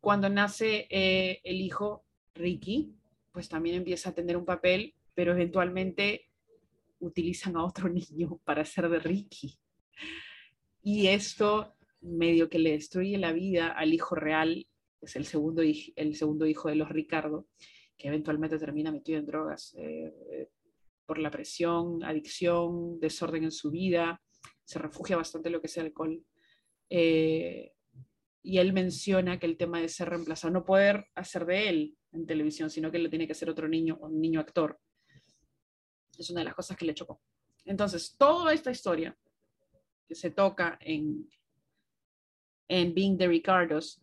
cuando 0.01 0.29
nace 0.29 0.87
eh, 0.91 1.41
el 1.45 1.61
hijo 1.61 2.05
Ricky, 2.35 2.95
pues 3.33 3.49
también 3.49 3.77
empieza 3.77 4.11
a 4.11 4.15
tener 4.15 4.37
un 4.37 4.47
papel, 4.47 4.95
pero 5.17 5.33
eventualmente 5.33 6.31
utilizan 7.01 7.57
a 7.57 7.65
otro 7.65 7.89
niño 7.89 8.39
para 8.45 8.65
ser 8.65 8.89
de 8.89 9.01
Ricky. 9.01 9.59
Y 10.83 11.09
esto 11.09 11.75
medio 12.01 12.49
que 12.49 12.61
le 12.61 12.73
destruye 12.73 13.19
la 13.19 13.33
vida 13.33 13.69
al 13.69 13.93
hijo 13.93 14.15
real, 14.15 14.69
es 15.01 15.17
el 15.17 15.25
segundo, 15.25 15.63
el 15.63 16.15
segundo 16.15 16.47
hijo 16.47 16.69
de 16.69 16.77
los 16.77 16.89
Ricardo, 16.89 17.49
que 17.97 18.09
eventualmente 18.09 18.59
termina 18.59 18.93
metido 18.93 19.19
en 19.19 19.27
drogas 19.27 19.75
eh, 19.79 20.49
por 21.07 21.19
la 21.19 21.31
presión, 21.31 22.05
adicción, 22.05 23.01
desorden 23.01 23.45
en 23.45 23.53
su 23.53 23.71
vida, 23.71 24.21
se 24.65 24.79
refugia 24.79 25.17
bastante 25.17 25.49
en 25.49 25.55
lo 25.55 25.61
que 25.61 25.69
es 25.69 25.77
el 25.79 25.87
alcohol. 25.87 26.23
Eh, 26.91 27.73
y 28.43 28.59
él 28.59 28.73
menciona 28.73 29.39
que 29.39 29.47
el 29.47 29.57
tema 29.57 29.81
de 29.81 29.89
ser 29.89 30.11
reemplazado, 30.11 30.53
no 30.53 30.65
poder 30.65 31.07
hacer 31.15 31.47
de 31.47 31.69
él 31.69 31.97
en 32.13 32.27
televisión, 32.27 32.71
sino 32.71 32.93
que 32.93 32.99
lo 32.99 33.11
tiene 33.11 33.27
que 33.27 33.33
hacer 33.33 33.51
otro 33.51 33.69
niño, 33.69 33.99
un 34.01 34.21
niño 34.21 34.41
actor. 34.41 34.79
Es 36.19 36.31
una 36.31 36.41
de 36.41 36.47
las 36.47 36.55
cosas 36.55 36.77
que 36.77 36.85
le 36.85 36.95
chocó. 36.95 37.21
Entonces, 37.65 38.17
toda 38.17 38.53
esta 38.53 38.71
historia 38.71 39.17
que 40.09 40.15
se 40.15 40.31
toca 40.31 40.79
en, 40.81 41.29
en 42.69 42.95
Being 42.95 43.19
the 43.19 43.27
Ricardos, 43.27 44.01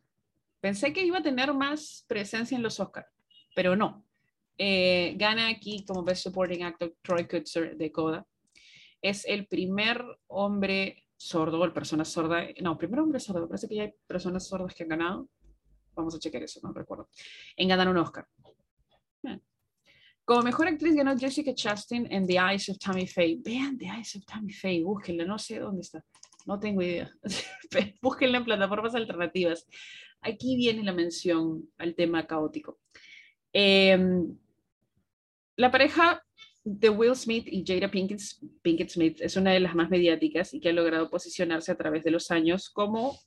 pensé 0.60 0.92
que 0.94 1.06
iba 1.06 1.20
a 1.20 1.24
tener 1.24 1.54
más 1.54 2.06
presencia 2.08 2.56
en 2.56 2.64
los 2.64 2.80
Oscars, 2.80 3.08
pero 3.56 3.76
no. 3.76 4.06
Eh, 4.58 5.16
gana 5.18 5.48
aquí 5.50 5.84
como 5.86 6.04
Best 6.04 6.24
Supporting 6.24 6.64
Actor 6.64 6.96
Troy 7.02 7.28
Kutzer 7.28 7.76
de 7.76 7.92
Coda. 7.92 8.26
Es 9.02 9.26
el 9.26 9.48
primer 9.48 10.04
hombre 10.28 11.04
sordo, 11.18 11.64
el 11.64 11.74
persona 11.74 12.06
sorda, 12.06 12.48
no, 12.62 12.78
primer 12.78 13.00
hombre 13.00 13.20
sordo, 13.20 13.48
parece 13.48 13.68
que 13.68 13.76
ya 13.76 13.84
hay 13.84 13.94
personas 14.06 14.48
sordas 14.48 14.74
que 14.76 14.84
han 14.84 14.90
ganado. 14.90 15.30
Vamos 15.96 16.16
a 16.16 16.20
chequear 16.20 16.44
eso, 16.44 16.60
no 16.64 16.74
recuerdo. 16.74 17.08
En 17.56 17.68
ganar 17.68 17.88
un 17.88 17.98
Oscar. 17.98 18.28
Como 20.26 20.42
mejor 20.42 20.68
actriz 20.68 20.96
ganó 20.96 21.18
Jessica 21.18 21.54
Chastain 21.54 22.08
en 22.10 22.26
The 22.26 22.36
Eyes 22.36 22.70
of 22.70 22.78
Tammy 22.78 23.08
Faye. 23.08 23.40
Vean 23.44 23.78
The 23.78 23.86
Eyes 23.86 24.16
of 24.16 24.26
Tammy 24.26 24.54
Faye, 24.54 24.84
búsquenla, 24.84 25.26
no 25.26 25.38
sé 25.38 25.60
dónde 25.60 25.82
está, 25.82 26.04
no 26.46 26.60
tengo 26.60 26.82
idea. 26.82 27.12
búsquenla 28.02 28.38
en 28.38 28.46
plataformas 28.46 28.96
alternativas. 28.96 29.68
Aquí 30.22 30.56
viene 30.56 30.84
la 30.84 30.94
mención 30.94 31.70
al 31.78 31.96
tema 31.96 32.26
caótico. 32.26 32.80
Em, 33.52 34.38
la 35.58 35.70
pareja 35.70 36.24
de 36.64 36.90
Will 36.90 37.16
Smith 37.16 37.46
y 37.48 37.66
Jada 37.68 37.92
Pinkett, 37.92 38.90
Smith 38.90 39.18
es 39.20 39.36
una 39.36 39.52
de 39.52 39.60
las 39.60 39.76
más 39.76 39.90
mediáticas 39.90 40.54
y 40.54 40.62
que 40.62 40.70
ha 40.70 40.74
logrado 40.74 41.10
posicionarse 41.10 41.72
a 41.74 41.78
través 41.78 42.04
de 42.06 42.12
los 42.12 42.32
años 42.32 42.70
como 42.70 43.20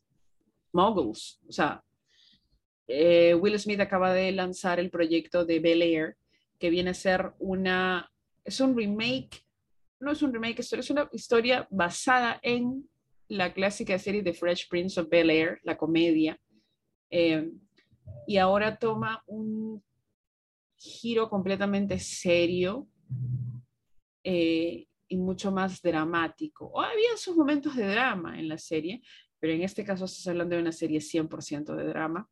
moguls. 0.72 1.40
O 1.46 1.52
sea, 1.52 1.84
eh, 2.88 3.34
Will 3.34 3.58
Smith 3.58 3.80
acaba 3.80 4.14
de 4.14 4.32
lanzar 4.32 4.80
el 4.80 4.90
proyecto 4.90 5.44
de 5.44 5.60
Bel 5.60 5.82
Air, 5.82 6.16
que 6.58 6.70
viene 6.70 6.90
a 6.90 6.94
ser 6.94 7.32
una, 7.38 8.10
es 8.44 8.60
un 8.60 8.76
remake, 8.76 9.44
no 10.00 10.12
es 10.12 10.22
un 10.22 10.32
remake, 10.32 10.60
es 10.60 10.90
una 10.90 11.08
historia 11.12 11.66
basada 11.70 12.38
en 12.42 12.88
la 13.28 13.52
clásica 13.52 13.98
serie 13.98 14.22
de 14.22 14.34
Fresh 14.34 14.68
Prince 14.68 15.00
of 15.00 15.08
Bel 15.08 15.30
Air, 15.30 15.60
la 15.64 15.76
comedia, 15.76 16.38
eh, 17.10 17.50
y 18.26 18.36
ahora 18.38 18.78
toma 18.78 19.22
un 19.26 19.82
giro 20.76 21.28
completamente 21.28 21.98
serio 21.98 22.86
eh, 24.22 24.86
y 25.08 25.16
mucho 25.16 25.52
más 25.52 25.80
dramático. 25.80 26.66
O 26.66 26.80
había 26.80 27.16
sus 27.16 27.36
momentos 27.36 27.76
de 27.76 27.88
drama 27.88 28.38
en 28.38 28.48
la 28.48 28.58
serie, 28.58 29.02
pero 29.38 29.52
en 29.52 29.62
este 29.62 29.84
caso 29.84 30.04
estás 30.04 30.26
hablando 30.28 30.56
de 30.56 30.62
una 30.62 30.72
serie 30.72 31.00
100% 31.00 31.74
de 31.74 31.84
drama. 31.84 32.28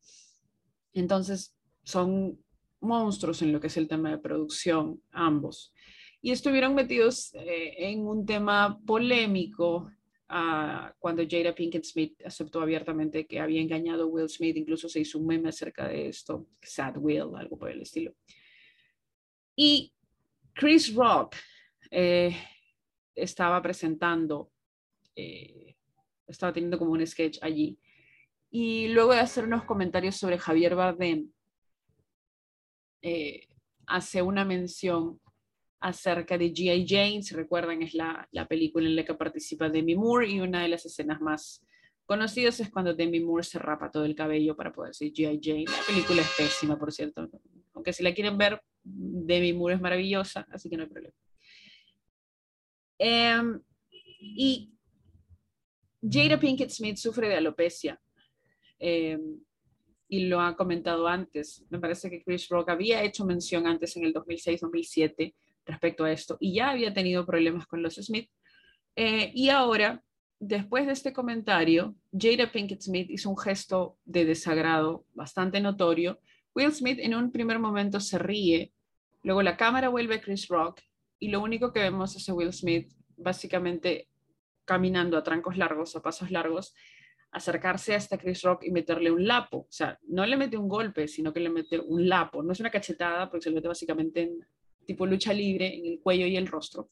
Entonces, 0.92 1.56
son 1.82 2.43
monstruos 2.84 3.42
en 3.42 3.52
lo 3.52 3.60
que 3.60 3.68
es 3.68 3.76
el 3.76 3.88
tema 3.88 4.10
de 4.10 4.18
producción, 4.18 5.00
ambos. 5.12 5.72
Y 6.20 6.30
estuvieron 6.30 6.74
metidos 6.74 7.34
eh, 7.34 7.74
en 7.78 8.06
un 8.06 8.24
tema 8.24 8.80
polémico 8.86 9.90
ah, 10.28 10.94
cuando 10.98 11.22
Jada 11.28 11.54
Pinkett 11.54 11.84
Smith 11.84 12.20
aceptó 12.24 12.62
abiertamente 12.62 13.26
que 13.26 13.40
había 13.40 13.60
engañado 13.60 14.04
a 14.04 14.06
Will 14.06 14.28
Smith, 14.28 14.56
incluso 14.56 14.88
se 14.88 15.00
hizo 15.00 15.18
un 15.18 15.26
meme 15.26 15.50
acerca 15.50 15.88
de 15.88 16.08
esto, 16.08 16.46
Sad 16.62 16.96
Will, 16.96 17.36
algo 17.36 17.58
por 17.58 17.70
el 17.70 17.82
estilo. 17.82 18.14
Y 19.56 19.92
Chris 20.54 20.94
Rock 20.94 21.36
eh, 21.90 22.34
estaba 23.14 23.60
presentando, 23.60 24.50
eh, 25.14 25.76
estaba 26.26 26.52
teniendo 26.52 26.78
como 26.78 26.92
un 26.92 27.06
sketch 27.06 27.38
allí. 27.42 27.78
Y 28.50 28.88
luego 28.88 29.12
de 29.12 29.20
hacer 29.20 29.44
unos 29.44 29.64
comentarios 29.64 30.16
sobre 30.16 30.38
Javier 30.38 30.74
Bardem, 30.74 31.30
eh, 33.04 33.48
hace 33.86 34.22
una 34.22 34.46
mención 34.46 35.20
acerca 35.78 36.38
de 36.38 36.50
G.I. 36.54 36.86
Jane, 36.88 37.22
si 37.22 37.34
recuerdan 37.34 37.82
es 37.82 37.92
la, 37.92 38.26
la, 38.32 38.48
película 38.48 38.86
en 38.86 38.96
la 38.96 39.04
que 39.04 39.12
participa 39.12 39.68
Demi 39.68 39.94
Moore 39.94 40.30
y 40.30 40.40
una 40.40 40.62
de 40.62 40.68
las 40.68 40.86
escenas 40.86 41.20
más 41.20 41.62
conocidas 42.06 42.58
es 42.60 42.70
cuando 42.70 42.94
Demi 42.94 43.20
Moore 43.20 43.44
se 43.44 43.58
rapa 43.58 43.90
todo 43.90 44.06
el 44.06 44.14
cabello 44.14 44.56
para 44.56 44.72
poder 44.72 44.92
decir 44.92 45.12
G.I. 45.12 45.38
Jane. 45.42 45.64
La 45.66 45.86
película 45.86 46.22
es 46.22 46.30
pésima, 46.34 46.78
por 46.78 46.90
cierto, 46.92 47.28
aunque 47.74 47.92
si 47.92 48.02
la 48.02 48.14
quieren 48.14 48.38
ver, 48.38 48.62
Demi 48.82 49.52
Moore 49.52 49.74
es 49.74 49.80
maravillosa, 49.82 50.46
así 50.50 50.70
que 50.70 50.78
no 50.78 50.84
hay 50.84 50.88
problema. 50.88 51.14
Em, 52.96 53.60
y 54.18 54.72
Jada 56.00 56.40
Pinkett 56.40 56.70
Smith 56.70 56.96
sufre 56.96 57.28
de 57.28 57.36
alopecia. 57.36 58.00
Em, 58.78 59.40
y 60.08 60.26
lo 60.26 60.40
ha 60.40 60.56
comentado 60.56 61.08
antes. 61.08 61.64
Me 61.70 61.78
parece 61.78 62.10
que 62.10 62.22
Chris 62.22 62.48
Rock 62.48 62.70
había 62.70 63.02
hecho 63.02 63.24
mención 63.24 63.66
antes 63.66 63.96
en 63.96 64.04
el 64.04 64.14
2006-2007 64.14 65.34
respecto 65.66 66.04
a 66.04 66.12
esto 66.12 66.36
y 66.40 66.54
ya 66.54 66.70
había 66.70 66.92
tenido 66.92 67.24
problemas 67.24 67.66
con 67.66 67.82
los 67.82 67.94
Smith. 67.94 68.30
Eh, 68.96 69.32
y 69.34 69.48
ahora, 69.48 70.02
después 70.38 70.86
de 70.86 70.92
este 70.92 71.12
comentario, 71.12 71.96
Jada 72.12 72.50
Pinkett 72.52 72.82
Smith 72.82 73.10
hizo 73.10 73.30
un 73.30 73.38
gesto 73.38 73.98
de 74.04 74.24
desagrado 74.24 75.06
bastante 75.14 75.60
notorio. 75.60 76.20
Will 76.54 76.72
Smith 76.72 76.98
en 77.00 77.14
un 77.14 77.32
primer 77.32 77.58
momento 77.58 77.98
se 77.98 78.18
ríe, 78.18 78.72
luego 79.22 79.42
la 79.42 79.56
cámara 79.56 79.88
vuelve 79.88 80.16
a 80.16 80.20
Chris 80.20 80.46
Rock 80.48 80.80
y 81.18 81.28
lo 81.28 81.40
único 81.40 81.72
que 81.72 81.80
vemos 81.80 82.14
es 82.14 82.28
a 82.28 82.34
Will 82.34 82.52
Smith 82.52 82.92
básicamente 83.16 84.08
caminando 84.64 85.16
a 85.16 85.22
trancos 85.22 85.56
largos, 85.56 85.94
a 85.96 86.02
pasos 86.02 86.30
largos, 86.30 86.74
acercarse 87.34 87.94
hasta 87.94 88.16
Chris 88.16 88.42
Rock 88.42 88.64
y 88.64 88.70
meterle 88.70 89.10
un 89.10 89.26
lapo. 89.26 89.58
O 89.58 89.72
sea, 89.72 89.98
no 90.04 90.24
le 90.24 90.36
mete 90.36 90.56
un 90.56 90.68
golpe, 90.68 91.08
sino 91.08 91.32
que 91.32 91.40
le 91.40 91.50
mete 91.50 91.80
un 91.80 92.08
lapo. 92.08 92.42
No 92.42 92.52
es 92.52 92.60
una 92.60 92.70
cachetada, 92.70 93.28
porque 93.28 93.42
se 93.42 93.50
lo 93.50 93.56
mete 93.56 93.68
básicamente 93.68 94.22
en 94.22 94.38
tipo 94.86 95.04
lucha 95.04 95.32
libre, 95.32 95.74
en 95.74 95.86
el 95.86 96.00
cuello 96.00 96.26
y 96.26 96.36
el 96.36 96.46
rostro. 96.46 96.90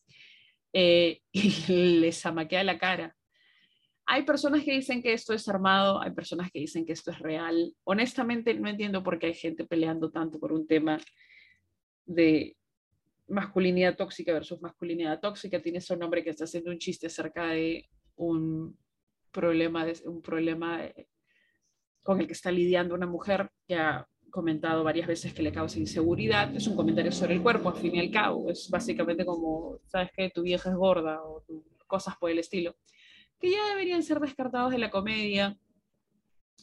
Eh, 0.72 1.20
y 1.32 2.00
le 2.00 2.10
zamaquea 2.10 2.64
la 2.64 2.78
cara. 2.78 3.16
Hay 4.04 4.24
personas 4.24 4.64
que 4.64 4.72
dicen 4.72 5.00
que 5.00 5.12
esto 5.12 5.32
es 5.32 5.48
armado, 5.48 6.02
hay 6.02 6.10
personas 6.10 6.50
que 6.50 6.58
dicen 6.58 6.84
que 6.84 6.92
esto 6.92 7.12
es 7.12 7.20
real. 7.20 7.72
Honestamente, 7.84 8.52
no 8.54 8.68
entiendo 8.68 9.04
por 9.04 9.20
qué 9.20 9.26
hay 9.26 9.34
gente 9.34 9.64
peleando 9.64 10.10
tanto 10.10 10.40
por 10.40 10.52
un 10.52 10.66
tema 10.66 10.98
de 12.04 12.56
masculinidad 13.28 13.96
tóxica 13.96 14.32
versus 14.32 14.60
masculinidad 14.60 15.20
tóxica, 15.20 15.62
tiene 15.62 15.78
ese 15.78 15.96
nombre 15.96 16.24
que 16.24 16.30
está 16.30 16.44
haciendo 16.44 16.72
un 16.72 16.78
chiste 16.78 17.06
acerca 17.06 17.46
de 17.46 17.88
un 18.16 18.76
problema, 19.32 19.84
de, 19.84 19.98
un 20.06 20.22
problema 20.22 20.84
eh, 20.84 21.08
con 22.02 22.20
el 22.20 22.26
que 22.26 22.34
está 22.34 22.50
lidiando 22.50 22.94
una 22.94 23.06
mujer 23.06 23.50
que 23.66 23.74
ha 23.74 24.06
comentado 24.30 24.82
varias 24.82 25.06
veces 25.06 25.34
que 25.34 25.42
le 25.42 25.52
causa 25.52 25.78
inseguridad. 25.78 26.54
Es 26.54 26.66
un 26.66 26.76
comentario 26.76 27.12
sobre 27.12 27.34
el 27.34 27.42
cuerpo, 27.42 27.68
al 27.68 27.76
fin 27.76 27.96
y 27.96 28.00
al 28.00 28.10
cabo. 28.10 28.48
Es 28.50 28.68
básicamente 28.70 29.24
como, 29.24 29.78
¿sabes 29.86 30.10
que 30.16 30.30
Tu 30.30 30.42
vieja 30.42 30.70
es 30.70 30.76
gorda 30.76 31.22
o 31.22 31.44
cosas 31.86 32.16
por 32.16 32.30
el 32.30 32.38
estilo. 32.38 32.76
Que 33.38 33.50
ya 33.50 33.68
deberían 33.68 34.02
ser 34.02 34.20
descartados 34.20 34.70
de 34.70 34.78
la 34.78 34.90
comedia. 34.90 35.58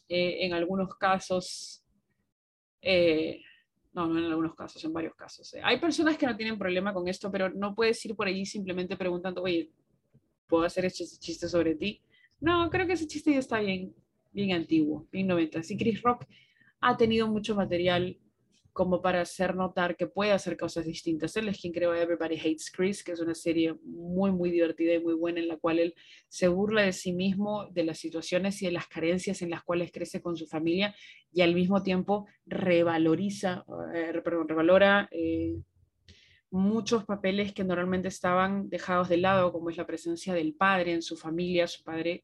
Eh, 0.07 0.45
en 0.45 0.53
algunos 0.53 0.95
casos, 0.95 1.83
eh, 2.81 3.41
no, 3.93 4.07
no 4.07 4.17
en 4.17 4.25
algunos 4.25 4.55
casos, 4.55 4.83
en 4.83 4.93
varios 4.93 5.15
casos. 5.15 5.55
Hay 5.61 5.79
personas 5.79 6.17
que 6.17 6.25
no 6.25 6.35
tienen 6.35 6.57
problema 6.57 6.93
con 6.93 7.07
esto, 7.07 7.31
pero 7.31 7.49
no 7.49 7.75
puedes 7.75 8.03
ir 8.05 8.15
por 8.15 8.27
allí 8.27 8.45
simplemente 8.45 8.97
preguntando, 8.97 9.43
oye, 9.43 9.71
puedo 10.47 10.63
hacer 10.63 10.85
ese 10.85 11.05
chiste 11.19 11.47
sobre 11.47 11.75
ti. 11.75 12.01
No, 12.41 12.69
creo 12.69 12.87
que 12.87 12.93
ese 12.93 13.07
chiste 13.07 13.31
ya 13.31 13.39
está 13.39 13.59
bien, 13.59 13.93
bien 14.31 14.53
antiguo, 14.53 15.07
bien 15.11 15.27
90. 15.27 15.63
Sí, 15.63 15.77
Chris 15.77 16.01
Rock 16.01 16.25
ha 16.81 16.95
tenido 16.97 17.27
mucho 17.27 17.55
material 17.55 18.17
como 18.71 19.01
para 19.01 19.19
hacer 19.19 19.57
notar 19.57 19.97
que 19.97 20.07
puede 20.07 20.31
hacer 20.31 20.55
cosas 20.55 20.85
distintas. 20.85 21.35
Él 21.35 21.49
es 21.49 21.59
quien 21.59 21.73
creó 21.73 21.93
Everybody 21.93 22.39
Hates 22.39 22.71
Chris, 22.71 23.03
que 23.03 23.11
es 23.11 23.19
una 23.19 23.35
serie 23.35 23.75
muy, 23.83 24.31
muy 24.31 24.51
divertida 24.51 24.93
y 24.93 25.03
muy 25.03 25.15
buena 25.15 25.41
en 25.41 25.49
la 25.49 25.57
cual 25.57 25.79
él 25.79 25.95
se 26.29 26.47
burla 26.47 26.83
de 26.83 26.93
sí 26.93 27.11
mismo, 27.11 27.67
de 27.71 27.83
las 27.83 27.97
situaciones 27.97 28.61
y 28.61 28.67
de 28.67 28.71
las 28.71 28.87
carencias 28.87 29.41
en 29.41 29.49
las 29.49 29.63
cuales 29.63 29.91
crece 29.91 30.21
con 30.21 30.37
su 30.37 30.47
familia 30.47 30.95
y 31.29 31.41
al 31.41 31.55
mismo 31.55 31.83
tiempo 31.83 32.27
revaloriza, 32.45 33.65
eh, 33.93 34.21
perdón, 34.23 34.47
revalora 34.47 35.09
eh, 35.11 35.57
muchos 36.51 37.03
papeles 37.05 37.51
que 37.53 37.63
normalmente 37.63 38.07
estaban 38.07 38.69
dejados 38.69 39.09
de 39.09 39.17
lado, 39.17 39.51
como 39.51 39.69
es 39.69 39.77
la 39.77 39.87
presencia 39.87 40.33
del 40.33 40.53
padre 40.53 40.93
en 40.93 41.01
su 41.01 41.17
familia, 41.17 41.67
su 41.67 41.83
padre 41.83 42.23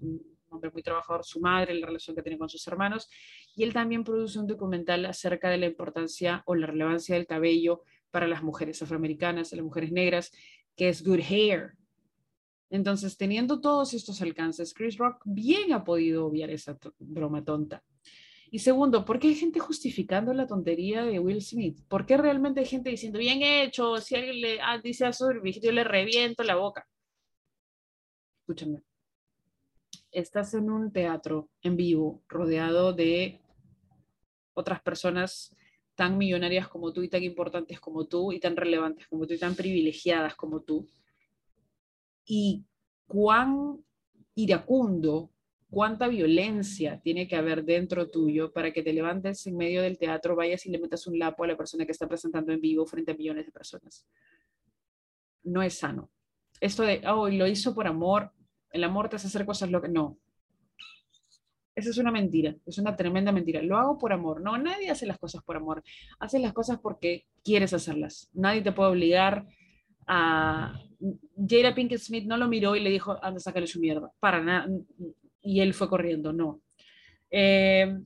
un 0.00 0.38
hombre 0.50 0.70
muy 0.72 0.82
trabajador, 0.82 1.24
su 1.24 1.40
madre, 1.40 1.74
la 1.74 1.86
relación 1.86 2.16
que 2.16 2.22
tiene 2.22 2.38
con 2.38 2.48
sus 2.48 2.66
hermanos, 2.66 3.08
y 3.54 3.62
él 3.62 3.72
también 3.72 4.04
produce 4.04 4.38
un 4.38 4.46
documental 4.46 5.04
acerca 5.06 5.48
de 5.50 5.58
la 5.58 5.66
importancia 5.66 6.42
o 6.46 6.54
la 6.54 6.66
relevancia 6.66 7.14
del 7.14 7.26
cabello 7.26 7.82
para 8.10 8.26
las 8.26 8.42
mujeres 8.42 8.82
afroamericanas, 8.82 9.52
las 9.52 9.64
mujeres 9.64 9.92
negras, 9.92 10.32
que 10.76 10.88
es 10.88 11.04
Good 11.04 11.20
Hair. 11.20 11.74
Entonces, 12.70 13.16
teniendo 13.16 13.60
todos 13.60 13.94
estos 13.94 14.22
alcances, 14.22 14.74
Chris 14.74 14.96
Rock 14.96 15.22
bien 15.24 15.72
ha 15.72 15.84
podido 15.84 16.26
obviar 16.26 16.50
esa 16.50 16.78
broma 16.98 17.44
tonta. 17.44 17.82
Y 18.52 18.58
segundo, 18.60 19.04
¿por 19.04 19.20
qué 19.20 19.28
hay 19.28 19.34
gente 19.36 19.60
justificando 19.60 20.32
la 20.32 20.46
tontería 20.46 21.04
de 21.04 21.20
Will 21.20 21.40
Smith? 21.40 21.78
¿Por 21.88 22.04
qué 22.04 22.16
realmente 22.16 22.60
hay 22.60 22.66
gente 22.66 22.90
diciendo, 22.90 23.18
bien 23.18 23.42
hecho, 23.42 23.96
si 23.98 24.16
alguien 24.16 24.40
le 24.40 24.60
ah, 24.60 24.78
dice 24.78 25.06
a 25.06 25.12
su 25.12 25.26
yo 25.62 25.72
le 25.72 25.84
reviento 25.84 26.42
la 26.42 26.56
boca? 26.56 26.86
Escúchame, 28.40 28.82
estás 30.12 30.54
en 30.54 30.70
un 30.70 30.92
teatro 30.92 31.48
en 31.62 31.76
vivo, 31.76 32.22
rodeado 32.28 32.92
de 32.92 33.40
otras 34.54 34.80
personas 34.80 35.54
tan 35.94 36.16
millonarias 36.16 36.68
como 36.68 36.92
tú 36.92 37.02
y 37.02 37.08
tan 37.08 37.22
importantes 37.22 37.78
como 37.80 38.06
tú 38.06 38.32
y 38.32 38.40
tan 38.40 38.56
relevantes 38.56 39.06
como 39.08 39.26
tú 39.26 39.34
y 39.34 39.38
tan 39.38 39.54
privilegiadas 39.54 40.34
como 40.34 40.62
tú. 40.62 40.88
Y 42.24 42.64
cuán 43.06 43.84
iracundo, 44.34 45.30
cuánta 45.68 46.08
violencia 46.08 47.00
tiene 47.02 47.28
que 47.28 47.36
haber 47.36 47.64
dentro 47.64 48.08
tuyo 48.08 48.52
para 48.52 48.72
que 48.72 48.82
te 48.82 48.92
levantes 48.92 49.46
en 49.46 49.56
medio 49.56 49.82
del 49.82 49.98
teatro, 49.98 50.36
vayas 50.36 50.64
y 50.66 50.70
le 50.70 50.78
metas 50.78 51.06
un 51.06 51.18
lapo 51.18 51.44
a 51.44 51.48
la 51.48 51.56
persona 51.56 51.84
que 51.84 51.92
está 51.92 52.08
presentando 52.08 52.52
en 52.52 52.60
vivo 52.60 52.86
frente 52.86 53.12
a 53.12 53.14
millones 53.14 53.46
de 53.46 53.52
personas. 53.52 54.06
No 55.42 55.62
es 55.62 55.74
sano. 55.74 56.10
Esto 56.60 56.82
de, 56.82 57.02
oh, 57.06 57.28
lo 57.28 57.46
hizo 57.46 57.74
por 57.74 57.86
amor, 57.86 58.32
el 58.70 58.84
amor 58.84 59.08
te 59.08 59.16
hace 59.16 59.26
hacer 59.26 59.44
cosas 59.44 59.70
lo 59.70 59.82
que 59.82 59.88
no. 59.88 60.18
Esa 61.74 61.90
es 61.90 61.98
una 61.98 62.10
mentira, 62.10 62.54
es 62.66 62.78
una 62.78 62.96
tremenda 62.96 63.32
mentira. 63.32 63.62
Lo 63.62 63.76
hago 63.76 63.96
por 63.96 64.12
amor. 64.12 64.42
No, 64.42 64.58
nadie 64.58 64.90
hace 64.90 65.06
las 65.06 65.18
cosas 65.18 65.42
por 65.42 65.56
amor. 65.56 65.82
Haces 66.18 66.40
las 66.40 66.52
cosas 66.52 66.78
porque 66.80 67.26
quieres 67.42 67.72
hacerlas. 67.72 68.28
Nadie 68.34 68.62
te 68.62 68.72
puede 68.72 68.90
obligar 68.90 69.46
a... 70.06 70.78
Jada 71.48 71.74
Pinkett 71.74 72.00
Smith 72.00 72.26
no 72.26 72.36
lo 72.36 72.48
miró 72.48 72.76
y 72.76 72.80
le 72.80 72.90
dijo, 72.90 73.18
anda, 73.24 73.40
sácale 73.40 73.66
su 73.66 73.80
mierda. 73.80 74.12
Para 74.20 74.42
nada. 74.42 74.68
Y 75.40 75.60
él 75.60 75.72
fue 75.72 75.88
corriendo, 75.88 76.32
no. 76.32 76.60
Eh, 77.30 77.98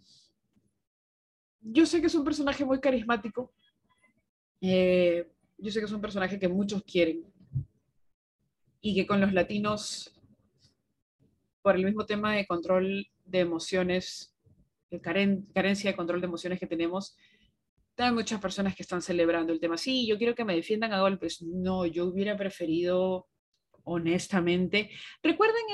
yo 1.62 1.86
sé 1.86 2.00
que 2.00 2.06
es 2.06 2.14
un 2.14 2.24
personaje 2.24 2.64
muy 2.64 2.78
carismático. 2.78 3.52
Eh, 4.60 5.26
yo 5.58 5.70
sé 5.72 5.80
que 5.80 5.86
es 5.86 5.92
un 5.92 6.00
personaje 6.00 6.38
que 6.38 6.48
muchos 6.48 6.82
quieren 6.84 7.24
y 8.80 8.94
que 8.94 9.06
con 9.06 9.20
los 9.20 9.32
latinos 9.32 10.13
por 11.64 11.76
el 11.76 11.84
mismo 11.86 12.04
tema 12.04 12.34
de 12.34 12.46
control 12.46 13.06
de 13.24 13.40
emociones, 13.40 14.36
de 14.90 15.00
carencia 15.00 15.90
de 15.90 15.96
control 15.96 16.20
de 16.20 16.26
emociones 16.26 16.60
que 16.60 16.66
tenemos, 16.66 17.16
hay 17.96 18.12
muchas 18.12 18.38
personas 18.38 18.76
que 18.76 18.82
están 18.82 19.00
celebrando 19.00 19.50
el 19.50 19.60
tema. 19.60 19.78
Sí, 19.78 20.06
yo 20.06 20.18
quiero 20.18 20.34
que 20.34 20.44
me 20.44 20.54
defiendan 20.54 20.92
a 20.92 21.00
golpes. 21.00 21.40
No, 21.40 21.86
yo 21.86 22.04
hubiera 22.04 22.36
preferido, 22.36 23.28
honestamente, 23.82 24.90
recuerden 25.22 25.64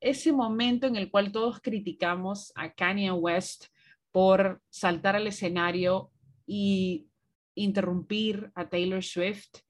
ese 0.00 0.32
momento 0.32 0.88
en 0.88 0.96
el 0.96 1.08
cual 1.08 1.30
todos 1.30 1.60
criticamos 1.60 2.50
a 2.56 2.72
Kanye 2.74 3.12
West 3.12 3.66
por 4.10 4.60
saltar 4.70 5.14
al 5.14 5.28
escenario 5.28 6.10
y 6.46 7.06
interrumpir 7.54 8.50
a 8.56 8.68
Taylor 8.68 9.04
Swift 9.04 9.60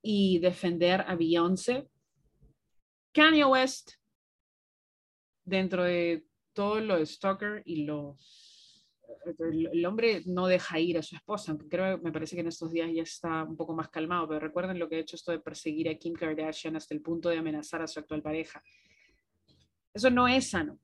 y 0.00 0.38
defender 0.38 1.02
a 1.06 1.16
Beyoncé. 1.16 1.86
Kanye 3.12 3.44
West 3.44 3.96
dentro 5.46 5.84
de 5.84 6.26
todo 6.52 6.80
lo 6.80 6.98
de 6.98 7.06
Stalker 7.06 7.62
y 7.64 7.84
lo... 7.84 8.18
El, 9.38 9.84
hombre 9.86 10.22
no 10.26 10.46
deja 10.46 10.78
ir 10.78 10.98
a 10.98 11.02
su 11.02 11.16
esposa, 11.16 11.50
aunque 11.50 11.68
creo, 11.68 11.98
me 11.98 12.12
parece 12.12 12.36
que 12.36 12.42
en 12.42 12.48
estos 12.48 12.72
días 12.72 12.90
ya 12.92 13.02
está 13.02 13.44
un 13.44 13.56
poco 13.56 13.74
más 13.74 13.88
calmado, 13.88 14.28
pero 14.28 14.40
recuerden 14.40 14.78
lo 14.78 14.88
que 14.88 14.96
ha 14.96 15.00
hecho 15.00 15.16
esto 15.16 15.32
de 15.32 15.40
perseguir 15.40 15.88
a 15.88 15.96
Kim 15.96 16.12
Kardashian 16.12 16.76
hasta 16.76 16.94
el 16.94 17.02
punto 17.02 17.28
de 17.28 17.38
amenazar 17.38 17.82
a 17.82 17.86
su 17.86 17.98
actual 17.98 18.22
pareja. 18.22 18.62
Eso 19.94 20.10
no 20.10 20.28
es 20.28 20.50
sano. 20.50 20.78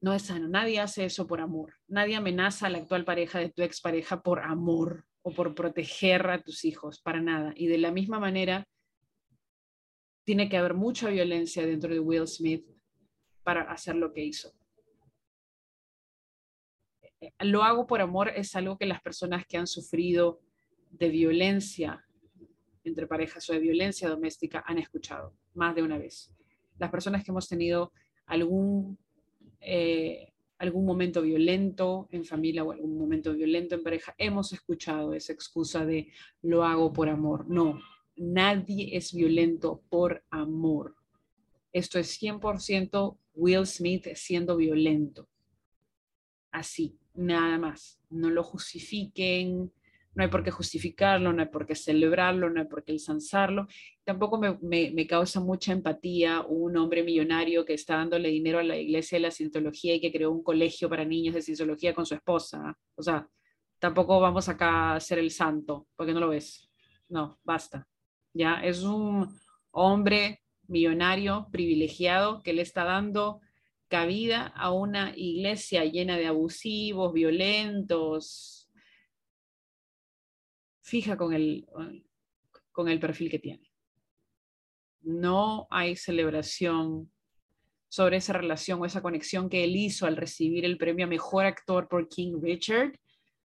No 0.00 0.12
es 0.12 0.22
sano. 0.22 0.48
Nadie 0.48 0.80
hace 0.80 1.04
eso 1.04 1.26
por 1.26 1.40
amor. 1.40 1.74
Nadie 1.88 2.16
amenaza 2.16 2.66
a 2.66 2.70
la 2.70 2.78
actual 2.78 3.04
pareja 3.04 3.38
de 3.38 3.50
tu 3.50 3.62
expareja 3.62 4.22
por 4.22 4.40
amor 4.40 5.04
o 5.22 5.32
por 5.32 5.54
proteger 5.54 6.28
a 6.28 6.42
tus 6.42 6.64
hijos, 6.64 7.00
para 7.00 7.20
nada. 7.20 7.52
Y 7.56 7.66
de 7.66 7.78
la 7.78 7.92
misma 7.92 8.18
manera, 8.18 8.64
tiene 10.24 10.48
que 10.48 10.56
haber 10.56 10.74
mucha 10.74 11.10
violencia 11.10 11.66
dentro 11.66 11.92
de 11.92 12.00
Will 12.00 12.28
Smith 12.28 12.64
para 13.42 13.62
hacer 13.70 13.96
lo 13.96 14.12
que 14.12 14.24
hizo. 14.24 14.52
Lo 17.40 17.62
hago 17.62 17.86
por 17.86 18.00
amor 18.00 18.30
es 18.34 18.56
algo 18.56 18.78
que 18.78 18.86
las 18.86 19.00
personas 19.00 19.46
que 19.46 19.56
han 19.56 19.66
sufrido 19.66 20.40
de 20.90 21.08
violencia 21.08 22.04
entre 22.84 23.06
parejas 23.06 23.48
o 23.48 23.52
de 23.52 23.60
violencia 23.60 24.08
doméstica 24.08 24.62
han 24.66 24.78
escuchado 24.78 25.34
más 25.54 25.74
de 25.74 25.82
una 25.82 25.98
vez. 25.98 26.32
Las 26.78 26.90
personas 26.90 27.22
que 27.22 27.30
hemos 27.30 27.48
tenido 27.48 27.92
algún, 28.26 28.98
eh, 29.60 30.32
algún 30.58 30.84
momento 30.84 31.22
violento 31.22 32.08
en 32.10 32.24
familia 32.24 32.64
o 32.64 32.72
algún 32.72 32.98
momento 32.98 33.32
violento 33.32 33.74
en 33.74 33.82
pareja, 33.82 34.14
hemos 34.18 34.52
escuchado 34.52 35.14
esa 35.14 35.32
excusa 35.32 35.84
de 35.86 36.12
lo 36.42 36.64
hago 36.64 36.92
por 36.92 37.08
amor. 37.08 37.48
No, 37.48 37.80
nadie 38.16 38.96
es 38.96 39.12
violento 39.14 39.82
por 39.88 40.24
amor. 40.30 40.96
Esto 41.72 41.98
es 41.98 42.20
100% 42.20 43.18
Will 43.34 43.66
Smith 43.66 44.08
siendo 44.14 44.56
violento. 44.56 45.28
Así, 46.50 46.98
nada 47.14 47.58
más. 47.58 47.98
No 48.10 48.30
lo 48.30 48.42
justifiquen, 48.42 49.72
no 50.14 50.22
hay 50.22 50.28
por 50.28 50.44
qué 50.44 50.50
justificarlo, 50.50 51.32
no 51.32 51.42
hay 51.42 51.48
por 51.48 51.66
qué 51.66 51.74
celebrarlo, 51.74 52.50
no 52.50 52.60
hay 52.60 52.66
por 52.66 52.84
qué 52.84 52.92
ensalzarlo. 52.92 53.66
Tampoco 54.04 54.38
me, 54.38 55.06
causa 55.06 55.40
mucha 55.40 55.72
empatía 55.72 56.42
un 56.42 56.76
hombre 56.76 57.02
millonario 57.02 57.64
que 57.64 57.74
está 57.74 57.96
dándole 57.96 58.28
dinero 58.28 58.58
a 58.58 58.62
la 58.62 58.76
iglesia 58.76 59.16
de 59.16 59.22
la 59.22 59.30
cientología 59.30 59.94
y 59.94 60.00
que 60.00 60.12
creó 60.12 60.30
un 60.30 60.42
colegio 60.42 60.88
para 60.90 61.04
niños 61.04 61.34
de 61.34 61.42
cienciología 61.42 61.94
con 61.94 62.04
su 62.04 62.14
esposa. 62.14 62.76
O 62.94 63.02
sea, 63.02 63.26
tampoco 63.78 64.20
vamos 64.20 64.48
acá 64.48 64.94
a 64.94 65.00
ser 65.00 65.18
el 65.18 65.30
santo, 65.30 65.88
porque 65.96 66.12
no 66.12 66.20
lo 66.20 66.28
ves. 66.28 66.68
No, 67.08 67.38
basta. 67.42 67.88
Ya, 68.34 68.56
es 68.62 68.82
un 68.82 69.28
hombre 69.70 70.41
millonario, 70.68 71.48
privilegiado, 71.50 72.42
que 72.42 72.52
le 72.52 72.62
está 72.62 72.84
dando 72.84 73.40
cabida 73.88 74.46
a 74.46 74.72
una 74.72 75.12
iglesia 75.16 75.84
llena 75.84 76.16
de 76.16 76.26
abusivos, 76.26 77.12
violentos. 77.12 78.70
Fija 80.82 81.16
con 81.16 81.34
el, 81.34 81.66
con 82.72 82.88
el 82.88 82.98
perfil 82.98 83.30
que 83.30 83.38
tiene. 83.38 83.70
No 85.02 85.66
hay 85.70 85.96
celebración 85.96 87.10
sobre 87.88 88.16
esa 88.16 88.32
relación 88.32 88.80
o 88.80 88.86
esa 88.86 89.02
conexión 89.02 89.50
que 89.50 89.64
él 89.64 89.76
hizo 89.76 90.06
al 90.06 90.16
recibir 90.16 90.64
el 90.64 90.78
premio 90.78 91.04
a 91.04 91.08
Mejor 91.08 91.44
Actor 91.44 91.88
por 91.88 92.08
King 92.08 92.40
Richard, 92.40 92.98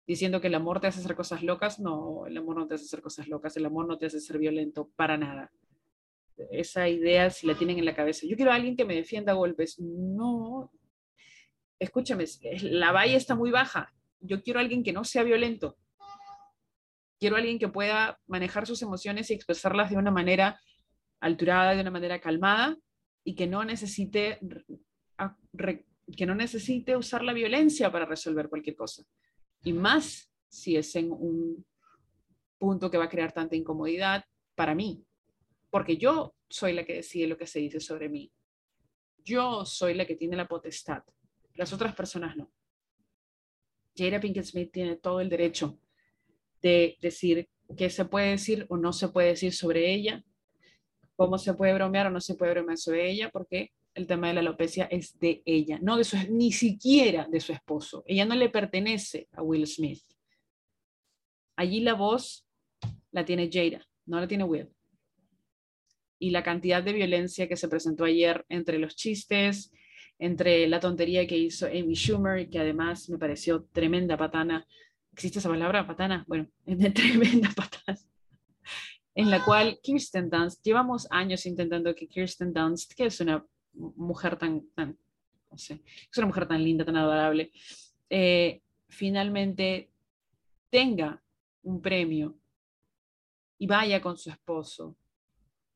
diciendo 0.05 0.41
que 0.41 0.47
el 0.47 0.55
amor 0.55 0.81
te 0.81 0.87
hace 0.87 0.99
hacer 0.99 1.15
cosas 1.15 1.41
locas. 1.43 1.79
No, 1.79 2.25
el 2.25 2.35
amor 2.35 2.57
no 2.57 2.67
te 2.67 2.75
hace 2.75 2.83
hacer 2.83 3.01
cosas 3.01 3.29
locas, 3.29 3.55
el 3.55 3.65
amor 3.65 3.87
no 3.87 3.97
te 3.97 4.07
hace 4.07 4.19
ser 4.19 4.39
violento 4.39 4.91
para 4.97 5.17
nada 5.17 5.51
esa 6.51 6.89
idea 6.89 7.29
si 7.29 7.47
la 7.47 7.55
tienen 7.55 7.79
en 7.79 7.85
la 7.85 7.95
cabeza. 7.95 8.25
Yo 8.27 8.35
quiero 8.35 8.51
a 8.51 8.55
alguien 8.55 8.75
que 8.75 8.85
me 8.85 8.95
defienda 8.95 9.31
a 9.31 9.35
golpes. 9.35 9.79
No, 9.79 10.71
escúchame, 11.79 12.25
la 12.61 12.91
valla 12.91 13.17
está 13.17 13.35
muy 13.35 13.51
baja. 13.51 13.93
Yo 14.19 14.41
quiero 14.41 14.59
a 14.59 14.63
alguien 14.63 14.83
que 14.83 14.93
no 14.93 15.03
sea 15.03 15.23
violento. 15.23 15.77
Quiero 17.19 17.35
a 17.35 17.39
alguien 17.39 17.59
que 17.59 17.69
pueda 17.69 18.19
manejar 18.27 18.67
sus 18.67 18.81
emociones 18.81 19.29
y 19.29 19.33
expresarlas 19.33 19.89
de 19.89 19.97
una 19.97 20.11
manera 20.11 20.59
alturada, 21.19 21.73
de 21.73 21.81
una 21.81 21.91
manera 21.91 22.19
calmada 22.19 22.77
y 23.23 23.35
que 23.35 23.47
no 23.47 23.63
necesite 23.63 24.39
que 26.17 26.25
no 26.25 26.35
necesite 26.35 26.97
usar 26.97 27.23
la 27.23 27.33
violencia 27.33 27.91
para 27.91 28.05
resolver 28.05 28.49
cualquier 28.49 28.75
cosa. 28.75 29.03
Y 29.63 29.71
más 29.71 30.29
si 30.49 30.75
es 30.75 30.95
en 30.95 31.11
un 31.11 31.65
punto 32.57 32.91
que 32.91 32.97
va 32.97 33.05
a 33.05 33.09
crear 33.09 33.31
tanta 33.31 33.55
incomodidad 33.55 34.25
para 34.55 34.75
mí, 34.75 35.05
porque 35.73 35.97
yo 35.97 36.35
soy 36.47 36.73
la 36.73 36.85
que 36.85 36.93
decide 36.93 37.25
lo 37.25 37.35
que 37.35 37.47
se 37.47 37.57
dice 37.57 37.79
sobre 37.79 38.07
mí. 38.07 38.31
Yo 39.25 39.65
soy 39.65 39.95
la 39.95 40.05
que 40.05 40.15
tiene 40.15 40.35
la 40.35 40.47
potestad. 40.47 41.01
Las 41.55 41.73
otras 41.73 41.95
personas 41.95 42.37
no. 42.37 42.51
Jada 43.97 44.19
Pinkett 44.19 44.45
Smith 44.45 44.71
tiene 44.71 44.97
todo 44.97 45.19
el 45.19 45.29
derecho 45.29 45.79
de 46.61 46.95
decir 47.01 47.49
qué 47.75 47.89
se 47.89 48.05
puede 48.05 48.29
decir 48.29 48.67
o 48.69 48.77
no 48.77 48.93
se 48.93 49.07
puede 49.07 49.29
decir 49.29 49.51
sobre 49.51 49.91
ella, 49.91 50.23
cómo 51.15 51.39
se 51.39 51.55
puede 51.55 51.73
bromear 51.73 52.05
o 52.05 52.11
no 52.11 52.21
se 52.21 52.35
puede 52.35 52.51
bromear 52.51 52.77
sobre 52.77 53.09
ella, 53.09 53.31
porque 53.31 53.71
el 53.95 54.05
tema 54.05 54.27
de 54.27 54.35
la 54.35 54.41
alopecia 54.41 54.85
es 54.85 55.17
de 55.17 55.41
ella, 55.43 55.79
no 55.81 55.97
de 55.97 56.03
su, 56.03 56.17
ni 56.29 56.51
siquiera 56.51 57.27
de 57.27 57.39
su 57.39 57.51
esposo. 57.51 58.03
Ella 58.05 58.25
no 58.25 58.35
le 58.35 58.49
pertenece 58.49 59.27
a 59.31 59.41
Will 59.41 59.65
Smith. 59.65 60.03
Allí 61.55 61.79
la 61.79 61.95
voz 61.95 62.45
la 63.09 63.25
tiene 63.25 63.49
Jada, 63.51 63.83
no 64.05 64.19
la 64.19 64.27
tiene 64.27 64.43
Will. 64.43 64.69
Y 66.23 66.29
la 66.29 66.41
cantidad 66.41 66.81
de 66.81 66.93
violencia 66.93 67.49
que 67.49 67.57
se 67.57 67.67
presentó 67.67 68.05
ayer 68.05 68.45
entre 68.47 68.77
los 68.79 68.95
chistes, 68.95 69.73
entre 70.17 70.69
la 70.69 70.79
tontería 70.79 71.27
que 71.27 71.37
hizo 71.37 71.65
Amy 71.65 71.95
Schumer, 71.95 72.49
que 72.49 72.59
además 72.59 73.09
me 73.09 73.17
pareció 73.17 73.65
tremenda 73.73 74.15
patana. 74.15 74.65
¿Existe 75.11 75.39
esa 75.39 75.49
palabra, 75.49 75.85
patana? 75.85 76.23
Bueno, 76.25 76.47
tremenda 76.95 77.49
patana. 77.53 77.99
En 79.13 79.29
la 79.29 79.43
cual 79.43 79.79
Kirsten 79.83 80.29
Dunst, 80.29 80.63
llevamos 80.63 81.07
años 81.11 81.45
intentando 81.45 81.93
que 81.93 82.07
Kirsten 82.07 82.53
Dunst, 82.53 82.93
que 82.93 83.07
es 83.07 83.19
una 83.19 83.45
mujer 83.73 84.37
tan, 84.37 84.65
tan 84.73 84.97
no 85.51 85.57
sé, 85.57 85.83
es 86.09 86.17
una 86.17 86.27
mujer 86.27 86.47
tan 86.47 86.63
linda, 86.63 86.85
tan 86.85 86.95
adorable, 86.95 87.51
eh, 88.09 88.61
finalmente 88.87 89.91
tenga 90.69 91.21
un 91.63 91.81
premio 91.81 92.39
y 93.57 93.67
vaya 93.67 94.01
con 94.01 94.17
su 94.17 94.29
esposo 94.29 94.95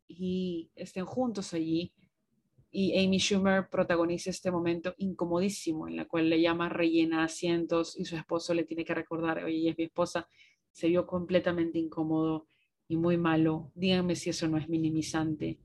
y 0.08 0.70
estén 0.76 1.06
juntos 1.06 1.54
allí 1.54 1.94
y 2.80 2.98
Amy 3.04 3.18
Schumer 3.18 3.70
protagoniza 3.70 4.30
este 4.30 4.52
momento 4.52 4.94
incomodísimo 4.98 5.88
en 5.88 5.96
la 5.96 6.06
cual 6.06 6.30
le 6.30 6.42
llama 6.42 6.70
rellena 6.70 7.24
asientos 7.24 7.98
y 7.98 8.06
su 8.06 8.16
esposo 8.16 8.54
le 8.54 8.66
tiene 8.66 8.86
que 8.86 8.94
recordar, 8.94 9.44
oye, 9.44 9.70
es 9.70 9.78
mi 9.78 9.86
esposa, 9.86 10.28
se 10.72 10.88
vio 10.88 11.08
completamente 11.08 11.80
incómodo 11.80 12.48
y 12.88 12.98
muy 12.98 13.18
malo. 13.18 13.72
Díganme 13.74 14.16
si 14.16 14.30
eso 14.30 14.48
no 14.48 14.58
es 14.58 14.70
minimizante. 14.70 15.58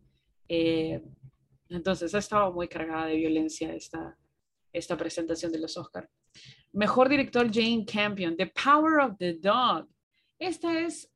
Eh, 0.49 1.03
entonces 1.69 2.15
ha 2.15 2.19
estado 2.19 2.53
muy 2.53 2.69
cargada 2.69 3.07
de 3.07 3.17
violencia 3.17 3.75
esta, 3.75 4.17
esta 4.73 4.97
presentación 4.97 5.53
de 5.53 5.59
los 5.59 5.77
Oscars. 5.77 6.09
Mejor 6.73 7.09
director 7.11 7.51
Jane 7.53 7.85
Campion, 7.85 8.37
The 8.37 8.47
Power 8.47 9.01
of 9.01 9.19
the 9.19 9.35
Dog. 9.35 9.87
Esta 10.39 10.81
es, 10.81 11.12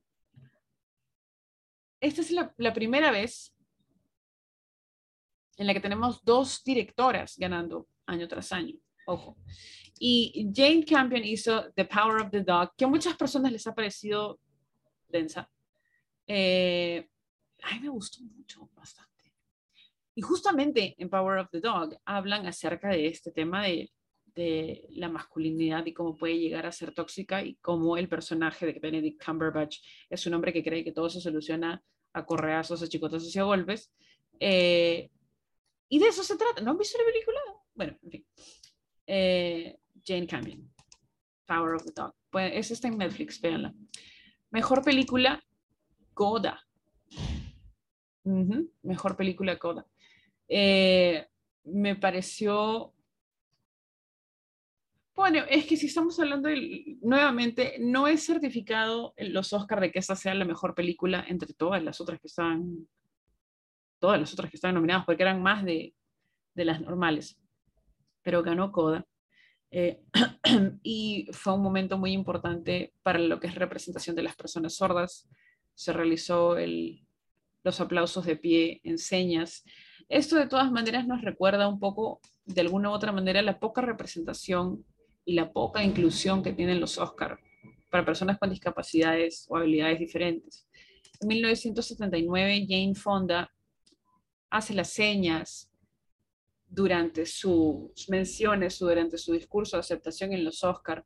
esta 2.00 2.20
es 2.20 2.30
la, 2.30 2.72
primera 2.74 3.10
vez 3.10 3.54
en 5.56 5.66
la 5.66 5.74
que 5.74 5.80
tenemos 5.80 6.22
dos 6.24 6.62
directoras 6.64 7.36
ganando 7.38 7.88
año 8.06 8.28
tras 8.28 8.52
año. 8.52 8.74
Ojo. 9.06 9.36
Y 9.98 10.50
Jane 10.54 10.84
Campion 10.84 11.24
hizo 11.24 11.72
The 11.72 11.86
Power 11.86 12.22
of 12.22 12.30
the 12.30 12.42
Dog, 12.42 12.74
que 12.76 12.84
a 12.84 12.88
muchas 12.88 13.16
personas 13.16 13.50
les 13.50 13.66
ha 13.66 13.74
parecido 13.74 14.38
densa. 15.08 15.50
Eh, 16.26 17.08
a 17.62 17.74
mí 17.74 17.80
me 17.80 17.88
gustó 17.88 18.22
mucho, 18.22 18.68
bastante. 18.74 19.32
Y 20.14 20.22
justamente 20.22 20.94
en 20.98 21.08
Power 21.08 21.38
of 21.38 21.50
the 21.50 21.60
Dog 21.60 21.96
hablan 22.04 22.46
acerca 22.46 22.88
de 22.88 23.06
este 23.06 23.30
tema 23.30 23.64
de, 23.64 23.90
de 24.36 24.86
la 24.90 25.08
masculinidad 25.08 25.86
y 25.86 25.94
cómo 25.94 26.14
puede 26.14 26.38
llegar 26.38 26.66
a 26.66 26.72
ser 26.72 26.92
tóxica 26.92 27.42
y 27.42 27.56
cómo 27.56 27.96
el 27.96 28.08
personaje 28.08 28.66
de 28.66 28.78
Benedict 28.78 29.24
Cumberbatch 29.24 29.78
es 30.10 30.26
un 30.26 30.34
hombre 30.34 30.52
que 30.52 30.62
cree 30.62 30.84
que 30.84 30.92
todo 30.92 31.08
se 31.08 31.22
soluciona 31.22 31.82
a 32.12 32.26
correazos, 32.26 32.82
a 32.82 32.88
chicotazos 32.88 33.34
y 33.34 33.38
a 33.38 33.44
golpes. 33.44 33.92
Eh, 34.38 35.10
y 35.88 35.98
de 35.98 36.08
eso 36.08 36.22
se 36.22 36.36
trata. 36.36 36.60
¿No 36.60 36.72
han 36.72 36.78
visto 36.78 36.98
la 36.98 37.04
película? 37.04 37.40
Bueno, 37.74 37.98
en 38.02 38.10
fin. 38.10 38.26
Eh, 39.06 39.78
Jane 40.04 40.26
Campion. 40.26 40.70
Power 41.46 41.74
of 41.74 41.84
the 41.84 41.92
Dog. 41.94 42.14
Pues 42.28 42.52
esa 42.54 42.74
está 42.74 42.88
en 42.88 42.98
Netflix, 42.98 43.40
véanla. 43.40 43.74
Mejor 44.50 44.84
película, 44.84 45.42
Coda. 46.12 46.62
Mejor 48.82 49.16
película, 49.16 49.58
Coda. 49.58 49.86
Eh, 50.46 51.26
me 51.64 51.96
pareció... 51.96 52.92
Bueno, 55.16 55.44
es 55.48 55.64
que 55.64 55.78
si 55.78 55.86
estamos 55.86 56.20
hablando 56.20 56.50
nuevamente, 57.00 57.76
no 57.80 58.06
es 58.06 58.26
certificado 58.26 59.14
los 59.16 59.54
Oscars 59.54 59.80
de 59.80 59.90
que 59.90 59.98
esa 59.98 60.14
sea 60.14 60.34
la 60.34 60.44
mejor 60.44 60.74
película 60.74 61.24
entre 61.26 61.54
todas 61.54 61.82
las 61.82 62.02
otras 62.02 62.20
que 62.20 62.26
están 62.26 62.86
todas 63.98 64.20
las 64.20 64.30
otras 64.34 64.50
que 64.50 64.58
estaban 64.58 64.74
nominadas, 64.74 65.06
porque 65.06 65.22
eran 65.22 65.42
más 65.42 65.64
de, 65.64 65.94
de 66.54 66.64
las 66.66 66.82
normales, 66.82 67.40
pero 68.22 68.42
ganó 68.42 68.70
Coda. 68.70 69.06
Eh, 69.70 70.02
y 70.82 71.28
fue 71.32 71.54
un 71.54 71.62
momento 71.62 71.96
muy 71.96 72.12
importante 72.12 72.92
para 73.02 73.18
lo 73.18 73.40
que 73.40 73.46
es 73.46 73.54
representación 73.54 74.14
de 74.16 74.22
las 74.22 74.36
personas 74.36 74.74
sordas. 74.74 75.26
Se 75.74 75.94
realizó 75.94 76.58
el, 76.58 77.06
los 77.64 77.80
aplausos 77.80 78.26
de 78.26 78.36
pie 78.36 78.82
en 78.84 78.98
señas. 78.98 79.64
Esto 80.10 80.36
de 80.36 80.46
todas 80.46 80.70
maneras 80.70 81.06
nos 81.06 81.22
recuerda 81.22 81.68
un 81.68 81.80
poco, 81.80 82.20
de 82.44 82.60
alguna 82.60 82.90
u 82.90 82.92
otra 82.92 83.12
manera, 83.12 83.40
la 83.40 83.58
poca 83.58 83.80
representación 83.80 84.84
y 85.26 85.34
la 85.34 85.52
poca 85.52 85.84
inclusión 85.84 86.42
que 86.42 86.54
tienen 86.54 86.80
los 86.80 86.96
Oscars 86.96 87.38
para 87.90 88.06
personas 88.06 88.38
con 88.38 88.48
discapacidades 88.48 89.44
o 89.50 89.56
habilidades 89.56 89.98
diferentes. 89.98 90.66
En 91.20 91.28
1979, 91.28 92.66
Jane 92.68 92.94
Fonda 92.94 93.50
hace 94.48 94.72
las 94.72 94.90
señas 94.90 95.70
durante 96.68 97.26
sus 97.26 98.08
menciones 98.08 98.78
durante 98.78 99.18
su 99.18 99.32
discurso 99.32 99.76
de 99.76 99.80
aceptación 99.80 100.32
en 100.32 100.44
los 100.44 100.62
Oscars, 100.64 101.04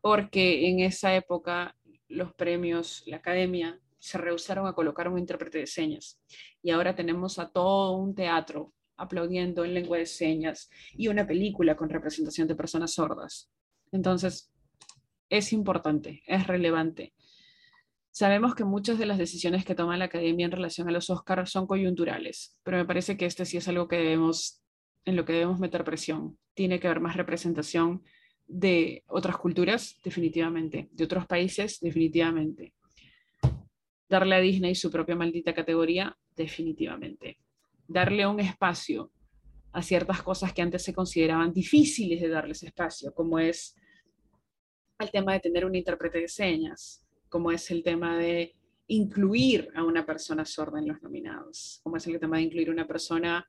porque 0.00 0.68
en 0.68 0.80
esa 0.80 1.14
época 1.14 1.76
los 2.08 2.34
premios, 2.34 3.02
la 3.06 3.16
academia, 3.16 3.80
se 3.98 4.18
rehusaron 4.18 4.66
a 4.66 4.74
colocar 4.74 5.08
un 5.08 5.18
intérprete 5.18 5.58
de 5.58 5.66
señas. 5.66 6.20
Y 6.62 6.70
ahora 6.70 6.94
tenemos 6.94 7.38
a 7.38 7.50
todo 7.50 7.96
un 7.96 8.14
teatro 8.14 8.72
aplaudiendo 8.96 9.64
en 9.64 9.74
lengua 9.74 9.98
de 9.98 10.06
señas 10.06 10.70
y 10.92 11.08
una 11.08 11.26
película 11.26 11.76
con 11.76 11.88
representación 11.88 12.46
de 12.46 12.54
personas 12.54 12.94
sordas. 12.94 13.50
Entonces, 13.92 14.50
es 15.28 15.52
importante, 15.52 16.22
es 16.26 16.46
relevante. 16.46 17.14
Sabemos 18.10 18.54
que 18.54 18.64
muchas 18.64 18.98
de 18.98 19.06
las 19.06 19.18
decisiones 19.18 19.64
que 19.64 19.74
toma 19.74 19.96
la 19.98 20.06
academia 20.06 20.46
en 20.46 20.52
relación 20.52 20.88
a 20.88 20.92
los 20.92 21.10
Oscars 21.10 21.50
son 21.50 21.66
coyunturales, 21.66 22.58
pero 22.62 22.78
me 22.78 22.86
parece 22.86 23.16
que 23.16 23.26
este 23.26 23.44
sí 23.44 23.58
es 23.58 23.68
algo 23.68 23.88
que 23.88 23.96
debemos, 23.96 24.62
en 25.04 25.16
lo 25.16 25.24
que 25.24 25.34
debemos 25.34 25.58
meter 25.58 25.84
presión. 25.84 26.38
Tiene 26.54 26.80
que 26.80 26.86
haber 26.86 27.00
más 27.00 27.16
representación 27.16 28.02
de 28.46 29.04
otras 29.08 29.36
culturas, 29.36 29.98
definitivamente, 30.02 30.88
de 30.92 31.04
otros 31.04 31.26
países, 31.26 31.78
definitivamente. 31.80 32.72
Darle 34.08 34.36
a 34.36 34.40
Disney 34.40 34.74
su 34.74 34.90
propia 34.90 35.16
maldita 35.16 35.52
categoría, 35.52 36.16
definitivamente. 36.34 37.38
Darle 37.88 38.26
un 38.26 38.40
espacio 38.40 39.10
a 39.76 39.82
ciertas 39.82 40.22
cosas 40.22 40.54
que 40.54 40.62
antes 40.62 40.82
se 40.82 40.94
consideraban 40.94 41.52
difíciles 41.52 42.22
de 42.22 42.30
darles 42.30 42.62
espacio, 42.62 43.12
como 43.12 43.38
es 43.38 43.76
el 44.98 45.10
tema 45.10 45.34
de 45.34 45.40
tener 45.40 45.66
un 45.66 45.74
intérprete 45.74 46.18
de 46.18 46.28
señas, 46.28 47.04
como 47.28 47.52
es 47.52 47.70
el 47.70 47.82
tema 47.82 48.16
de 48.16 48.56
incluir 48.86 49.68
a 49.74 49.84
una 49.84 50.06
persona 50.06 50.46
sorda 50.46 50.78
en 50.78 50.88
los 50.88 51.02
nominados, 51.02 51.80
como 51.82 51.98
es 51.98 52.06
el 52.06 52.18
tema 52.18 52.38
de 52.38 52.44
incluir 52.44 52.70
a 52.70 52.72
una 52.72 52.86
persona 52.86 53.46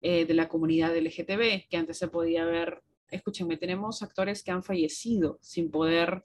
eh, 0.00 0.24
de 0.24 0.34
la 0.34 0.48
comunidad 0.48 0.96
LGTB, 0.96 1.68
que 1.68 1.76
antes 1.76 1.98
se 1.98 2.06
podía 2.06 2.44
ver, 2.44 2.84
escúchenme, 3.10 3.56
tenemos 3.56 4.04
actores 4.04 4.44
que 4.44 4.52
han 4.52 4.62
fallecido 4.62 5.40
sin 5.42 5.72
poder 5.72 6.24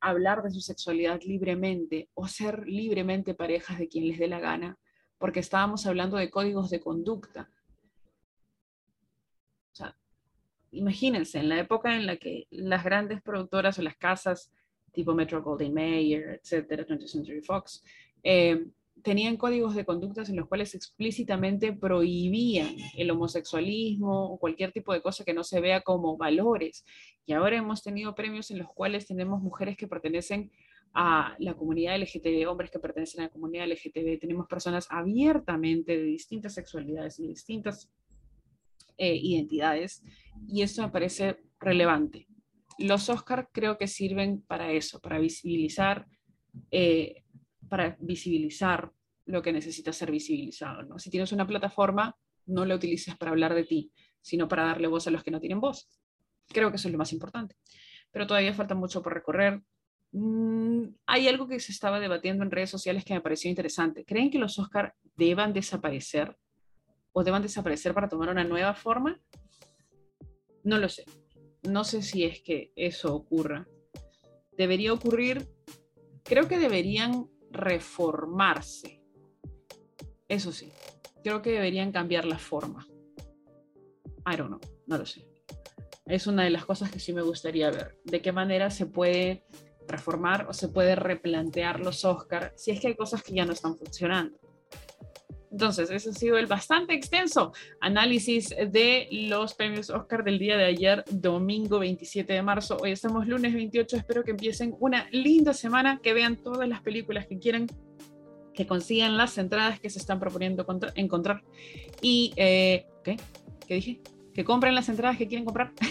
hablar 0.00 0.42
de 0.42 0.50
su 0.50 0.62
sexualidad 0.62 1.20
libremente 1.26 2.08
o 2.14 2.26
ser 2.26 2.66
libremente 2.66 3.34
parejas 3.34 3.78
de 3.78 3.88
quien 3.88 4.08
les 4.08 4.18
dé 4.18 4.28
la 4.28 4.40
gana, 4.40 4.78
porque 5.18 5.40
estábamos 5.40 5.84
hablando 5.84 6.16
de 6.16 6.30
códigos 6.30 6.70
de 6.70 6.80
conducta. 6.80 7.50
O 9.74 9.76
sea, 9.76 9.98
imagínense, 10.74 11.38
en 11.38 11.48
la 11.48 11.58
época 11.58 11.96
en 11.96 12.06
la 12.06 12.16
que 12.16 12.46
las 12.50 12.84
grandes 12.84 13.22
productoras 13.22 13.78
o 13.78 13.82
las 13.82 13.96
casas 13.96 14.52
tipo 14.94 15.14
Metro 15.14 15.42
Golden 15.42 15.74
Mayer, 15.74 16.40
etcétera, 16.40 16.86
20th 16.86 17.08
Century 17.08 17.42
Fox, 17.42 17.84
eh, 18.22 18.64
tenían 19.02 19.36
códigos 19.36 19.74
de 19.74 19.84
conductas 19.84 20.30
en 20.30 20.36
los 20.36 20.46
cuales 20.48 20.74
explícitamente 20.74 21.72
prohibían 21.72 22.74
el 22.96 23.10
homosexualismo 23.10 24.32
o 24.32 24.38
cualquier 24.38 24.72
tipo 24.72 24.94
de 24.94 25.02
cosa 25.02 25.24
que 25.24 25.34
no 25.34 25.44
se 25.44 25.60
vea 25.60 25.82
como 25.82 26.16
valores. 26.16 26.86
Y 27.26 27.32
ahora 27.32 27.56
hemos 27.56 27.82
tenido 27.82 28.14
premios 28.14 28.50
en 28.50 28.58
los 28.58 28.68
cuales 28.72 29.06
tenemos 29.06 29.42
mujeres 29.42 29.76
que 29.76 29.88
pertenecen 29.88 30.50
a 30.94 31.34
la 31.40 31.54
comunidad 31.54 31.98
LGTB, 31.98 32.48
hombres 32.48 32.70
que 32.70 32.78
pertenecen 32.78 33.22
a 33.22 33.24
la 33.24 33.30
comunidad 33.30 33.66
LGTB, 33.66 34.20
tenemos 34.20 34.46
personas 34.46 34.86
abiertamente 34.90 35.96
de 35.96 36.04
distintas 36.04 36.54
sexualidades 36.54 37.18
y 37.18 37.26
distintas 37.26 37.90
eh, 38.96 39.16
identidades, 39.16 40.02
y 40.46 40.62
eso 40.62 40.82
me 40.82 40.90
parece 40.90 41.38
relevante 41.58 42.26
los 42.78 43.08
Oscars 43.08 43.48
creo 43.52 43.78
que 43.78 43.86
sirven 43.86 44.42
para 44.42 44.72
eso, 44.72 45.00
para 45.00 45.18
visibilizar, 45.18 46.06
eh, 46.70 47.24
para 47.68 47.96
visibilizar 48.00 48.90
lo 49.26 49.42
que 49.42 49.52
necesita 49.52 49.92
ser 49.92 50.10
visibilizado. 50.10 50.82
¿no? 50.82 50.98
Si 50.98 51.10
tienes 51.10 51.32
una 51.32 51.46
plataforma, 51.46 52.16
no 52.46 52.64
la 52.64 52.74
utilices 52.74 53.16
para 53.16 53.30
hablar 53.30 53.54
de 53.54 53.64
ti, 53.64 53.92
sino 54.20 54.48
para 54.48 54.64
darle 54.64 54.86
voz 54.86 55.06
a 55.06 55.10
los 55.10 55.22
que 55.22 55.30
no 55.30 55.40
tienen 55.40 55.60
voz. 55.60 55.88
Creo 56.48 56.70
que 56.70 56.76
eso 56.76 56.88
es 56.88 56.92
lo 56.92 56.98
más 56.98 57.12
importante. 57.12 57.56
Pero 58.10 58.26
todavía 58.26 58.54
falta 58.54 58.74
mucho 58.74 59.02
por 59.02 59.14
recorrer. 59.14 59.62
Mm, 60.12 60.84
hay 61.06 61.28
algo 61.28 61.48
que 61.48 61.58
se 61.58 61.72
estaba 61.72 62.00
debatiendo 62.00 62.44
en 62.44 62.50
redes 62.50 62.70
sociales 62.70 63.04
que 63.04 63.14
me 63.14 63.20
pareció 63.20 63.48
interesante. 63.48 64.04
¿Creen 64.04 64.30
que 64.30 64.38
los 64.38 64.58
Oscar 64.58 64.94
deban 65.16 65.52
desaparecer 65.52 66.36
o 67.14 67.24
deban 67.24 67.42
desaparecer 67.42 67.94
para 67.94 68.08
tomar 68.08 68.28
una 68.28 68.44
nueva 68.44 68.74
forma? 68.74 69.18
No 70.64 70.78
lo 70.78 70.88
sé. 70.88 71.04
No 71.62 71.84
sé 71.84 72.02
si 72.02 72.24
es 72.24 72.42
que 72.42 72.72
eso 72.76 73.14
ocurra. 73.14 73.66
Debería 74.58 74.92
ocurrir, 74.92 75.48
creo 76.22 76.46
que 76.48 76.58
deberían 76.58 77.30
reformarse. 77.50 79.00
Eso 80.28 80.52
sí, 80.52 80.72
creo 81.22 81.40
que 81.40 81.52
deberían 81.52 81.92
cambiar 81.92 82.24
la 82.24 82.38
forma. 82.38 82.86
I 84.26 84.36
don't 84.36 84.48
know, 84.48 84.60
no 84.86 84.98
lo 84.98 85.06
sé. 85.06 85.26
Es 86.06 86.26
una 86.26 86.44
de 86.44 86.50
las 86.50 86.64
cosas 86.64 86.90
que 86.90 86.98
sí 86.98 87.12
me 87.12 87.22
gustaría 87.22 87.70
ver. 87.70 87.98
De 88.04 88.20
qué 88.20 88.32
manera 88.32 88.70
se 88.70 88.86
puede 88.86 89.44
reformar 89.86 90.46
o 90.48 90.52
se 90.52 90.68
puede 90.68 90.96
replantear 90.96 91.80
los 91.80 92.04
Oscars 92.04 92.52
si 92.60 92.70
es 92.72 92.80
que 92.80 92.88
hay 92.88 92.96
cosas 92.96 93.22
que 93.22 93.34
ya 93.34 93.44
no 93.46 93.52
están 93.52 93.76
funcionando. 93.76 94.38
Entonces, 95.54 95.88
ese 95.88 96.10
ha 96.10 96.12
sido 96.12 96.36
el 96.36 96.46
bastante 96.46 96.94
extenso 96.94 97.52
análisis 97.80 98.48
de 98.48 99.06
los 99.12 99.54
premios 99.54 99.88
Oscar 99.88 100.24
del 100.24 100.40
día 100.40 100.56
de 100.56 100.64
ayer, 100.64 101.04
domingo 101.12 101.78
27 101.78 102.32
de 102.32 102.42
marzo. 102.42 102.76
Hoy 102.82 102.90
estamos 102.90 103.28
lunes 103.28 103.54
28. 103.54 103.96
Espero 103.96 104.24
que 104.24 104.32
empiecen 104.32 104.74
una 104.80 105.06
linda 105.12 105.54
semana, 105.54 106.00
que 106.02 106.12
vean 106.12 106.42
todas 106.42 106.68
las 106.68 106.82
películas 106.82 107.28
que 107.28 107.38
quieran, 107.38 107.68
que 108.52 108.66
consigan 108.66 109.16
las 109.16 109.38
entradas 109.38 109.78
que 109.78 109.90
se 109.90 110.00
están 110.00 110.18
proponiendo 110.18 110.66
encontrar. 110.96 111.44
Y, 112.02 112.32
eh, 112.34 112.88
¿qué? 113.04 113.16
¿Qué 113.68 113.74
dije? 113.74 114.00
Que 114.34 114.44
compren 114.44 114.74
las 114.74 114.88
entradas 114.88 115.16
que 115.16 115.28
quieren 115.28 115.44
comprar. 115.44 115.72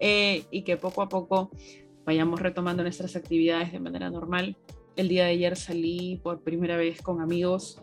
Eh, 0.00 0.44
y 0.52 0.62
que 0.62 0.76
poco 0.76 1.02
a 1.02 1.08
poco 1.08 1.50
vayamos 2.06 2.40
retomando 2.40 2.84
nuestras 2.84 3.16
actividades 3.16 3.72
de 3.72 3.80
manera 3.80 4.10
normal. 4.10 4.56
El 4.94 5.08
día 5.08 5.24
de 5.24 5.30
ayer 5.30 5.56
salí 5.56 6.20
por 6.22 6.44
primera 6.44 6.76
vez 6.76 7.02
con 7.02 7.20
amigos 7.20 7.82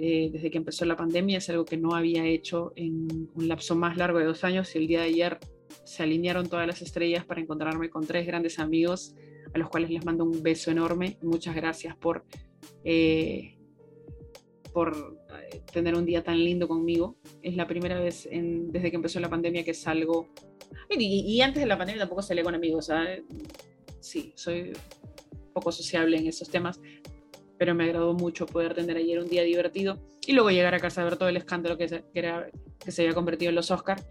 eh, 0.00 0.30
desde 0.32 0.50
que 0.50 0.58
empezó 0.58 0.84
la 0.84 0.94
pandemia, 0.94 1.38
es 1.38 1.50
algo 1.50 1.64
que 1.64 1.76
no 1.76 1.94
había 1.94 2.24
hecho 2.24 2.72
en 2.76 3.28
un 3.34 3.48
lapso 3.48 3.74
más 3.74 3.96
largo 3.96 4.18
de 4.20 4.26
dos 4.26 4.44
años 4.44 4.72
y 4.74 4.78
el 4.78 4.86
día 4.86 5.00
de 5.00 5.06
ayer 5.06 5.38
se 5.84 6.04
alinearon 6.04 6.48
todas 6.48 6.68
las 6.68 6.82
estrellas 6.82 7.24
para 7.24 7.40
encontrarme 7.40 7.90
con 7.90 8.06
tres 8.06 8.24
grandes 8.24 8.60
amigos 8.60 9.16
a 9.52 9.58
los 9.58 9.68
cuales 9.68 9.90
les 9.90 10.04
mando 10.04 10.24
un 10.24 10.40
beso 10.40 10.70
enorme. 10.70 11.18
Muchas 11.20 11.56
gracias 11.56 11.96
por, 11.96 12.24
eh, 12.84 13.58
por 14.72 15.18
eh, 15.50 15.62
tener 15.72 15.96
un 15.96 16.06
día 16.06 16.22
tan 16.22 16.38
lindo 16.38 16.68
conmigo. 16.68 17.16
Es 17.42 17.56
la 17.56 17.66
primera 17.66 17.98
vez 17.98 18.28
desde 18.30 18.90
que 18.90 18.96
empezó 18.96 19.18
la 19.18 19.28
pandemia 19.28 19.64
que 19.64 19.74
salgo. 19.74 20.28
Y, 20.90 21.40
antes 21.40 21.60
de 21.60 21.66
la 21.66 21.76
pandemia 21.76 22.02
tampoco 22.02 22.22
salí 22.22 22.42
con 22.42 22.54
amigos. 22.54 22.88
Sí, 23.98 24.32
soy 24.36 24.72
poco 25.52 25.72
sociable 25.72 26.18
en 26.18 26.28
esos 26.28 26.48
temas, 26.48 26.80
pero 27.58 27.74
me 27.74 27.84
agradó 27.84 28.14
mucho 28.14 28.46
poder 28.46 28.74
tener 28.74 28.96
ayer 28.96 29.18
un 29.18 29.28
día 29.28 29.42
divertido 29.42 29.98
y 30.26 30.32
luego 30.32 30.50
llegar 30.50 30.74
a 30.74 30.80
casa 30.80 31.02
a 31.02 31.04
ver 31.04 31.16
todo 31.16 31.28
el 31.28 31.36
escándalo 31.36 31.76
que 31.76 31.88
se, 31.88 32.04
que, 32.12 32.92
se 32.92 33.02
había 33.02 33.14
convertido 33.14 33.50
en 33.50 33.56
los 33.56 33.70
Oscars. 33.70 34.06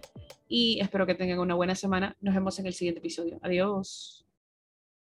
Y 0.47 0.79
espero 0.79 1.05
que 1.05 1.15
tengan 1.15 1.39
una 1.39 1.55
buena 1.55 1.75
semana. 1.75 2.15
Nos 2.21 2.33
vemos 2.33 2.57
en 2.59 2.67
el 2.67 2.73
siguiente 2.73 2.99
episodio. 2.99 3.39
Adiós. 3.41 4.26